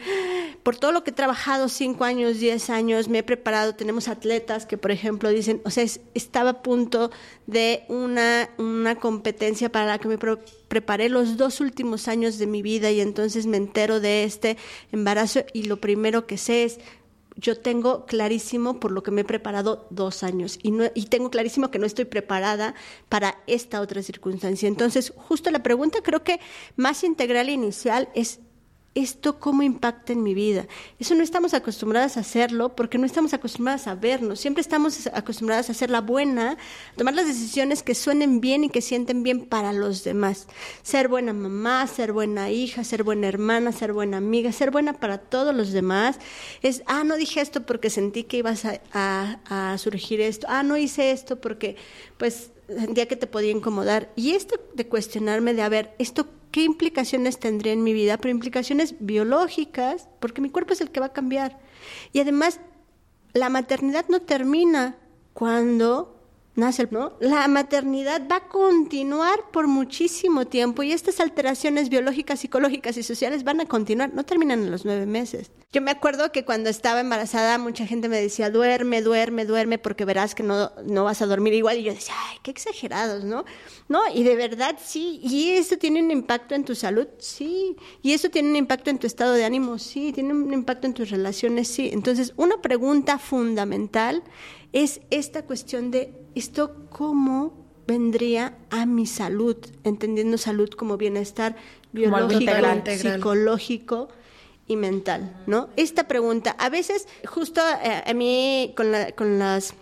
por 0.62 0.76
todo 0.76 0.92
lo 0.92 1.04
que 1.04 1.10
he 1.10 1.14
trabajado, 1.14 1.70
cinco 1.70 2.04
años, 2.04 2.40
diez 2.40 2.70
años, 2.70 3.10
me 3.10 3.20
he 3.20 3.24
preparado, 3.24 3.74
tenemos 3.74 4.08
atletas 4.08 4.68
que, 4.68 4.78
por 4.78 4.92
ejemplo, 4.92 5.30
dicen, 5.30 5.60
o 5.66 5.72
sea, 5.72 5.86
estaba 6.14 6.52
a 6.52 6.62
punto 6.62 7.10
de 7.48 7.84
una, 7.88 8.50
una 8.60 8.96
competencia 8.96 9.72
para 9.72 9.88
la 9.88 9.98
que 9.98 10.08
me 10.08 10.20
preparé 10.68 11.10
los 11.10 11.36
dos 11.36 11.62
últimos 11.62 12.08
años 12.08 12.38
de 12.38 12.46
mi 12.46 12.62
vida 12.62 12.92
y 12.92 13.02
entonces 13.02 13.48
me 13.48 13.58
entero 13.58 14.02
de 14.02 14.24
este 14.24 14.56
embarazo 14.92 15.44
y 15.52 15.64
lo 15.64 15.78
primero 15.78 16.28
que 16.28 16.38
sé 16.38 16.64
es, 16.66 16.80
yo 17.36 17.60
tengo 17.60 18.06
clarísimo 18.06 18.80
por 18.80 18.92
lo 18.92 19.04
que 19.04 19.12
me 19.12 19.22
he 19.22 19.26
preparado 19.26 19.88
dos 19.90 20.24
años 20.24 20.60
y, 20.62 20.72
no, 20.72 20.86
y 20.94 21.06
tengo 21.06 21.30
clarísimo 21.30 21.72
que 21.72 21.80
no 21.80 21.86
estoy 21.86 22.06
preparada 22.06 22.76
para 23.10 23.40
esta 23.48 23.82
otra 23.82 24.04
circunstancia. 24.04 24.68
Entonces, 24.68 25.14
justo 25.16 25.52
la 25.52 25.64
pregunta 25.64 26.00
creo 26.04 26.24
que 26.24 26.40
más 26.76 27.04
integral 27.04 27.50
e 27.50 27.54
inicial 27.54 28.10
es 28.14 28.40
esto 28.96 29.40
cómo 29.40 29.64
impacta 29.64 30.14
en 30.14 30.22
mi 30.22 30.34
vida. 30.34 30.68
Eso 31.00 31.16
no 31.16 31.24
estamos 31.24 31.54
acostumbradas 31.54 32.18
a 32.18 32.20
hacerlo 32.20 32.76
porque 32.76 32.98
no 32.98 33.06
estamos 33.06 33.34
acostumbradas 33.34 33.88
a 33.88 33.96
vernos. 33.96 34.40
Siempre 34.40 34.62
estamos 34.62 35.08
acostumbradas 35.08 35.70
a 35.70 35.72
hacer 35.72 35.90
la 35.90 36.02
buena, 36.02 36.52
a 36.52 36.96
tomar 36.96 37.16
las 37.16 37.26
decisiones 37.26 37.82
que 37.82 37.96
suenen 37.96 38.40
bien 38.40 38.64
y 38.64 38.70
que 38.70 38.82
sienten 38.82 39.24
bien 39.24 39.46
para 39.46 39.74
los 39.74 40.04
demás. 40.04 40.48
Ser 40.84 41.08
buena 41.08 41.34
mamá, 41.34 41.88
ser 41.88 42.14
buena 42.14 42.52
hija, 42.52 42.84
ser 42.84 43.04
buena 43.04 43.28
hermana, 43.28 43.72
ser 43.72 43.94
buena 43.94 44.18
amiga, 44.18 44.52
ser 44.52 44.70
buena 44.70 44.94
para 44.94 45.18
todos 45.18 45.56
los 45.56 45.72
demás. 45.72 46.20
Es, 46.62 46.84
ah, 46.86 47.04
no 47.04 47.16
dije 47.16 47.42
esto 47.42 47.66
porque 47.66 47.90
sentí 47.90 48.24
que 48.24 48.38
ibas 48.38 48.64
a, 48.66 49.40
a 49.74 49.78
surgir 49.80 50.22
esto. 50.22 50.46
Ah, 50.50 50.62
no 50.62 50.78
hice 50.78 51.12
esto 51.12 51.42
porque, 51.42 51.78
pues, 52.18 52.52
sentía 52.68 53.08
que 53.08 53.16
te 53.16 53.28
podía 53.28 53.52
incomodar. 53.52 54.12
Y 54.16 54.32
esto 54.32 54.56
de 54.76 54.88
cuestionarme 54.88 55.54
de, 55.54 55.64
a 55.64 55.70
ver, 55.70 55.96
¿esto 55.98 56.28
qué 56.54 56.62
implicaciones 56.62 57.40
tendría 57.40 57.74
en 57.74 57.84
mi 57.84 57.94
vida, 57.94 58.18
pero 58.18 58.30
implicaciones 58.30 58.94
biológicas, 59.00 60.08
porque 60.20 60.40
mi 60.40 60.52
cuerpo 60.52 60.74
es 60.74 60.82
el 60.82 60.92
que 60.92 61.00
va 61.00 61.08
a 61.08 61.12
cambiar. 61.14 61.58
Y 62.12 62.20
además, 62.20 62.60
la 63.34 63.50
maternidad 63.50 64.06
no 64.08 64.22
termina 64.22 64.96
cuando 65.34 66.13
nace, 66.56 66.88
¿no? 66.92 67.14
La 67.20 67.48
maternidad 67.48 68.22
va 68.32 68.38
a 68.38 68.48
continuar 68.48 69.52
por 69.52 69.68
muchísimo 69.68 70.46
tiempo 70.46 70.84
y 70.84 70.92
estas 70.92 71.20
alteraciones 71.20 71.90
biológicas, 71.90 72.40
psicológicas 72.40 72.98
y 72.98 73.04
sociales 73.04 73.44
van 73.44 73.62
a 73.62 73.66
continuar, 73.66 74.14
no 74.14 74.24
terminan 74.24 74.64
en 74.64 74.72
los 74.72 74.86
nueve 74.86 75.06
meses. 75.06 75.52
Yo 75.74 75.82
me 75.82 75.90
acuerdo 75.90 76.32
que 76.32 76.46
cuando 76.46 76.70
estaba 76.70 77.00
embarazada 77.00 77.58
mucha 77.58 77.88
gente 77.88 78.08
me 78.08 78.22
decía, 78.22 78.52
duerme, 78.52 79.02
duerme, 79.02 79.44
duerme, 79.46 79.80
porque 79.80 80.06
verás 80.06 80.36
que 80.36 80.44
no, 80.44 80.72
no 80.86 81.04
vas 81.04 81.24
a 81.24 81.26
dormir 81.26 81.54
igual. 81.54 81.80
Y 81.80 81.84
yo 81.84 81.94
decía, 81.96 82.14
ay, 82.30 82.38
qué 82.44 82.52
exagerados, 82.52 83.24
¿no? 83.24 83.44
No, 83.88 84.02
y 84.14 84.22
de 84.22 84.36
verdad 84.36 84.76
sí. 84.80 85.20
¿Y 85.24 85.50
eso 85.50 85.78
tiene 85.78 86.04
un 86.04 86.12
impacto 86.12 86.54
en 86.54 86.64
tu 86.64 86.76
salud? 86.76 87.08
Sí. 87.18 87.76
¿Y 88.04 88.14
eso 88.14 88.30
tiene 88.30 88.50
un 88.50 88.56
impacto 88.56 88.92
en 88.92 89.00
tu 89.00 89.08
estado 89.08 89.34
de 89.34 89.46
ánimo? 89.46 89.80
Sí. 89.80 90.12
¿Tiene 90.14 90.34
un 90.34 90.54
impacto 90.54 90.86
en 90.86 90.94
tus 90.94 91.10
relaciones? 91.10 91.70
Sí. 91.70 91.90
Entonces, 91.92 92.34
una 92.38 92.62
pregunta 92.62 93.18
fundamental 93.18 94.22
es 94.74 95.02
esta 95.12 95.44
cuestión 95.44 95.92
de 95.92 96.14
esto 96.36 96.88
cómo 96.90 97.54
vendría 97.88 98.58
a 98.70 98.86
mi 98.86 99.06
salud, 99.06 99.58
entendiendo 99.84 100.38
salud 100.38 100.70
como 100.70 100.98
bienestar 100.98 101.56
biológico, 101.92 102.52
psicológico 102.98 104.08
y 104.68 104.76
mental, 104.76 105.44
¿no? 105.48 105.70
Esta 105.76 106.08
pregunta, 106.08 106.56
a 106.58 106.70
veces 106.70 107.08
justo 107.26 107.62
eh, 107.84 108.04
a 108.06 108.14
mí 108.14 108.74
con, 108.76 108.92
con 109.16 109.40
las 109.40 109.76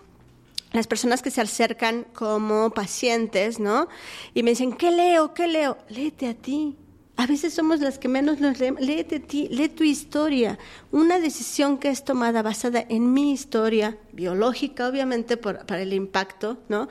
las 0.73 0.87
personas 0.87 1.21
que 1.21 1.31
se 1.31 1.41
acercan 1.41 2.05
como 2.13 2.69
pacientes, 2.69 3.59
¿no? 3.59 3.87
Y 4.33 4.43
me 4.43 4.51
dicen, 4.51 4.73
¿qué 4.73 4.91
leo? 4.91 5.33
¿Qué 5.33 5.47
leo? 5.47 5.77
Léete 5.89 6.29
a 6.29 6.33
ti. 6.33 6.77
A 7.21 7.27
veces 7.27 7.53
somos 7.53 7.81
las 7.81 7.99
que 7.99 8.07
menos 8.07 8.39
nos 8.39 8.57
leemos. 8.57 8.81
Léete 8.81 9.19
ti, 9.19 9.47
lee 9.51 9.69
tu 9.69 9.83
historia. 9.83 10.57
Una 10.91 11.19
decisión 11.19 11.77
que 11.77 11.89
es 11.89 12.03
tomada 12.03 12.41
basada 12.41 12.83
en 12.89 13.13
mi 13.13 13.31
historia, 13.31 13.99
biológica, 14.11 14.87
obviamente, 14.87 15.37
por, 15.37 15.67
para 15.67 15.83
el 15.83 15.93
impacto, 15.93 16.57
¿no? 16.67 16.89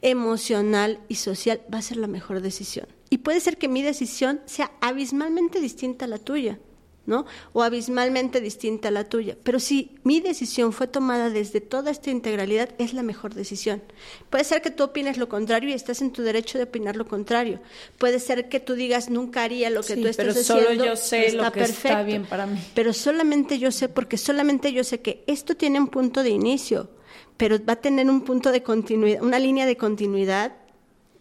Emocional 0.00 0.98
y 1.08 1.16
social, 1.16 1.60
va 1.70 1.76
a 1.76 1.82
ser 1.82 1.98
la 1.98 2.06
mejor 2.06 2.40
decisión. 2.40 2.86
Y 3.10 3.18
puede 3.18 3.38
ser 3.40 3.58
que 3.58 3.68
mi 3.68 3.82
decisión 3.82 4.40
sea 4.46 4.72
abismalmente 4.80 5.60
distinta 5.60 6.06
a 6.06 6.08
la 6.08 6.16
tuya. 6.16 6.58
¿No? 7.06 7.26
O 7.52 7.62
abismalmente 7.62 8.40
distinta 8.40 8.88
a 8.88 8.90
la 8.90 9.04
tuya. 9.04 9.36
Pero 9.42 9.60
si 9.60 9.96
mi 10.04 10.20
decisión 10.20 10.72
fue 10.72 10.86
tomada 10.86 11.30
desde 11.30 11.60
toda 11.60 11.90
esta 11.90 12.10
integralidad, 12.10 12.70
es 12.78 12.92
la 12.92 13.02
mejor 13.02 13.34
decisión. 13.34 13.82
Puede 14.30 14.44
ser 14.44 14.62
que 14.62 14.70
tú 14.70 14.84
opines 14.84 15.16
lo 15.16 15.28
contrario 15.28 15.70
y 15.70 15.72
estás 15.72 16.02
en 16.02 16.10
tu 16.10 16.22
derecho 16.22 16.58
de 16.58 16.64
opinar 16.64 16.96
lo 16.96 17.06
contrario. 17.06 17.60
Puede 17.98 18.18
ser 18.18 18.48
que 18.48 18.60
tú 18.60 18.74
digas, 18.74 19.08
nunca 19.10 19.44
haría 19.44 19.70
lo 19.70 19.82
que 19.82 19.96
tú 19.96 20.06
estás 20.08 20.26
pero 20.26 20.44
Solo 20.44 20.72
yo 20.72 20.96
sé 20.96 21.32
lo 21.32 21.50
que 21.52 21.62
está 21.62 22.02
bien 22.02 22.24
para 22.24 22.46
mí. 22.46 22.58
Pero 22.74 22.92
solamente 22.92 23.58
yo 23.58 23.70
sé, 23.70 23.88
porque 23.88 24.16
solamente 24.16 24.72
yo 24.72 24.84
sé 24.84 25.00
que 25.00 25.24
esto 25.26 25.56
tiene 25.56 25.80
un 25.80 25.88
punto 25.88 26.22
de 26.22 26.30
inicio, 26.30 26.90
pero 27.36 27.62
va 27.64 27.74
a 27.74 27.80
tener 27.80 28.08
un 28.08 28.22
punto 28.22 28.52
de 28.52 28.62
continuidad, 28.62 29.22
una 29.22 29.38
línea 29.38 29.66
de 29.66 29.76
continuidad 29.76 30.52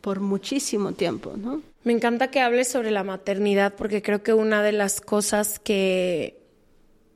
por 0.01 0.19
muchísimo 0.19 0.93
tiempo, 0.93 1.33
¿no? 1.35 1.61
Me 1.85 1.93
encanta 1.93 2.31
que 2.31 2.41
hables 2.41 2.67
sobre 2.67 2.89
la 2.89 3.03
maternidad 3.03 3.75
porque 3.75 4.01
creo 4.01 4.23
que 4.23 4.33
una 4.33 4.63
de 4.63 4.71
las 4.71 5.01
cosas 5.01 5.59
que 5.59 6.41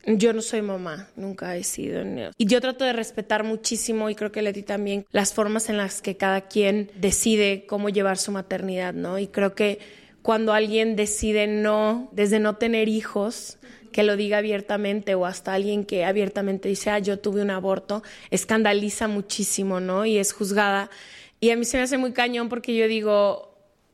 yo 0.06 0.32
no 0.32 0.42
soy 0.42 0.62
mamá, 0.62 1.10
nunca 1.16 1.56
he 1.56 1.64
sido. 1.64 2.02
Y 2.38 2.46
yo 2.46 2.60
trato 2.60 2.84
de 2.84 2.92
respetar 2.92 3.42
muchísimo, 3.44 4.08
y 4.08 4.14
creo 4.14 4.30
que 4.30 4.42
Leti 4.42 4.62
también, 4.62 5.04
las 5.10 5.34
formas 5.34 5.68
en 5.68 5.76
las 5.76 6.00
que 6.00 6.16
cada 6.16 6.42
quien 6.42 6.88
decide 6.94 7.66
cómo 7.66 7.88
llevar 7.88 8.16
su 8.16 8.30
maternidad, 8.30 8.94
¿no? 8.94 9.18
Y 9.18 9.26
creo 9.26 9.56
que 9.56 9.80
cuando 10.22 10.52
alguien 10.52 10.94
decide 10.94 11.48
no, 11.48 12.08
desde 12.12 12.38
no 12.38 12.54
tener 12.56 12.88
hijos, 12.88 13.58
que 13.90 14.04
lo 14.04 14.16
diga 14.16 14.38
abiertamente 14.38 15.16
o 15.16 15.26
hasta 15.26 15.52
alguien 15.52 15.84
que 15.84 16.04
abiertamente 16.04 16.68
dice, 16.68 16.90
ah, 16.90 17.00
yo 17.00 17.18
tuve 17.18 17.42
un 17.42 17.50
aborto, 17.50 18.04
escandaliza 18.30 19.08
muchísimo, 19.08 19.80
¿no? 19.80 20.06
Y 20.06 20.18
es 20.18 20.32
juzgada. 20.32 20.90
Y 21.40 21.50
a 21.50 21.56
mí 21.56 21.64
se 21.64 21.76
me 21.76 21.82
hace 21.82 21.98
muy 21.98 22.12
cañón 22.12 22.48
porque 22.48 22.76
yo 22.76 22.86
digo, 22.86 23.49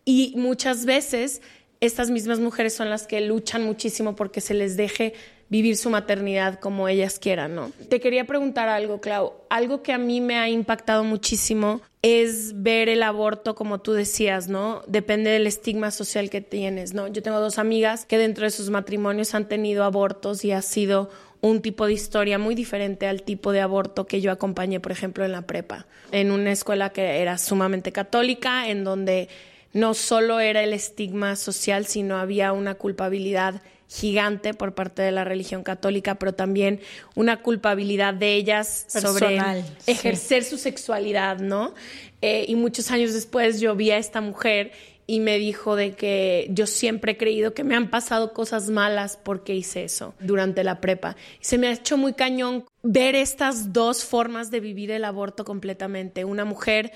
y 0.07 0.33
muchas 0.37 0.87
veces 0.87 1.43
estas 1.81 2.11
mismas 2.11 2.41
mujeres 2.41 2.73
son 2.73 2.89
las 2.89 3.07
que 3.07 3.21
luchan 3.21 3.65
muchísimo 3.65 4.17
porque 4.17 4.41
se 4.41 4.55
les 4.55 4.79
deje 4.79 5.13
vivir 5.49 5.77
su 5.77 5.91
maternidad 5.91 6.59
como 6.59 6.89
ellas 6.89 7.19
quieran, 7.19 7.55
¿no? 7.55 7.71
Te 7.89 8.01
quería 8.01 8.25
preguntar 8.25 8.69
algo, 8.69 9.01
Clau. 9.01 9.35
Algo 9.51 9.83
que 9.83 9.93
a 9.93 9.99
mí 9.99 10.21
me 10.21 10.39
ha 10.39 10.49
impactado 10.49 11.05
muchísimo 11.05 11.83
es 12.03 12.63
ver 12.63 12.89
el 12.89 13.03
aborto, 13.03 13.55
como 13.55 13.81
tú 13.81 13.93
decías, 13.93 14.49
¿no? 14.49 14.83
Depende 14.87 15.31
del 15.31 15.47
estigma 15.47 15.91
social 15.91 16.31
que 16.31 16.41
tienes, 16.41 16.95
¿no? 16.95 17.09
Yo 17.09 17.23
tengo 17.23 17.41
dos 17.41 17.59
amigas 17.59 18.07
que 18.07 18.19
dentro 18.19 18.45
de 18.45 18.51
sus 18.51 18.71
matrimonios 18.71 19.35
han 19.35 19.49
tenido 19.49 19.85
abortos 19.85 20.45
y 20.45 20.53
ha 20.53 20.63
sido 20.63 21.11
un 21.41 21.63
tipo 21.63 21.87
de 21.87 21.93
historia 21.93 22.39
muy 22.39 22.55
diferente 22.55 23.07
al 23.07 23.23
tipo 23.23 23.53
de 23.53 23.61
aborto 23.61 24.07
que 24.07 24.21
yo 24.21 24.33
acompañé, 24.33 24.81
por 24.81 24.93
ejemplo, 24.93 25.25
en 25.25 25.33
la 25.33 25.43
prepa, 25.43 25.87
en 26.11 26.31
una 26.31 26.53
escuela 26.53 26.91
que 26.91 27.21
era 27.21 27.39
sumamente 27.39 27.93
católica, 27.93 28.69
en 28.69 28.85
donde 28.85 29.29
no 29.77 29.93
solo 29.93 30.41
era 30.41 30.65
el 30.65 30.73
estigma 30.73 31.37
social, 31.37 31.87
sino 31.87 32.17
había 32.17 32.53
una 32.53 32.77
culpabilidad 32.77 33.61
gigante 33.89 34.55
por 34.55 34.75
parte 34.75 35.03
de 35.03 35.13
la 35.13 35.23
religión 35.23 35.63
católica, 35.63 36.15
pero 36.15 36.33
también 36.33 36.81
una 37.15 37.43
culpabilidad 37.43 38.15
de 38.15 38.35
ellas 38.37 38.87
sobre 38.89 39.39
ejercer 39.87 40.45
su 40.45 40.57
sexualidad, 40.57 41.41
¿no? 41.41 41.75
Eh, 42.23 42.47
y 42.49 42.57
muchos 42.57 42.91
años 42.91 43.13
después 43.13 43.61
yo 43.61 43.77
vi 43.77 43.91
a 43.91 43.99
esta 43.99 44.23
mujer 44.23 44.73
y 45.07 45.21
me 45.21 45.39
dijo 45.39 45.77
de 45.77 45.93
que 45.93 46.49
yo 46.51 46.67
siempre 46.67 47.13
he 47.13 47.17
creído 47.19 47.53
que 47.53 47.63
me 47.63 47.77
han 47.77 47.91
pasado 47.91 48.33
cosas 48.33 48.71
malas 48.71 49.19
porque 49.23 49.55
hice 49.55 49.85
eso 49.85 50.15
durante 50.21 50.65
la 50.65 50.81
prepa. 50.81 51.17
Y 51.39 51.45
se 51.45 51.59
me 51.59 51.69
ha 51.69 51.73
hecho 51.73 51.99
muy 51.99 52.15
cañón 52.15 52.65
ver 52.83 53.15
estas 53.15 53.75
dos 53.75 54.07
formas 54.07 54.51
de 54.51 54.61
vivir 54.61 54.91
el 54.91 55.05
aborto 55.05 55.45
completamente. 55.45 56.25
Una 56.25 56.47
mujer 56.47 56.93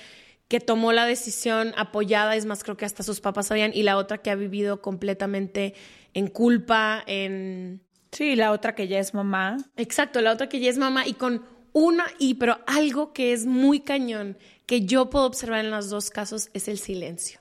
que 0.50 0.58
tomó 0.58 0.90
la 0.90 1.06
decisión 1.06 1.72
apoyada, 1.76 2.34
es 2.34 2.44
más, 2.44 2.64
creo 2.64 2.76
que 2.76 2.84
hasta 2.84 3.04
sus 3.04 3.20
papás 3.20 3.46
sabían, 3.46 3.70
y 3.72 3.84
la 3.84 3.96
otra 3.96 4.18
que 4.18 4.30
ha 4.30 4.34
vivido 4.34 4.82
completamente 4.82 5.74
en 6.12 6.26
culpa, 6.26 7.04
en... 7.06 7.80
Sí, 8.10 8.34
la 8.34 8.50
otra 8.50 8.74
que 8.74 8.88
ya 8.88 8.98
es 8.98 9.14
mamá. 9.14 9.58
Exacto, 9.76 10.20
la 10.20 10.32
otra 10.32 10.48
que 10.48 10.58
ya 10.58 10.68
es 10.68 10.76
mamá 10.76 11.06
y 11.06 11.14
con 11.14 11.44
una, 11.72 12.04
y 12.18 12.34
pero 12.34 12.58
algo 12.66 13.12
que 13.12 13.32
es 13.32 13.46
muy 13.46 13.78
cañón, 13.78 14.36
que 14.66 14.80
yo 14.80 15.08
puedo 15.08 15.24
observar 15.24 15.64
en 15.64 15.70
los 15.70 15.88
dos 15.88 16.10
casos, 16.10 16.50
es 16.52 16.66
el 16.66 16.80
silencio. 16.80 17.38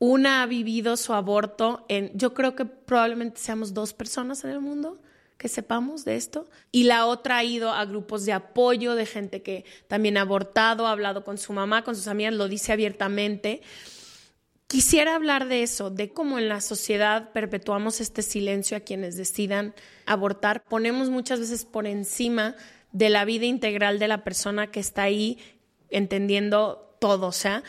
Una 0.00 0.42
ha 0.42 0.46
vivido 0.46 0.96
su 0.96 1.14
aborto 1.14 1.86
en, 1.88 2.10
yo 2.14 2.34
creo 2.34 2.56
que 2.56 2.64
probablemente 2.64 3.40
seamos 3.40 3.72
dos 3.72 3.94
personas 3.94 4.42
en 4.42 4.50
el 4.50 4.60
mundo 4.60 5.00
que 5.40 5.48
sepamos 5.48 6.04
de 6.04 6.16
esto. 6.16 6.46
Y 6.70 6.84
la 6.84 7.06
otra 7.06 7.38
ha 7.38 7.44
ido 7.44 7.70
a 7.70 7.86
grupos 7.86 8.26
de 8.26 8.34
apoyo 8.34 8.94
de 8.94 9.06
gente 9.06 9.40
que 9.40 9.64
también 9.88 10.18
ha 10.18 10.20
abortado, 10.20 10.86
ha 10.86 10.92
hablado 10.92 11.24
con 11.24 11.38
su 11.38 11.54
mamá, 11.54 11.82
con 11.82 11.96
sus 11.96 12.08
amigas, 12.08 12.34
lo 12.34 12.46
dice 12.46 12.72
abiertamente. 12.72 13.62
Quisiera 14.66 15.14
hablar 15.14 15.48
de 15.48 15.62
eso, 15.62 15.88
de 15.88 16.10
cómo 16.10 16.38
en 16.38 16.50
la 16.50 16.60
sociedad 16.60 17.32
perpetuamos 17.32 18.02
este 18.02 18.20
silencio 18.20 18.76
a 18.76 18.80
quienes 18.80 19.16
decidan 19.16 19.74
abortar. 20.04 20.62
Ponemos 20.62 21.08
muchas 21.08 21.40
veces 21.40 21.64
por 21.64 21.86
encima 21.86 22.54
de 22.92 23.08
la 23.08 23.24
vida 23.24 23.46
integral 23.46 23.98
de 23.98 24.08
la 24.08 24.22
persona 24.22 24.66
que 24.66 24.80
está 24.80 25.04
ahí 25.04 25.38
entendiendo 25.88 26.96
todo. 27.00 27.28
O 27.28 27.32
sea, 27.32 27.62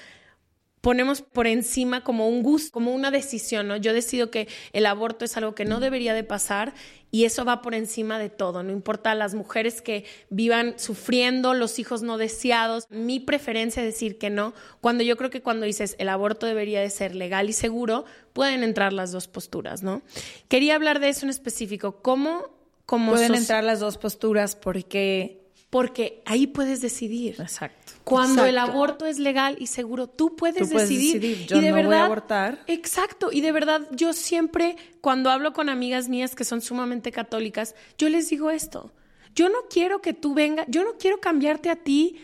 ponemos 0.81 1.21
por 1.21 1.47
encima 1.47 2.03
como 2.03 2.27
un 2.27 2.41
gusto, 2.43 2.71
como 2.71 2.93
una 2.93 3.11
decisión, 3.11 3.67
¿no? 3.67 3.77
Yo 3.77 3.93
decido 3.93 4.31
que 4.31 4.47
el 4.73 4.85
aborto 4.87 5.25
es 5.25 5.37
algo 5.37 5.55
que 5.55 5.63
no 5.63 5.79
debería 5.79 6.13
de 6.13 6.23
pasar 6.23 6.73
y 7.11 7.25
eso 7.25 7.45
va 7.45 7.61
por 7.61 7.75
encima 7.75 8.17
de 8.17 8.29
todo, 8.29 8.63
no 8.63 8.71
importa 8.71 9.13
las 9.15 9.33
mujeres 9.35 9.81
que 9.81 10.05
vivan 10.29 10.75
sufriendo, 10.77 11.53
los 11.53 11.77
hijos 11.77 12.01
no 12.01 12.17
deseados, 12.17 12.87
mi 12.89 13.19
preferencia 13.19 13.83
es 13.83 13.93
decir 13.93 14.17
que 14.17 14.29
no, 14.29 14.53
cuando 14.79 15.03
yo 15.03 15.17
creo 15.17 15.29
que 15.29 15.41
cuando 15.41 15.65
dices 15.65 15.95
el 15.99 16.09
aborto 16.09 16.45
debería 16.47 16.81
de 16.81 16.89
ser 16.89 17.15
legal 17.15 17.49
y 17.49 17.53
seguro, 17.53 18.05
pueden 18.33 18.63
entrar 18.63 18.93
las 18.93 19.11
dos 19.11 19.27
posturas, 19.27 19.83
¿no? 19.83 20.01
Quería 20.47 20.75
hablar 20.75 20.99
de 20.99 21.09
eso 21.09 21.25
en 21.25 21.29
específico, 21.29 22.01
¿cómo 22.01 22.49
como 22.85 23.11
pueden 23.11 23.35
entrar 23.35 23.63
las 23.63 23.79
dos 23.79 23.97
posturas 23.97 24.55
porque 24.55 25.41
porque 25.71 26.21
ahí 26.25 26.47
puedes 26.47 26.81
decidir. 26.81 27.37
Exacto. 27.39 27.80
Cuando 28.03 28.45
el 28.45 28.57
aborto 28.57 29.05
es 29.05 29.19
legal 29.19 29.55
y 29.59 29.67
seguro, 29.67 30.07
tú 30.07 30.35
puedes, 30.35 30.69
decidir. 30.69 31.45
Yo 31.45 31.57
y 31.57 31.61
de 31.61 31.69
no 31.69 31.75
verdad, 31.75 31.89
voy 31.89 31.97
a 31.97 32.05
abortar. 32.05 32.63
Exacto. 32.67 33.31
Y 33.31 33.41
de 33.41 33.51
verdad, 33.51 33.87
yo 33.91 34.13
siempre, 34.13 34.75
cuando 35.01 35.29
hablo 35.29 35.53
con 35.53 35.69
amigas 35.69 36.09
mías 36.09 36.35
que 36.35 36.43
son 36.43 36.61
sumamente 36.61 37.11
católicas, 37.11 37.75
yo 37.97 38.09
les 38.09 38.29
digo 38.29 38.49
esto. 38.49 38.91
Yo 39.35 39.49
no 39.49 39.59
quiero 39.69 40.01
que 40.01 40.13
tú 40.13 40.33
vengas, 40.33 40.65
yo 40.69 40.83
no 40.83 40.97
quiero 40.97 41.19
cambiarte 41.19 41.69
a 41.69 41.77
ti 41.77 42.17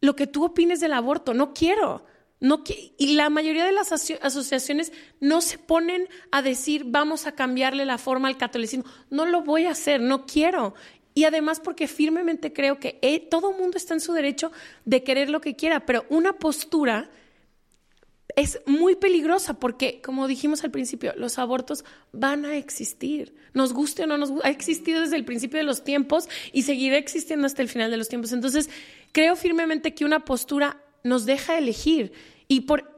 lo 0.00 0.14
que 0.14 0.26
tú 0.26 0.44
opines 0.44 0.80
del 0.80 0.92
aborto. 0.92 1.34
No 1.34 1.52
quiero. 1.54 2.04
No, 2.38 2.62
y 2.98 3.14
la 3.14 3.30
mayoría 3.30 3.64
de 3.64 3.72
las 3.72 3.92
asociaciones 3.92 4.92
no 5.20 5.40
se 5.40 5.56
ponen 5.56 6.06
a 6.30 6.42
decir 6.42 6.84
vamos 6.86 7.26
a 7.26 7.32
cambiarle 7.32 7.86
la 7.86 7.96
forma 7.96 8.28
al 8.28 8.36
catolicismo. 8.36 8.84
No 9.08 9.24
lo 9.24 9.40
voy 9.42 9.64
a 9.64 9.70
hacer, 9.70 10.02
no 10.02 10.26
quiero. 10.26 10.74
Y 11.16 11.24
además 11.24 11.60
porque 11.60 11.88
firmemente 11.88 12.52
creo 12.52 12.78
que 12.78 12.98
eh, 13.00 13.20
todo 13.20 13.54
mundo 13.54 13.78
está 13.78 13.94
en 13.94 14.00
su 14.00 14.12
derecho 14.12 14.52
de 14.84 15.02
querer 15.02 15.30
lo 15.30 15.40
que 15.40 15.56
quiera, 15.56 15.86
pero 15.86 16.04
una 16.10 16.34
postura 16.34 17.08
es 18.36 18.60
muy 18.66 18.96
peligrosa 18.96 19.54
porque, 19.54 20.02
como 20.02 20.28
dijimos 20.28 20.62
al 20.62 20.70
principio, 20.70 21.14
los 21.16 21.38
abortos 21.38 21.86
van 22.12 22.44
a 22.44 22.58
existir. 22.58 23.34
Nos 23.54 23.72
guste 23.72 24.04
o 24.04 24.06
no 24.06 24.18
nos 24.18 24.30
guste, 24.30 24.46
ha 24.46 24.50
existido 24.50 25.00
desde 25.00 25.16
el 25.16 25.24
principio 25.24 25.56
de 25.56 25.64
los 25.64 25.84
tiempos 25.84 26.28
y 26.52 26.64
seguirá 26.64 26.98
existiendo 26.98 27.46
hasta 27.46 27.62
el 27.62 27.70
final 27.70 27.90
de 27.90 27.96
los 27.96 28.10
tiempos. 28.10 28.32
Entonces, 28.32 28.68
creo 29.12 29.36
firmemente 29.36 29.94
que 29.94 30.04
una 30.04 30.26
postura 30.26 30.82
nos 31.02 31.24
deja 31.24 31.56
elegir. 31.56 32.12
Y 32.46 32.60
por, 32.60 32.94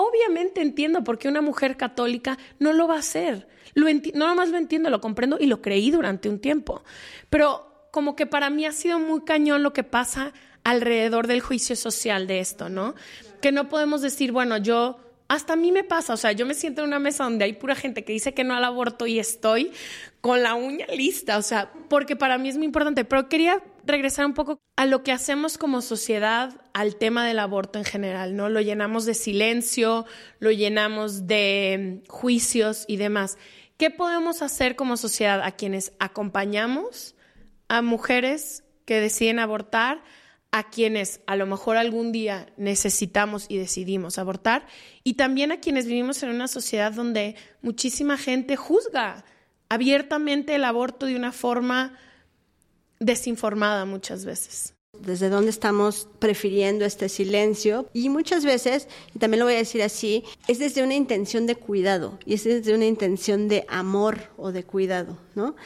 obviamente 0.00 0.60
entiendo 0.60 1.02
por 1.02 1.18
qué 1.18 1.28
una 1.28 1.42
mujer 1.42 1.76
católica 1.76 2.38
no 2.60 2.72
lo 2.72 2.86
va 2.86 2.94
a 2.94 3.00
hacer 3.00 3.48
lo 3.74 3.86
no 4.14 4.26
nomás 4.26 4.48
lo 4.50 4.58
entiendo, 4.58 4.90
lo 4.90 5.00
comprendo 5.00 5.38
y 5.40 5.46
lo 5.46 5.62
creí 5.62 5.90
durante 5.90 6.28
un 6.28 6.40
tiempo. 6.40 6.82
Pero 7.30 7.88
como 7.90 8.16
que 8.16 8.26
para 8.26 8.50
mí 8.50 8.66
ha 8.66 8.72
sido 8.72 8.98
muy 8.98 9.22
cañón 9.22 9.62
lo 9.62 9.72
que 9.72 9.84
pasa 9.84 10.32
alrededor 10.64 11.26
del 11.26 11.40
juicio 11.40 11.76
social 11.76 12.26
de 12.26 12.40
esto, 12.40 12.68
¿no? 12.68 12.94
Que 13.40 13.52
no 13.52 13.68
podemos 13.68 14.02
decir, 14.02 14.32
bueno, 14.32 14.58
yo 14.58 14.98
hasta 15.28 15.52
a 15.52 15.56
mí 15.56 15.72
me 15.72 15.84
pasa, 15.84 16.14
o 16.14 16.16
sea, 16.16 16.32
yo 16.32 16.46
me 16.46 16.54
siento 16.54 16.82
en 16.82 16.88
una 16.88 16.98
mesa 16.98 17.24
donde 17.24 17.44
hay 17.44 17.52
pura 17.52 17.74
gente 17.74 18.02
que 18.02 18.12
dice 18.12 18.34
que 18.34 18.44
no 18.44 18.54
al 18.54 18.64
aborto 18.64 19.06
y 19.06 19.18
estoy 19.18 19.72
con 20.20 20.42
la 20.42 20.54
uña 20.54 20.86
lista, 20.86 21.36
o 21.36 21.42
sea, 21.42 21.70
porque 21.88 22.16
para 22.16 22.38
mí 22.38 22.48
es 22.48 22.56
muy 22.56 22.66
importante, 22.66 23.04
pero 23.04 23.28
quería 23.28 23.62
regresar 23.88 24.26
un 24.26 24.34
poco 24.34 24.60
a 24.76 24.86
lo 24.86 25.02
que 25.02 25.12
hacemos 25.12 25.58
como 25.58 25.80
sociedad 25.80 26.60
al 26.72 26.96
tema 26.96 27.26
del 27.26 27.38
aborto 27.38 27.78
en 27.78 27.84
general, 27.84 28.36
¿no? 28.36 28.48
Lo 28.48 28.60
llenamos 28.60 29.04
de 29.04 29.14
silencio, 29.14 30.06
lo 30.38 30.50
llenamos 30.50 31.26
de 31.26 32.02
juicios 32.08 32.84
y 32.86 32.96
demás. 32.96 33.38
¿Qué 33.76 33.90
podemos 33.90 34.42
hacer 34.42 34.76
como 34.76 34.96
sociedad 34.96 35.42
a 35.42 35.52
quienes 35.52 35.92
acompañamos 35.98 37.14
a 37.68 37.82
mujeres 37.82 38.64
que 38.84 39.00
deciden 39.00 39.38
abortar, 39.38 40.02
a 40.50 40.70
quienes 40.70 41.20
a 41.26 41.36
lo 41.36 41.46
mejor 41.46 41.76
algún 41.76 42.10
día 42.10 42.46
necesitamos 42.56 43.46
y 43.48 43.58
decidimos 43.58 44.18
abortar, 44.18 44.66
y 45.04 45.14
también 45.14 45.52
a 45.52 45.60
quienes 45.60 45.86
vivimos 45.86 46.22
en 46.22 46.30
una 46.30 46.48
sociedad 46.48 46.92
donde 46.92 47.36
muchísima 47.62 48.16
gente 48.16 48.56
juzga 48.56 49.24
abiertamente 49.68 50.54
el 50.54 50.64
aborto 50.64 51.06
de 51.06 51.16
una 51.16 51.32
forma 51.32 51.98
desinformada 53.00 53.84
muchas 53.84 54.24
veces? 54.24 54.74
desde 55.00 55.28
dónde 55.28 55.50
estamos 55.50 56.08
prefiriendo 56.18 56.84
este 56.84 57.08
silencio 57.08 57.88
y 57.92 58.08
muchas 58.08 58.44
veces, 58.44 58.88
y 59.14 59.18
también 59.18 59.40
lo 59.40 59.46
voy 59.46 59.54
a 59.54 59.58
decir 59.58 59.82
así, 59.82 60.24
es 60.48 60.58
desde 60.58 60.82
una 60.82 60.94
intención 60.94 61.46
de 61.46 61.56
cuidado 61.56 62.18
y 62.24 62.34
es 62.34 62.44
desde 62.44 62.74
una 62.74 62.86
intención 62.86 63.48
de 63.48 63.64
amor 63.68 64.30
o 64.36 64.52
de 64.52 64.64
cuidado, 64.64 65.18
¿no? 65.34 65.56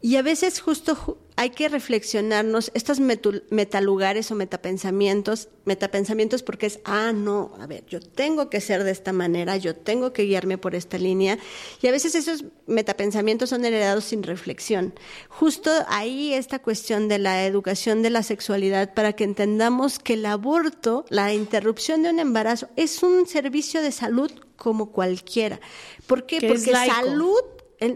Y 0.00 0.16
a 0.16 0.22
veces 0.22 0.60
justo 0.60 1.18
hay 1.38 1.50
que 1.50 1.68
reflexionarnos 1.68 2.70
estos 2.72 2.98
metalugares 2.98 4.30
o 4.30 4.34
metapensamientos, 4.34 5.48
metapensamientos 5.66 6.42
porque 6.42 6.64
es, 6.64 6.80
ah, 6.84 7.12
no, 7.14 7.52
a 7.60 7.66
ver, 7.66 7.84
yo 7.86 8.00
tengo 8.00 8.48
que 8.48 8.62
ser 8.62 8.84
de 8.84 8.90
esta 8.90 9.12
manera, 9.12 9.58
yo 9.58 9.76
tengo 9.76 10.14
que 10.14 10.22
guiarme 10.22 10.56
por 10.56 10.74
esta 10.74 10.96
línea. 10.96 11.38
Y 11.82 11.88
a 11.88 11.92
veces 11.92 12.14
esos 12.14 12.44
metapensamientos 12.66 13.50
son 13.50 13.66
heredados 13.66 14.04
sin 14.04 14.22
reflexión. 14.22 14.94
Justo 15.28 15.70
ahí 15.88 16.32
esta 16.32 16.58
cuestión 16.58 17.06
de 17.06 17.18
la 17.18 17.44
educación 17.44 18.00
de 18.00 18.10
la 18.10 18.22
sexualidad 18.22 18.94
para 18.94 19.12
que 19.12 19.24
entendamos 19.24 19.98
que 19.98 20.14
el 20.14 20.24
aborto, 20.24 21.04
la 21.10 21.34
interrupción 21.34 22.02
de 22.02 22.10
un 22.10 22.18
embarazo, 22.18 22.70
es 22.76 23.02
un 23.02 23.26
servicio 23.26 23.82
de 23.82 23.92
salud 23.92 24.32
como 24.56 24.90
cualquiera. 24.90 25.60
¿Por 26.06 26.24
qué? 26.24 26.40
Porque 26.40 26.72
salud 26.72 27.42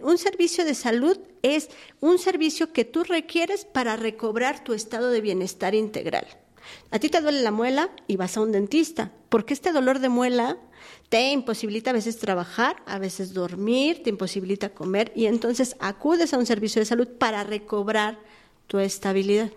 un 0.03 0.19
servicio 0.19 0.65
de 0.65 0.75
salud 0.75 1.19
es 1.43 1.71
un 2.01 2.19
servicio 2.19 2.73
que 2.73 2.85
tú 2.85 3.05
requieres 3.05 3.65
para 3.65 3.97
recobrar 3.97 4.63
tu 4.63 4.73
estado 4.73 5.11
de 5.11 5.21
bienestar 5.21 5.75
integral. 5.75 6.27
A 6.91 6.99
ti 6.99 7.09
te 7.09 7.21
duele 7.21 7.43
la 7.43 7.51
muela 7.51 7.91
y 8.07 8.17
vas 8.17 8.37
a 8.37 8.41
un 8.41 8.53
dentista, 8.53 9.13
porque 9.29 9.55
este 9.55 9.73
dolor 9.73 9.99
de 9.99 10.09
muela 10.09 10.59
te 11.09 11.31
imposibilita 11.31 11.91
a 11.91 11.95
veces 11.95 12.19
trabajar, 12.19 12.77
a 12.87 12.99
veces 12.99 13.33
dormir, 13.33 14.03
te 14.03 14.11
imposibilita 14.11 14.71
comer 14.71 15.13
y 15.15 15.27
entonces 15.27 15.77
acudes 15.81 16.33
a 16.33 16.39
un 16.39 16.47
servicio 16.47 16.81
de 16.81 16.87
salud 16.87 17.09
para 17.09 17.45
recobrar 17.45 18.19
tu 18.67 18.79
estabilidad. 18.79 19.51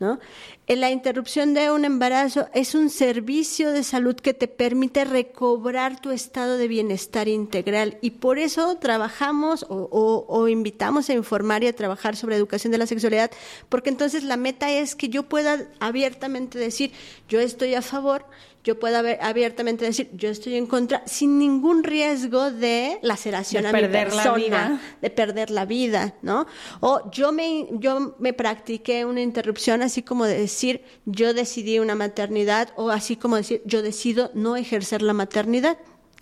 ¿No? 0.00 0.18
En 0.66 0.80
la 0.80 0.90
interrupción 0.90 1.52
de 1.54 1.70
un 1.70 1.84
embarazo 1.84 2.48
es 2.54 2.74
un 2.74 2.90
servicio 2.90 3.70
de 3.70 3.82
salud 3.84 4.16
que 4.16 4.34
te 4.34 4.48
permite 4.48 5.04
recobrar 5.04 6.00
tu 6.00 6.10
estado 6.10 6.56
de 6.56 6.68
bienestar 6.68 7.28
integral 7.28 7.98
y 8.00 8.12
por 8.12 8.38
eso 8.38 8.76
trabajamos 8.78 9.64
o, 9.68 9.88
o- 9.90 10.24
o 10.28 10.48
invitamos 10.48 11.08
a 11.10 11.12
informar 11.14 11.62
y 11.64 11.66
a 11.68 11.74
trabajar 11.76 12.16
sobre 12.16 12.36
educación 12.36 12.70
de 12.72 12.78
la 12.78 12.86
sexualidad, 12.86 13.30
porque 13.68 13.90
entonces 13.90 14.24
la 14.24 14.36
meta 14.36 14.70
es 14.70 14.94
que 14.96 15.08
yo 15.08 15.24
pueda 15.24 15.66
abiertamente 15.80 16.58
decir, 16.58 16.92
yo 17.28 17.40
estoy 17.40 17.74
a 17.74 17.82
favor, 17.82 18.24
yo 18.62 18.78
pueda 18.78 18.98
haber- 18.98 19.18
abiertamente 19.22 19.84
decir, 19.84 20.10
yo 20.12 20.28
estoy 20.28 20.56
en 20.56 20.66
contra, 20.66 21.02
sin 21.06 21.38
ningún 21.38 21.82
riesgo 21.82 22.50
de 22.50 22.98
laceración 23.02 23.62
De 23.62 23.68
a 23.68 23.72
mi 23.72 23.88
persona 23.88 24.34
vida. 24.34 24.80
de 25.00 25.10
perder 25.10 25.50
la 25.50 25.64
vida, 25.64 26.14
¿no? 26.22 26.46
O 26.80 27.10
yo 27.10 27.32
me, 27.32 27.68
yo 27.72 28.16
me 28.18 28.32
practiqué 28.32 29.04
una 29.04 29.22
interrupción, 29.22 29.82
así 29.82 30.02
como 30.02 30.26
de 30.26 30.38
decir, 30.38 30.82
yo 31.06 31.32
decidí 31.34 31.78
una 31.78 31.94
maternidad, 31.94 32.72
o 32.76 32.90
así 32.90 33.16
como 33.16 33.36
decir, 33.36 33.62
yo 33.64 33.82
decido 33.82 34.30
no 34.34 34.56
ejercer 34.56 35.00
la 35.02 35.12
maternidad. 35.14 35.78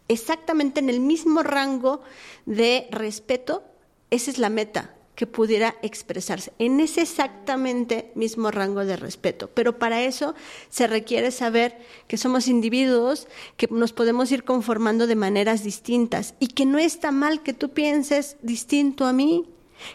Exactamente 0.07 0.80
en 0.80 0.91
el 0.91 1.01
mismo 1.01 1.43
rango 1.43 2.03
de 2.47 2.89
respeto, 2.91 3.62
esa 4.11 4.30
es 4.30 4.39
la 4.39 4.49
meta 4.49 4.95
que 5.18 5.26
pudiera 5.26 5.74
expresarse. 5.82 6.52
En 6.60 6.78
ese 6.78 7.02
exactamente 7.02 8.12
mismo 8.14 8.52
rango 8.52 8.84
de 8.84 8.96
respeto. 8.96 9.50
Pero 9.52 9.76
para 9.76 10.00
eso 10.02 10.36
se 10.70 10.86
requiere 10.86 11.32
saber 11.32 11.76
que 12.06 12.16
somos 12.16 12.46
individuos, 12.46 13.26
que 13.56 13.66
nos 13.68 13.92
podemos 13.92 14.30
ir 14.30 14.44
conformando 14.44 15.08
de 15.08 15.16
maneras 15.16 15.64
distintas. 15.64 16.34
Y 16.38 16.46
que 16.46 16.66
no 16.66 16.78
está 16.78 17.10
mal 17.10 17.42
que 17.42 17.52
tú 17.52 17.70
pienses 17.70 18.36
distinto 18.42 19.06
a 19.06 19.12
mí, 19.12 19.48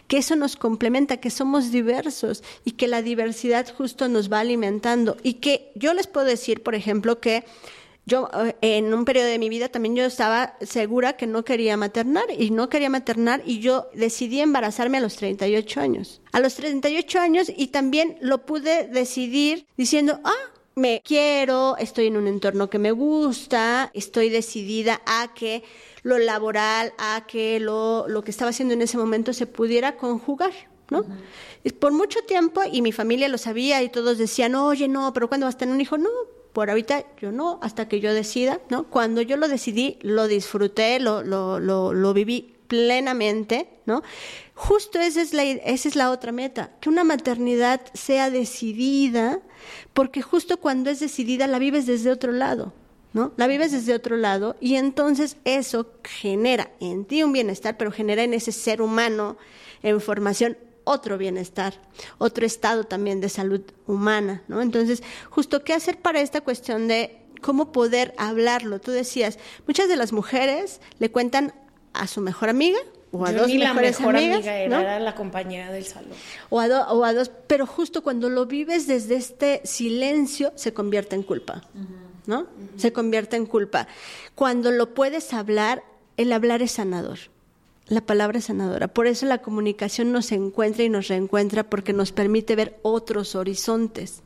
que 0.08 0.18
eso 0.18 0.36
nos 0.36 0.56
complementa, 0.56 1.16
que 1.16 1.30
somos 1.30 1.70
diversos 1.72 2.44
y 2.66 2.72
que 2.72 2.86
la 2.86 3.00
diversidad 3.00 3.66
justo 3.74 4.08
nos 4.08 4.30
va 4.30 4.40
alimentando. 4.40 5.16
Y 5.22 5.34
que 5.34 5.72
yo 5.74 5.94
les 5.94 6.06
puedo 6.06 6.26
decir, 6.26 6.62
por 6.62 6.74
ejemplo, 6.74 7.18
que 7.20 7.44
yo 8.06 8.28
eh, 8.32 8.56
en 8.60 8.92
un 8.92 9.04
periodo 9.04 9.28
de 9.28 9.38
mi 9.38 9.48
vida 9.48 9.68
también 9.68 9.96
yo 9.96 10.04
estaba 10.04 10.56
segura 10.60 11.16
que 11.16 11.26
no 11.26 11.44
quería 11.44 11.76
maternar 11.76 12.24
y 12.36 12.50
no 12.50 12.68
quería 12.68 12.90
maternar 12.90 13.42
y 13.46 13.60
yo 13.60 13.88
decidí 13.94 14.40
embarazarme 14.40 14.98
a 14.98 15.00
los 15.00 15.16
38 15.16 15.80
años. 15.80 16.20
A 16.32 16.40
los 16.40 16.54
38 16.54 17.20
años 17.20 17.50
y 17.54 17.68
también 17.68 18.18
lo 18.20 18.44
pude 18.44 18.86
decidir 18.88 19.66
diciendo, 19.76 20.20
ah, 20.24 20.32
me 20.74 21.02
quiero, 21.04 21.76
estoy 21.78 22.08
en 22.08 22.16
un 22.16 22.26
entorno 22.26 22.68
que 22.68 22.78
me 22.78 22.90
gusta, 22.90 23.90
estoy 23.94 24.28
decidida 24.28 25.00
a 25.06 25.32
que 25.32 25.62
lo 26.02 26.18
laboral, 26.18 26.92
a 26.98 27.24
que 27.26 27.60
lo, 27.60 28.06
lo 28.08 28.22
que 28.22 28.32
estaba 28.32 28.50
haciendo 28.50 28.74
en 28.74 28.82
ese 28.82 28.98
momento 28.98 29.32
se 29.32 29.46
pudiera 29.46 29.96
conjugar. 29.96 30.52
¿no? 30.90 31.04
Por 31.78 31.92
mucho 31.92 32.20
tiempo, 32.26 32.60
y 32.70 32.82
mi 32.82 32.92
familia 32.92 33.28
lo 33.28 33.38
sabía, 33.38 33.82
y 33.82 33.88
todos 33.88 34.18
decían, 34.18 34.54
oye, 34.54 34.86
no, 34.86 35.12
pero 35.12 35.28
¿cuándo 35.28 35.46
vas 35.46 35.54
a 35.54 35.58
tener 35.58 35.74
un 35.74 35.80
hijo? 35.80 35.96
No, 35.96 36.10
por 36.54 36.70
ahorita 36.70 37.04
yo 37.20 37.32
no, 37.32 37.58
hasta 37.62 37.88
que 37.88 38.00
yo 38.00 38.14
decida, 38.14 38.60
¿no? 38.70 38.84
Cuando 38.84 39.20
yo 39.20 39.36
lo 39.36 39.48
decidí, 39.48 39.98
lo 40.02 40.28
disfruté, 40.28 41.00
lo, 41.00 41.22
lo, 41.22 41.58
lo, 41.58 41.92
lo 41.92 42.14
viví 42.14 42.54
plenamente, 42.68 43.68
¿no? 43.86 44.04
Justo 44.54 45.00
esa 45.00 45.20
es, 45.20 45.34
la, 45.34 45.42
esa 45.42 45.88
es 45.88 45.96
la 45.96 46.12
otra 46.12 46.30
meta, 46.30 46.70
que 46.80 46.88
una 46.88 47.02
maternidad 47.02 47.80
sea 47.92 48.30
decidida, 48.30 49.40
porque 49.94 50.22
justo 50.22 50.58
cuando 50.58 50.90
es 50.90 51.00
decidida 51.00 51.48
la 51.48 51.58
vives 51.58 51.86
desde 51.86 52.12
otro 52.12 52.30
lado, 52.30 52.72
¿no? 53.12 53.32
La 53.36 53.48
vives 53.48 53.72
desde 53.72 53.92
otro 53.92 54.16
lado 54.16 54.54
y 54.60 54.76
entonces 54.76 55.38
eso 55.44 55.90
genera 56.04 56.70
en 56.78 57.04
ti 57.04 57.24
un 57.24 57.32
bienestar, 57.32 57.76
pero 57.76 57.90
genera 57.90 58.22
en 58.22 58.32
ese 58.32 58.52
ser 58.52 58.80
humano 58.80 59.36
en 59.82 60.00
formación 60.00 60.56
otro 60.84 61.18
bienestar, 61.18 61.74
otro 62.18 62.44
estado 62.46 62.84
también 62.84 63.20
de 63.20 63.28
salud 63.28 63.60
humana, 63.86 64.42
¿no? 64.48 64.60
Entonces, 64.62 65.02
justo 65.30 65.64
qué 65.64 65.72
hacer 65.72 65.98
para 65.98 66.20
esta 66.20 66.40
cuestión 66.42 66.88
de 66.88 67.18
cómo 67.40 67.72
poder 67.72 68.14
hablarlo. 68.18 68.80
Tú 68.80 68.90
decías, 68.90 69.38
muchas 69.66 69.88
de 69.88 69.96
las 69.96 70.12
mujeres 70.12 70.80
le 70.98 71.10
cuentan 71.10 71.54
a 71.92 72.06
su 72.06 72.20
mejor 72.20 72.48
amiga 72.48 72.78
o 73.12 73.24
a 73.26 73.30
Yo 73.32 73.38
dos 73.40 73.46
ni 73.48 73.58
la 73.58 73.68
mejores 73.74 74.00
mejor 74.00 74.16
amigas, 74.16 74.36
amiga 74.38 74.56
era, 74.58 74.68
¿no? 74.76 74.80
era 74.82 74.98
la 75.00 75.14
compañera 75.14 75.70
del 75.70 75.84
salón. 75.84 76.10
o 76.50 76.58
a, 76.60 76.68
do- 76.68 76.86
o 76.88 77.04
a 77.04 77.12
dos, 77.14 77.30
pero 77.46 77.66
justo 77.66 78.02
cuando 78.02 78.28
lo 78.28 78.46
vives 78.46 78.86
desde 78.86 79.14
este 79.16 79.60
silencio 79.64 80.52
se 80.56 80.72
convierte 80.74 81.14
en 81.16 81.22
culpa, 81.22 81.62
¿no? 82.26 82.46
Se 82.76 82.92
convierte 82.92 83.36
en 83.36 83.46
culpa. 83.46 83.86
Cuando 84.34 84.70
lo 84.72 84.94
puedes 84.94 85.32
hablar, 85.32 85.84
el 86.16 86.32
hablar 86.32 86.62
es 86.62 86.72
sanador. 86.72 87.18
La 87.88 88.00
palabra 88.00 88.40
sanadora. 88.40 88.88
Por 88.88 89.06
eso 89.06 89.26
la 89.26 89.42
comunicación 89.42 90.12
nos 90.12 90.32
encuentra 90.32 90.84
y 90.84 90.88
nos 90.88 91.08
reencuentra 91.08 91.68
porque 91.68 91.92
nos 91.92 92.12
permite 92.12 92.56
ver 92.56 92.78
otros 92.82 93.34
horizontes. 93.34 94.22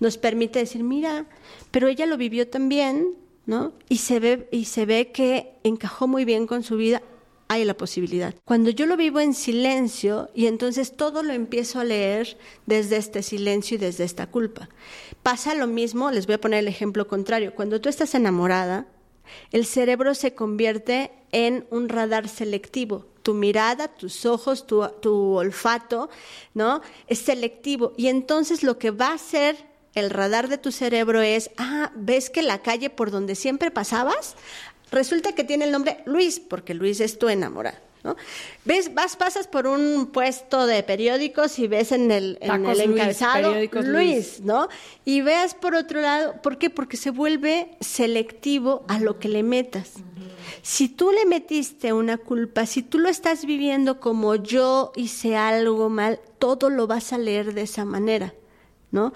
Nos 0.00 0.18
permite 0.18 0.58
decir, 0.58 0.82
mira, 0.82 1.26
pero 1.70 1.88
ella 1.88 2.06
lo 2.06 2.16
vivió 2.16 2.48
también, 2.48 3.14
¿no? 3.46 3.72
Y 3.88 3.98
se 3.98 4.18
ve 4.18 4.48
y 4.50 4.64
se 4.64 4.86
ve 4.86 5.12
que 5.12 5.52
encajó 5.62 6.08
muy 6.08 6.24
bien 6.24 6.46
con 6.46 6.62
su 6.62 6.76
vida 6.76 7.02
hay 7.48 7.64
la 7.64 7.74
posibilidad. 7.74 8.34
Cuando 8.44 8.70
yo 8.70 8.86
lo 8.86 8.96
vivo 8.96 9.20
en 9.20 9.34
silencio 9.34 10.30
y 10.34 10.46
entonces 10.46 10.96
todo 10.96 11.22
lo 11.22 11.32
empiezo 11.32 11.80
a 11.80 11.84
leer 11.84 12.36
desde 12.66 12.98
este 12.98 13.22
silencio 13.22 13.76
y 13.76 13.78
desde 13.78 14.04
esta 14.04 14.26
culpa. 14.26 14.68
Pasa 15.22 15.54
lo 15.54 15.66
mismo, 15.66 16.10
les 16.10 16.26
voy 16.26 16.34
a 16.34 16.40
poner 16.40 16.60
el 16.60 16.68
ejemplo 16.68 17.08
contrario. 17.08 17.54
Cuando 17.54 17.80
tú 17.80 17.88
estás 17.88 18.14
enamorada, 18.14 18.86
el 19.52 19.66
cerebro 19.66 20.14
se 20.14 20.34
convierte 20.34 21.10
en 21.32 21.66
un 21.70 21.88
radar 21.88 22.28
selectivo. 22.28 23.06
Tu 23.22 23.34
mirada, 23.34 23.88
tus 23.88 24.24
ojos, 24.24 24.66
tu, 24.66 24.86
tu 25.00 25.34
olfato, 25.34 26.08
¿no? 26.54 26.80
Es 27.06 27.18
selectivo. 27.18 27.92
Y 27.96 28.08
entonces 28.08 28.62
lo 28.62 28.78
que 28.78 28.90
va 28.90 29.08
a 29.08 29.14
hacer 29.14 29.56
el 29.94 30.10
radar 30.10 30.48
de 30.48 30.58
tu 30.58 30.72
cerebro 30.72 31.20
es, 31.20 31.50
ah, 31.58 31.92
¿ves 31.94 32.30
que 32.30 32.42
la 32.42 32.62
calle 32.62 32.90
por 32.90 33.10
donde 33.10 33.34
siempre 33.34 33.70
pasabas? 33.70 34.36
Resulta 34.90 35.32
que 35.32 35.44
tiene 35.44 35.64
el 35.64 35.72
nombre 35.72 36.02
Luis, 36.06 36.40
porque 36.40 36.74
Luis 36.74 37.00
es 37.00 37.18
tu 37.18 37.28
enamorado. 37.28 37.87
¿No? 38.04 38.16
Ves, 38.64 38.94
vas, 38.94 39.16
pasas 39.16 39.46
por 39.46 39.66
un 39.66 40.06
puesto 40.06 40.66
de 40.66 40.82
periódicos 40.82 41.58
y 41.58 41.66
ves 41.68 41.92
en 41.92 42.10
el, 42.10 42.38
en 42.40 42.66
el 42.66 42.80
encabezado 42.80 43.54
Luis. 43.82 44.40
¿no? 44.40 44.68
Y 45.04 45.20
veas 45.20 45.54
por 45.54 45.74
otro 45.74 46.00
lado, 46.00 46.40
¿por 46.42 46.58
qué? 46.58 46.70
Porque 46.70 46.96
se 46.96 47.10
vuelve 47.10 47.70
selectivo 47.80 48.84
a 48.88 48.98
lo 48.98 49.18
que 49.18 49.28
le 49.28 49.42
metas. 49.42 49.94
Si 50.62 50.88
tú 50.88 51.12
le 51.12 51.24
metiste 51.24 51.92
una 51.92 52.18
culpa, 52.18 52.66
si 52.66 52.82
tú 52.82 52.98
lo 52.98 53.08
estás 53.08 53.44
viviendo 53.44 54.00
como 54.00 54.34
yo 54.34 54.92
hice 54.96 55.36
algo 55.36 55.88
mal, 55.88 56.20
todo 56.38 56.70
lo 56.70 56.86
vas 56.86 57.12
a 57.12 57.18
leer 57.18 57.54
de 57.54 57.62
esa 57.62 57.84
manera, 57.84 58.34
¿no? 58.90 59.12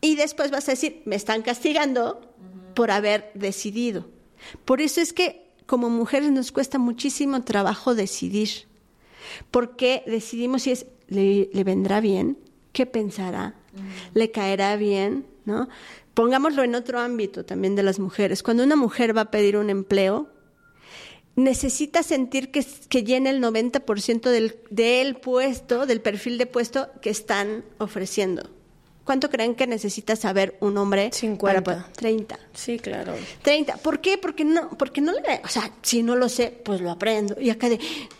Y 0.00 0.16
después 0.16 0.50
vas 0.50 0.68
a 0.68 0.72
decir, 0.72 1.02
me 1.06 1.16
están 1.16 1.42
castigando 1.42 2.20
por 2.74 2.90
haber 2.90 3.30
decidido. 3.34 4.06
Por 4.64 4.80
eso 4.80 5.00
es 5.00 5.12
que 5.12 5.43
como 5.66 5.90
mujeres 5.90 6.30
nos 6.30 6.52
cuesta 6.52 6.78
muchísimo 6.78 7.42
trabajo 7.42 7.94
decidir, 7.94 8.48
porque 9.50 10.02
decidimos 10.06 10.62
si 10.62 10.72
es, 10.72 10.86
le, 11.08 11.50
le 11.52 11.64
vendrá 11.64 12.00
bien, 12.00 12.38
qué 12.72 12.86
pensará, 12.86 13.54
le 14.12 14.30
caerá 14.30 14.76
bien, 14.76 15.26
¿no? 15.44 15.68
Pongámoslo 16.14 16.62
en 16.62 16.74
otro 16.74 17.00
ámbito 17.00 17.44
también 17.44 17.74
de 17.74 17.82
las 17.82 17.98
mujeres. 17.98 18.42
Cuando 18.42 18.62
una 18.62 18.76
mujer 18.76 19.16
va 19.16 19.22
a 19.22 19.30
pedir 19.30 19.56
un 19.56 19.68
empleo, 19.68 20.28
necesita 21.36 22.02
sentir 22.02 22.50
que, 22.50 22.64
que 22.88 23.02
llene 23.02 23.30
el 23.30 23.42
90% 23.42 24.30
del, 24.30 24.56
del 24.70 25.16
puesto, 25.16 25.86
del 25.86 26.00
perfil 26.00 26.38
de 26.38 26.46
puesto 26.46 26.88
que 27.00 27.10
están 27.10 27.64
ofreciendo. 27.78 28.50
¿Cuánto 29.04 29.28
creen 29.28 29.54
que 29.54 29.66
necesita 29.66 30.16
saber 30.16 30.56
un 30.60 30.78
hombre? 30.78 31.10
50. 31.12 31.62
Para, 31.62 31.92
30. 31.92 32.38
Sí, 32.54 32.78
claro. 32.78 33.12
30. 33.42 33.76
¿Por 33.76 34.00
qué? 34.00 34.16
Porque 34.16 34.44
no, 34.44 34.70
porque 34.70 35.02
no 35.02 35.12
le, 35.12 35.42
o 35.44 35.48
sea, 35.48 35.70
si 35.82 36.02
no 36.02 36.16
lo 36.16 36.30
sé, 36.30 36.58
pues 36.64 36.80
lo 36.80 36.90
aprendo. 36.90 37.38
Y 37.38 37.50
acá 37.50 37.68
de, 37.68 37.78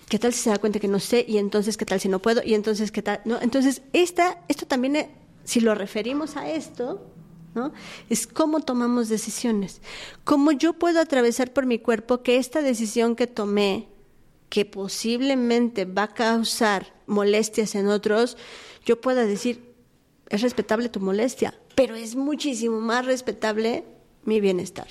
¿qué 0.09 0.19
tal 0.19 0.35
si 0.35 0.43
se 0.43 0.51
da 0.51 0.59
cuenta 0.59 0.79
que 0.79 0.89
no 0.89 1.01
sé? 1.01 1.25
Y 1.27 1.39
entonces, 1.39 1.79
¿qué 1.79 1.87
tal 1.87 2.01
si 2.01 2.09
no 2.09 2.19
puedo? 2.19 2.43
Y 2.45 2.55
entonces, 2.55 2.93
¿qué 2.93 3.01
tal? 3.01 3.23
¿No? 3.25 3.41
Entonces, 3.41 3.81
esta, 3.95 4.43
esto 4.49 4.67
también, 4.67 4.97
eh, 4.97 5.11
si 5.45 5.61
lo 5.61 5.75
referimos 5.75 6.37
a 6.37 6.51
esto, 6.51 7.07
¿no? 7.55 7.73
Es 8.11 8.27
cómo 8.27 8.61
tomamos 8.61 9.09
decisiones. 9.09 9.81
Cómo 10.25 10.53
yo 10.53 10.75
puedo 10.75 11.01
atravesar 11.01 11.53
por 11.53 11.65
mi 11.65 11.79
cuerpo 11.79 12.23
que 12.23 12.37
esta 12.37 12.61
decisión 12.61 13.17
que 13.17 13.27
tomé, 13.27 13.89
que 14.51 14.67
posiblemente 14.67 15.87
va 15.87 16.05
a 16.05 16.15
causar 16.15 16.93
molestias 17.07 17.75
en 17.75 17.89
otros, 17.89 18.37
yo 18.85 19.01
pueda 19.01 19.25
decir, 19.25 19.74
es 20.35 20.43
respetable 20.43 20.89
tu 20.89 21.01
molestia, 21.01 21.55
pero 21.75 21.95
es 21.95 22.17
muchísimo 22.17 22.81
más 22.81 23.07
respetable 23.07 23.85
mi 24.25 24.41
bienestar. 24.41 24.87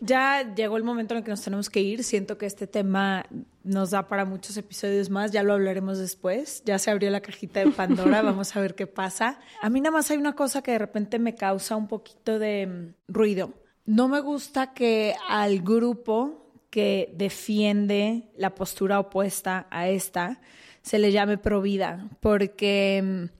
Ya 0.00 0.54
llegó 0.54 0.76
el 0.76 0.84
momento 0.84 1.14
en 1.14 1.18
el 1.18 1.24
que 1.24 1.30
nos 1.30 1.42
tenemos 1.42 1.70
que 1.70 1.80
ir. 1.80 2.04
Siento 2.04 2.36
que 2.36 2.46
este 2.46 2.66
tema 2.66 3.24
nos 3.64 3.90
da 3.90 4.08
para 4.08 4.24
muchos 4.24 4.56
episodios 4.56 5.08
más. 5.08 5.32
Ya 5.32 5.42
lo 5.42 5.54
hablaremos 5.54 5.98
después. 5.98 6.62
Ya 6.66 6.78
se 6.78 6.90
abrió 6.90 7.10
la 7.10 7.20
cajita 7.20 7.60
de 7.60 7.70
Pandora. 7.70 8.20
Vamos 8.22 8.54
a 8.54 8.60
ver 8.60 8.74
qué 8.74 8.86
pasa. 8.86 9.40
A 9.62 9.70
mí 9.70 9.80
nada 9.80 9.92
más 9.92 10.10
hay 10.10 10.18
una 10.18 10.34
cosa 10.34 10.62
que 10.62 10.72
de 10.72 10.78
repente 10.78 11.18
me 11.18 11.34
causa 11.34 11.76
un 11.76 11.88
poquito 11.88 12.38
de 12.38 12.66
mm, 12.66 12.94
ruido. 13.08 13.54
No 13.86 14.08
me 14.08 14.20
gusta 14.20 14.74
que 14.74 15.14
al 15.28 15.62
grupo 15.62 16.52
que 16.70 17.14
defiende 17.16 18.30
la 18.36 18.54
postura 18.54 19.00
opuesta 19.00 19.66
a 19.70 19.88
esta 19.88 20.40
se 20.82 20.98
le 20.98 21.10
llame 21.10 21.38
provida, 21.38 22.08
porque 22.20 23.02
mm, 23.02 23.36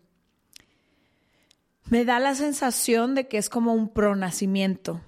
me 1.88 2.04
da 2.04 2.18
la 2.18 2.34
sensación 2.34 3.14
de 3.14 3.28
que 3.28 3.38
es 3.38 3.48
como 3.48 3.72
un 3.72 3.88
pronacimiento 3.88 5.00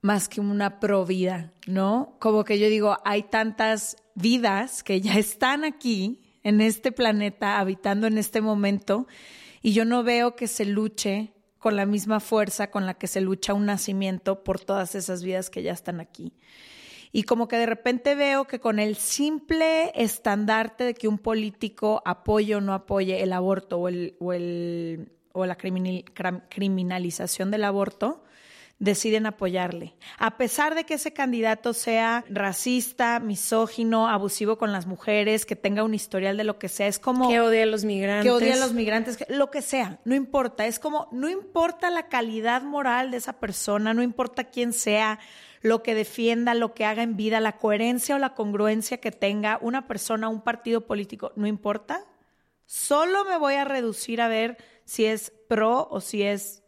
más 0.00 0.28
que 0.28 0.40
una 0.40 0.80
provida, 0.80 1.52
¿no? 1.66 2.16
Como 2.18 2.44
que 2.44 2.58
yo 2.58 2.68
digo, 2.68 2.98
hay 3.04 3.22
tantas 3.22 3.96
vidas 4.16 4.82
que 4.82 5.00
ya 5.00 5.14
están 5.14 5.64
aquí 5.64 6.20
en 6.42 6.60
este 6.60 6.90
planeta, 6.90 7.60
habitando 7.60 8.08
en 8.08 8.18
este 8.18 8.40
momento, 8.40 9.06
y 9.62 9.72
yo 9.72 9.84
no 9.84 10.02
veo 10.02 10.34
que 10.34 10.48
se 10.48 10.64
luche 10.64 11.32
con 11.58 11.76
la 11.76 11.86
misma 11.86 12.18
fuerza 12.18 12.72
con 12.72 12.86
la 12.86 12.94
que 12.94 13.06
se 13.06 13.20
lucha 13.20 13.54
un 13.54 13.66
nacimiento 13.66 14.42
por 14.42 14.58
todas 14.58 14.96
esas 14.96 15.22
vidas 15.22 15.48
que 15.48 15.62
ya 15.62 15.72
están 15.72 16.00
aquí. 16.00 16.32
Y 17.12 17.22
como 17.22 17.46
que 17.46 17.56
de 17.56 17.66
repente 17.66 18.16
veo 18.16 18.46
que 18.46 18.58
con 18.58 18.80
el 18.80 18.96
simple 18.96 19.92
estandarte 19.94 20.82
de 20.82 20.94
que 20.94 21.06
un 21.06 21.18
político 21.18 22.02
apoye 22.04 22.56
o 22.56 22.60
no 22.60 22.74
apoye 22.74 23.22
el 23.22 23.32
aborto 23.32 23.78
o 23.78 23.88
el, 23.88 24.16
o 24.18 24.32
el 24.32 25.12
o 25.32 25.46
la 25.46 25.56
criminalización 25.56 27.50
del 27.50 27.64
aborto, 27.64 28.22
deciden 28.82 29.26
apoyarle. 29.26 29.94
A 30.18 30.36
pesar 30.36 30.74
de 30.74 30.82
que 30.82 30.94
ese 30.94 31.12
candidato 31.12 31.72
sea 31.72 32.24
racista, 32.28 33.20
misógino, 33.20 34.08
abusivo 34.08 34.58
con 34.58 34.72
las 34.72 34.86
mujeres, 34.86 35.46
que 35.46 35.54
tenga 35.54 35.84
un 35.84 35.94
historial 35.94 36.36
de 36.36 36.42
lo 36.42 36.58
que 36.58 36.68
sea, 36.68 36.88
es 36.88 36.98
como... 36.98 37.28
Que 37.28 37.40
odia 37.40 37.62
a 37.62 37.66
los 37.66 37.84
migrantes. 37.84 38.24
Que 38.24 38.32
odia 38.32 38.54
a 38.54 38.56
los 38.56 38.72
migrantes, 38.72 39.24
lo 39.28 39.52
que 39.52 39.62
sea, 39.62 40.00
no 40.04 40.16
importa. 40.16 40.66
Es 40.66 40.80
como, 40.80 41.08
no 41.12 41.28
importa 41.28 41.90
la 41.90 42.08
calidad 42.08 42.62
moral 42.62 43.12
de 43.12 43.18
esa 43.18 43.34
persona, 43.34 43.94
no 43.94 44.02
importa 44.02 44.44
quién 44.50 44.72
sea, 44.72 45.20
lo 45.60 45.84
que 45.84 45.94
defienda, 45.94 46.54
lo 46.54 46.74
que 46.74 46.84
haga 46.84 47.04
en 47.04 47.16
vida, 47.16 47.38
la 47.38 47.58
coherencia 47.58 48.16
o 48.16 48.18
la 48.18 48.34
congruencia 48.34 48.98
que 48.98 49.12
tenga 49.12 49.58
una 49.62 49.86
persona, 49.86 50.28
un 50.28 50.40
partido 50.40 50.88
político, 50.88 51.30
no 51.36 51.46
importa. 51.46 52.04
Solo 52.66 53.24
me 53.24 53.38
voy 53.38 53.54
a 53.54 53.64
reducir 53.64 54.20
a 54.20 54.26
ver 54.26 54.58
si 54.84 55.04
es 55.04 55.32
pro 55.48 55.88
o 55.90 56.00
si 56.00 56.22
es 56.22 56.62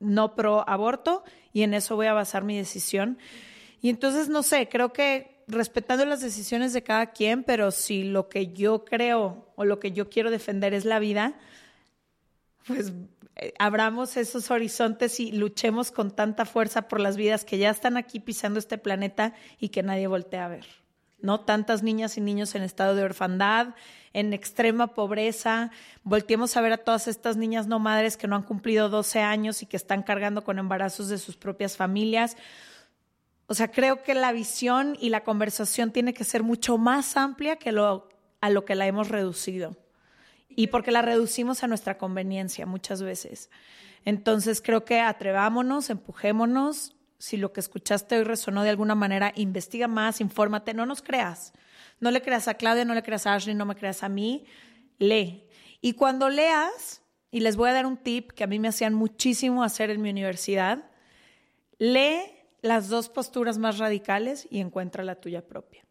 no 0.00 0.34
pro 0.34 0.68
aborto 0.68 1.24
y 1.52 1.62
en 1.62 1.74
eso 1.74 1.96
voy 1.96 2.06
a 2.06 2.12
basar 2.12 2.44
mi 2.44 2.56
decisión. 2.56 3.18
Y 3.80 3.88
entonces, 3.90 4.28
no 4.28 4.42
sé, 4.42 4.68
creo 4.68 4.92
que 4.92 5.42
respetando 5.46 6.04
las 6.04 6.20
decisiones 6.20 6.72
de 6.72 6.82
cada 6.82 7.12
quien, 7.12 7.44
pero 7.44 7.70
si 7.70 8.04
lo 8.04 8.28
que 8.28 8.52
yo 8.52 8.84
creo 8.84 9.52
o 9.56 9.64
lo 9.64 9.78
que 9.78 9.92
yo 9.92 10.08
quiero 10.08 10.30
defender 10.30 10.74
es 10.74 10.84
la 10.84 10.98
vida, 10.98 11.38
pues 12.66 12.92
eh, 13.36 13.52
abramos 13.58 14.16
esos 14.16 14.50
horizontes 14.50 15.20
y 15.20 15.32
luchemos 15.32 15.90
con 15.90 16.10
tanta 16.10 16.44
fuerza 16.44 16.88
por 16.88 17.00
las 17.00 17.16
vidas 17.16 17.44
que 17.44 17.58
ya 17.58 17.70
están 17.70 17.96
aquí 17.96 18.20
pisando 18.20 18.58
este 18.58 18.78
planeta 18.78 19.34
y 19.58 19.68
que 19.68 19.82
nadie 19.82 20.06
voltea 20.06 20.46
a 20.46 20.48
ver. 20.48 20.83
¿No? 21.24 21.40
Tantas 21.40 21.82
niñas 21.82 22.18
y 22.18 22.20
niños 22.20 22.54
en 22.54 22.62
estado 22.62 22.94
de 22.94 23.02
orfandad, 23.02 23.68
en 24.12 24.34
extrema 24.34 24.88
pobreza. 24.88 25.70
Volteemos 26.02 26.54
a 26.54 26.60
ver 26.60 26.74
a 26.74 26.76
todas 26.76 27.08
estas 27.08 27.38
niñas 27.38 27.66
no 27.66 27.78
madres 27.78 28.18
que 28.18 28.28
no 28.28 28.36
han 28.36 28.42
cumplido 28.42 28.90
12 28.90 29.20
años 29.20 29.62
y 29.62 29.66
que 29.66 29.78
están 29.78 30.02
cargando 30.02 30.44
con 30.44 30.58
embarazos 30.58 31.08
de 31.08 31.16
sus 31.16 31.38
propias 31.38 31.78
familias. 31.78 32.36
O 33.46 33.54
sea, 33.54 33.70
creo 33.70 34.02
que 34.02 34.12
la 34.14 34.32
visión 34.32 34.98
y 35.00 35.08
la 35.08 35.24
conversación 35.24 35.92
tiene 35.92 36.12
que 36.12 36.24
ser 36.24 36.42
mucho 36.42 36.76
más 36.76 37.16
amplia 37.16 37.56
que 37.56 37.72
lo, 37.72 38.10
a 38.42 38.50
lo 38.50 38.66
que 38.66 38.74
la 38.74 38.86
hemos 38.86 39.08
reducido. 39.08 39.78
Y 40.50 40.66
porque 40.66 40.90
la 40.90 41.00
reducimos 41.00 41.64
a 41.64 41.68
nuestra 41.68 41.96
conveniencia 41.96 42.66
muchas 42.66 43.00
veces. 43.00 43.48
Entonces 44.04 44.60
creo 44.60 44.84
que 44.84 45.00
atrevámonos, 45.00 45.88
empujémonos. 45.88 46.93
Si 47.18 47.36
lo 47.36 47.52
que 47.52 47.60
escuchaste 47.60 48.16
hoy 48.18 48.24
resonó 48.24 48.62
de 48.62 48.70
alguna 48.70 48.94
manera, 48.94 49.32
investiga 49.36 49.88
más, 49.88 50.20
infórmate, 50.20 50.74
no 50.74 50.86
nos 50.86 51.02
creas. 51.02 51.52
No 52.00 52.10
le 52.10 52.22
creas 52.22 52.48
a 52.48 52.54
Claudia, 52.54 52.84
no 52.84 52.94
le 52.94 53.02
creas 53.02 53.26
a 53.26 53.34
Ashley, 53.34 53.54
no 53.54 53.66
me 53.66 53.76
creas 53.76 54.02
a 54.02 54.08
mí. 54.08 54.44
Lee. 54.98 55.44
Y 55.80 55.94
cuando 55.94 56.28
leas, 56.28 57.02
y 57.30 57.40
les 57.40 57.56
voy 57.56 57.70
a 57.70 57.72
dar 57.72 57.86
un 57.86 57.96
tip 57.96 58.32
que 58.32 58.44
a 58.44 58.46
mí 58.46 58.58
me 58.58 58.68
hacían 58.68 58.94
muchísimo 58.94 59.62
hacer 59.64 59.90
en 59.90 60.02
mi 60.02 60.10
universidad, 60.10 60.90
lee 61.78 62.20
las 62.62 62.88
dos 62.88 63.08
posturas 63.08 63.58
más 63.58 63.78
radicales 63.78 64.46
y 64.50 64.60
encuentra 64.60 65.04
la 65.04 65.16
tuya 65.16 65.46
propia. 65.46 65.84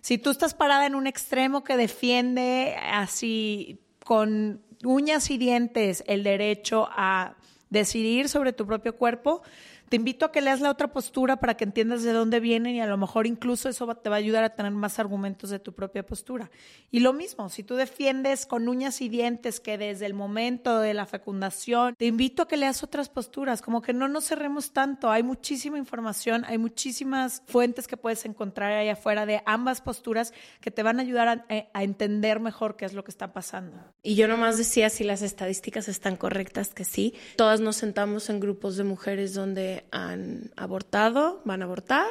Si 0.00 0.18
tú 0.18 0.30
estás 0.30 0.54
parada 0.54 0.86
en 0.86 0.94
un 0.94 1.06
extremo 1.06 1.64
que 1.64 1.76
defiende 1.76 2.76
así 2.76 3.80
con 4.04 4.62
uñas 4.84 5.30
y 5.30 5.38
dientes 5.38 6.04
el 6.06 6.22
derecho 6.22 6.88
a 6.92 7.36
decidir 7.70 8.28
sobre 8.28 8.52
tu 8.52 8.66
propio 8.66 8.96
cuerpo, 8.96 9.42
te 9.88 9.96
invito 9.96 10.26
a 10.26 10.32
que 10.32 10.40
leas 10.40 10.60
la 10.60 10.70
otra 10.70 10.92
postura 10.92 11.36
para 11.36 11.56
que 11.56 11.64
entiendas 11.64 12.02
de 12.02 12.12
dónde 12.12 12.40
vienen 12.40 12.74
y 12.74 12.80
a 12.80 12.86
lo 12.86 12.96
mejor 12.96 13.26
incluso 13.26 13.68
eso 13.68 13.86
te 13.96 14.10
va 14.10 14.16
a 14.16 14.18
ayudar 14.18 14.44
a 14.44 14.54
tener 14.54 14.72
más 14.72 14.98
argumentos 14.98 15.50
de 15.50 15.58
tu 15.58 15.72
propia 15.72 16.04
postura. 16.04 16.50
Y 16.90 17.00
lo 17.00 17.12
mismo, 17.12 17.48
si 17.48 17.62
tú 17.62 17.74
defiendes 17.74 18.46
con 18.46 18.68
uñas 18.68 19.00
y 19.00 19.08
dientes 19.08 19.60
que 19.60 19.78
desde 19.78 20.06
el 20.06 20.14
momento 20.14 20.80
de 20.80 20.94
la 20.94 21.06
fecundación, 21.06 21.94
te 21.96 22.06
invito 22.06 22.42
a 22.42 22.48
que 22.48 22.56
leas 22.56 22.82
otras 22.82 23.08
posturas, 23.08 23.62
como 23.62 23.82
que 23.82 23.92
no 23.92 24.08
nos 24.08 24.26
cerremos 24.26 24.72
tanto, 24.72 25.10
hay 25.10 25.22
muchísima 25.22 25.78
información, 25.78 26.44
hay 26.46 26.58
muchísimas 26.58 27.42
fuentes 27.46 27.86
que 27.86 27.96
puedes 27.96 28.24
encontrar 28.24 28.72
ahí 28.72 28.88
afuera 28.88 29.26
de 29.26 29.42
ambas 29.46 29.80
posturas 29.80 30.32
que 30.60 30.70
te 30.70 30.82
van 30.82 30.98
a 30.98 31.02
ayudar 31.02 31.28
a, 31.28 31.46
eh, 31.48 31.68
a 31.72 31.82
entender 31.82 32.40
mejor 32.40 32.76
qué 32.76 32.84
es 32.84 32.92
lo 32.92 33.04
que 33.04 33.10
está 33.10 33.32
pasando. 33.32 33.78
Y 34.02 34.14
yo 34.14 34.28
nomás 34.28 34.58
decía 34.58 34.90
si 34.90 35.04
las 35.04 35.22
estadísticas 35.22 35.88
están 35.88 36.16
correctas, 36.16 36.74
que 36.74 36.84
sí. 36.84 37.14
Todas 37.36 37.60
nos 37.60 37.76
sentamos 37.76 38.28
en 38.30 38.40
grupos 38.40 38.76
de 38.76 38.84
mujeres 38.84 39.34
donde 39.34 39.77
han 39.90 40.50
abortado, 40.56 41.42
van 41.44 41.62
a 41.62 41.66
abortar. 41.66 42.06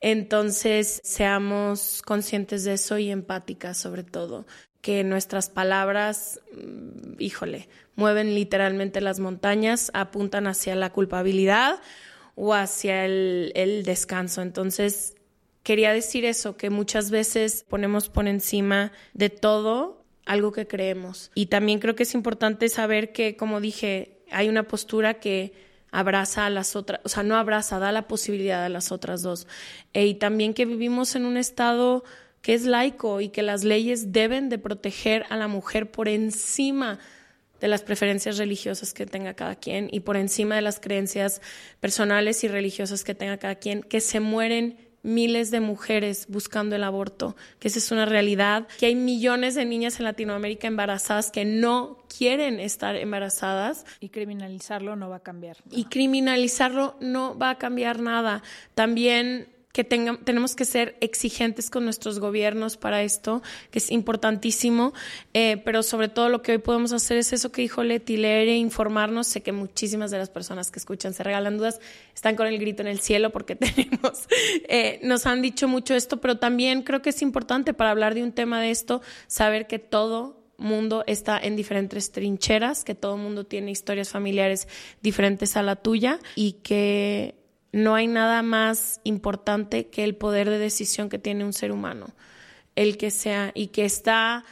Entonces, 0.00 1.00
seamos 1.04 2.02
conscientes 2.04 2.64
de 2.64 2.74
eso 2.74 2.98
y 2.98 3.10
empáticas 3.10 3.78
sobre 3.78 4.02
todo. 4.02 4.46
Que 4.80 5.04
nuestras 5.04 5.48
palabras, 5.48 6.40
mm, 6.52 7.20
híjole, 7.20 7.68
mueven 7.94 8.34
literalmente 8.34 9.00
las 9.00 9.20
montañas, 9.20 9.90
apuntan 9.94 10.46
hacia 10.46 10.74
la 10.74 10.90
culpabilidad 10.92 11.80
o 12.34 12.52
hacia 12.54 13.04
el, 13.04 13.52
el 13.54 13.84
descanso. 13.84 14.42
Entonces, 14.42 15.14
quería 15.62 15.92
decir 15.92 16.24
eso, 16.24 16.56
que 16.56 16.70
muchas 16.70 17.10
veces 17.10 17.64
ponemos 17.68 18.08
por 18.08 18.26
encima 18.26 18.92
de 19.14 19.30
todo 19.30 20.04
algo 20.24 20.52
que 20.52 20.66
creemos. 20.66 21.30
Y 21.34 21.46
también 21.46 21.78
creo 21.78 21.94
que 21.94 22.04
es 22.04 22.14
importante 22.14 22.68
saber 22.68 23.12
que, 23.12 23.36
como 23.36 23.60
dije, 23.60 24.18
hay 24.30 24.48
una 24.48 24.64
postura 24.64 25.14
que 25.14 25.52
abraza 25.92 26.46
a 26.46 26.50
las 26.50 26.74
otras, 26.74 27.00
o 27.04 27.08
sea, 27.08 27.22
no 27.22 27.36
abraza, 27.36 27.78
da 27.78 27.92
la 27.92 28.08
posibilidad 28.08 28.64
a 28.64 28.68
las 28.68 28.90
otras 28.90 29.22
dos. 29.22 29.46
E, 29.92 30.06
y 30.06 30.14
también 30.14 30.54
que 30.54 30.64
vivimos 30.64 31.14
en 31.14 31.26
un 31.26 31.36
estado 31.36 32.02
que 32.40 32.54
es 32.54 32.64
laico 32.64 33.20
y 33.20 33.28
que 33.28 33.42
las 33.42 33.62
leyes 33.62 34.10
deben 34.10 34.48
de 34.48 34.58
proteger 34.58 35.24
a 35.30 35.36
la 35.36 35.46
mujer 35.46 35.92
por 35.92 36.08
encima 36.08 36.98
de 37.60 37.68
las 37.68 37.82
preferencias 37.82 38.38
religiosas 38.38 38.92
que 38.92 39.06
tenga 39.06 39.34
cada 39.34 39.54
quien 39.54 39.88
y 39.92 40.00
por 40.00 40.16
encima 40.16 40.56
de 40.56 40.62
las 40.62 40.80
creencias 40.80 41.40
personales 41.78 42.42
y 42.42 42.48
religiosas 42.48 43.04
que 43.04 43.14
tenga 43.14 43.36
cada 43.36 43.54
quien, 43.54 43.82
que 43.82 44.00
se 44.00 44.18
mueren 44.18 44.76
miles 45.02 45.50
de 45.50 45.60
mujeres 45.60 46.26
buscando 46.28 46.76
el 46.76 46.84
aborto, 46.84 47.36
que 47.58 47.68
esa 47.68 47.78
es 47.78 47.90
una 47.90 48.06
realidad, 48.06 48.68
que 48.78 48.86
hay 48.86 48.94
millones 48.94 49.54
de 49.54 49.64
niñas 49.64 49.98
en 49.98 50.04
Latinoamérica 50.04 50.68
embarazadas 50.68 51.30
que 51.30 51.44
no 51.44 51.98
quieren 52.16 52.60
estar 52.60 52.96
embarazadas. 52.96 53.84
Y 54.00 54.10
criminalizarlo 54.10 54.96
no 54.96 55.08
va 55.08 55.16
a 55.16 55.22
cambiar. 55.22 55.56
Y 55.70 55.84
criminalizarlo 55.84 56.96
no 57.00 57.36
va 57.38 57.50
a 57.50 57.58
cambiar 57.58 58.00
nada. 58.00 58.42
También 58.74 59.48
que 59.72 59.84
tenemos 59.84 60.54
que 60.54 60.66
ser 60.66 60.96
exigentes 61.00 61.70
con 61.70 61.84
nuestros 61.84 62.20
gobiernos 62.20 62.76
para 62.76 63.02
esto, 63.02 63.42
que 63.70 63.78
es 63.78 63.90
importantísimo, 63.90 64.92
eh, 65.32 65.56
pero 65.64 65.82
sobre 65.82 66.08
todo 66.08 66.28
lo 66.28 66.42
que 66.42 66.52
hoy 66.52 66.58
podemos 66.58 66.92
hacer 66.92 67.16
es 67.16 67.32
eso 67.32 67.50
que 67.50 67.62
dijo 67.62 67.82
Leti, 67.82 68.18
leer 68.18 68.48
e 68.48 68.56
informarnos. 68.56 69.26
Sé 69.26 69.42
que 69.42 69.52
muchísimas 69.52 70.10
de 70.10 70.18
las 70.18 70.28
personas 70.28 70.70
que 70.70 70.78
escuchan 70.78 71.14
Se 71.14 71.22
Regalan 71.22 71.56
Dudas 71.56 71.80
están 72.14 72.36
con 72.36 72.46
el 72.46 72.58
grito 72.58 72.82
en 72.82 72.88
el 72.88 73.00
cielo 73.00 73.30
porque 73.30 73.56
tenemos, 73.56 74.28
eh, 74.68 75.00
nos 75.02 75.24
han 75.24 75.40
dicho 75.40 75.68
mucho 75.68 75.94
esto, 75.94 76.20
pero 76.20 76.36
también 76.36 76.82
creo 76.82 77.00
que 77.00 77.10
es 77.10 77.22
importante 77.22 77.72
para 77.72 77.92
hablar 77.92 78.14
de 78.14 78.22
un 78.22 78.32
tema 78.32 78.60
de 78.60 78.70
esto, 78.70 79.00
saber 79.26 79.66
que 79.66 79.78
todo 79.78 80.42
mundo 80.58 81.02
está 81.06 81.38
en 81.38 81.56
diferentes 81.56 82.12
trincheras, 82.12 82.84
que 82.84 82.94
todo 82.94 83.16
mundo 83.16 83.44
tiene 83.44 83.70
historias 83.70 84.10
familiares 84.10 84.68
diferentes 85.00 85.56
a 85.56 85.62
la 85.62 85.76
tuya 85.76 86.18
y 86.36 86.52
que 86.62 87.41
no 87.72 87.94
hay 87.94 88.06
nada 88.06 88.42
más 88.42 89.00
importante 89.02 89.88
que 89.88 90.04
el 90.04 90.14
poder 90.14 90.48
de 90.50 90.58
decisión 90.58 91.08
que 91.08 91.18
tiene 91.18 91.44
un 91.44 91.54
ser 91.54 91.72
humano, 91.72 92.14
el 92.76 92.98
que 92.98 93.10
sea, 93.10 93.50
y 93.54 93.68
que 93.68 93.84
está, 93.84 94.44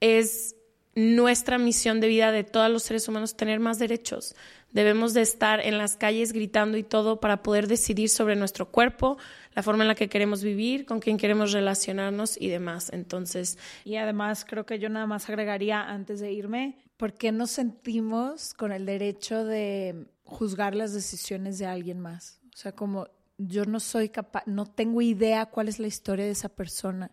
es 0.00 0.56
nuestra 0.94 1.58
misión 1.58 2.00
de 2.00 2.08
vida 2.08 2.32
de 2.32 2.44
todos 2.44 2.70
los 2.70 2.82
seres 2.82 3.08
humanos 3.08 3.36
tener 3.36 3.60
más 3.60 3.78
derechos. 3.78 4.34
Debemos 4.70 5.14
de 5.14 5.22
estar 5.22 5.60
en 5.60 5.78
las 5.78 5.96
calles 5.96 6.32
gritando 6.32 6.76
y 6.76 6.82
todo 6.82 7.20
para 7.20 7.42
poder 7.42 7.68
decidir 7.68 8.08
sobre 8.08 8.34
nuestro 8.34 8.70
cuerpo, 8.70 9.18
la 9.54 9.62
forma 9.62 9.84
en 9.84 9.88
la 9.88 9.94
que 9.94 10.08
queremos 10.08 10.42
vivir, 10.42 10.84
con 10.84 11.00
quién 11.00 11.16
queremos 11.16 11.52
relacionarnos 11.52 12.40
y 12.40 12.48
demás. 12.48 12.90
Entonces, 12.92 13.58
y 13.84 13.96
además 13.96 14.44
creo 14.44 14.66
que 14.66 14.78
yo 14.78 14.88
nada 14.88 15.06
más 15.06 15.28
agregaría 15.28 15.82
antes 15.82 16.20
de 16.20 16.32
irme, 16.32 16.78
¿por 16.96 17.14
qué 17.14 17.30
nos 17.30 17.52
sentimos 17.52 18.54
con 18.54 18.72
el 18.72 18.84
derecho 18.84 19.44
de 19.44 20.06
juzgar 20.24 20.74
las 20.74 20.92
decisiones 20.92 21.58
de 21.58 21.66
alguien 21.66 22.00
más? 22.00 22.40
O 22.54 22.56
sea, 22.56 22.70
como 22.70 23.08
yo 23.36 23.64
no 23.64 23.80
soy 23.80 24.10
capaz, 24.10 24.44
no 24.46 24.64
tengo 24.64 25.02
idea 25.02 25.46
cuál 25.46 25.66
es 25.66 25.80
la 25.80 25.88
historia 25.88 26.24
de 26.24 26.30
esa 26.30 26.48
persona. 26.48 27.10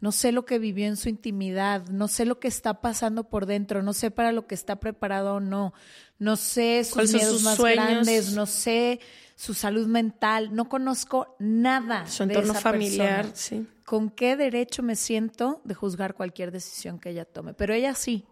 No 0.00 0.10
sé 0.10 0.32
lo 0.32 0.46
que 0.46 0.58
vivió 0.58 0.86
en 0.86 0.96
su 0.96 1.10
intimidad, 1.10 1.86
no 1.88 2.08
sé 2.08 2.24
lo 2.24 2.40
que 2.40 2.48
está 2.48 2.80
pasando 2.80 3.28
por 3.28 3.44
dentro, 3.44 3.82
no 3.82 3.92
sé 3.92 4.10
para 4.10 4.32
lo 4.32 4.46
que 4.46 4.54
está 4.54 4.76
preparado 4.80 5.34
o 5.34 5.40
no, 5.40 5.74
no 6.18 6.36
sé 6.36 6.82
sus 6.84 7.12
miedos 7.12 7.42
más 7.42 7.60
grandes, 7.60 8.32
no 8.32 8.46
sé 8.46 9.00
su 9.34 9.52
salud 9.52 9.86
mental, 9.86 10.54
no 10.54 10.68
conozco 10.70 11.36
nada 11.38 12.06
su 12.06 12.22
entorno 12.22 12.54
familiar, 12.54 13.26
sí. 13.34 13.66
¿Con 13.84 14.08
qué 14.08 14.36
derecho 14.36 14.82
me 14.82 14.96
siento 14.96 15.60
de 15.64 15.74
juzgar 15.74 16.14
cualquier 16.14 16.52
decisión 16.52 16.98
que 16.98 17.10
ella 17.10 17.26
tome? 17.26 17.52
Pero 17.52 17.74
ella 17.74 17.94
sí, 17.94 18.24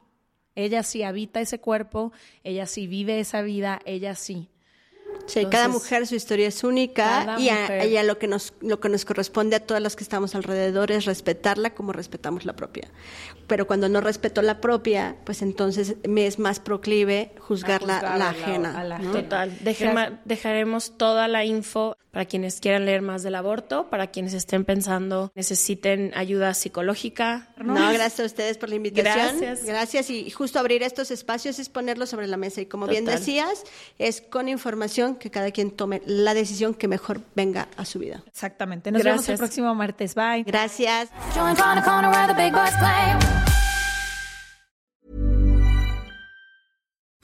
ella 0.54 0.82
sí 0.82 1.02
habita 1.02 1.40
ese 1.40 1.60
cuerpo, 1.60 2.12
ella 2.42 2.66
sí 2.66 2.86
vive 2.86 3.20
esa 3.20 3.42
vida, 3.42 3.80
ella 3.84 4.14
sí. 4.14 4.48
Sí, 5.26 5.46
cada 5.46 5.68
mujer 5.68 6.06
su 6.06 6.14
historia 6.14 6.48
es 6.48 6.64
única 6.64 7.36
y 7.38 7.48
a, 7.48 8.02
lo 8.02 8.18
que 8.18 8.28
nos 8.28 8.54
lo 8.60 8.80
que 8.80 8.88
nos 8.88 9.04
corresponde 9.04 9.56
a 9.56 9.60
todas 9.60 9.82
las 9.82 9.96
que 9.96 10.04
estamos 10.04 10.34
alrededor 10.34 10.90
es 10.90 11.04
respetarla 11.04 11.74
como 11.74 11.92
respetamos 11.92 12.44
la 12.44 12.54
propia. 12.54 12.88
Pero 13.46 13.66
cuando 13.66 13.88
no 13.88 14.00
respeto 14.00 14.42
la 14.42 14.60
propia, 14.60 15.16
pues 15.24 15.42
entonces 15.42 15.96
me 16.06 16.26
es 16.26 16.38
más 16.38 16.60
proclive 16.60 17.32
juzgar, 17.38 17.82
la, 17.82 17.98
ajena. 18.28 19.00
Total. 19.12 19.56
dejaremos 20.24 20.96
toda 20.96 21.28
la 21.28 21.44
info 21.44 21.96
para 22.16 22.24
quienes 22.24 22.60
quieran 22.60 22.86
leer 22.86 23.02
más 23.02 23.22
del 23.22 23.34
aborto, 23.34 23.90
para 23.90 24.06
quienes 24.06 24.32
estén 24.32 24.64
pensando 24.64 25.30
necesiten 25.34 26.12
ayuda 26.14 26.54
psicológica. 26.54 27.52
No, 27.58 27.74
gracias 27.74 28.20
a 28.20 28.24
ustedes 28.24 28.56
por 28.56 28.70
la 28.70 28.76
invitación. 28.76 29.38
Gracias. 29.38 29.66
Gracias 29.66 30.08
y 30.08 30.30
justo 30.30 30.58
abrir 30.58 30.82
estos 30.82 31.10
espacios 31.10 31.58
es 31.58 31.68
ponerlos 31.68 32.08
sobre 32.08 32.26
la 32.26 32.38
mesa 32.38 32.62
y 32.62 32.66
como 32.66 32.86
bien 32.86 33.04
decías, 33.04 33.64
es 33.98 34.22
con 34.22 34.48
información 34.48 35.15
que 35.18 35.30
cada 35.30 35.50
quien 35.50 35.70
tome 35.70 36.02
la 36.06 36.34
decisión 36.34 36.74
que 36.74 36.88
mejor 36.88 37.20
venga 37.34 37.68
a 37.76 37.84
su 37.84 37.98
vida. 37.98 38.22
Exactamente. 38.26 38.90
Nos 38.90 39.02
vemos 39.02 39.28
el 39.28 39.38
próximo 39.38 39.74
martes. 39.74 40.14
Bye. 40.14 40.42
Gracias. 40.44 41.10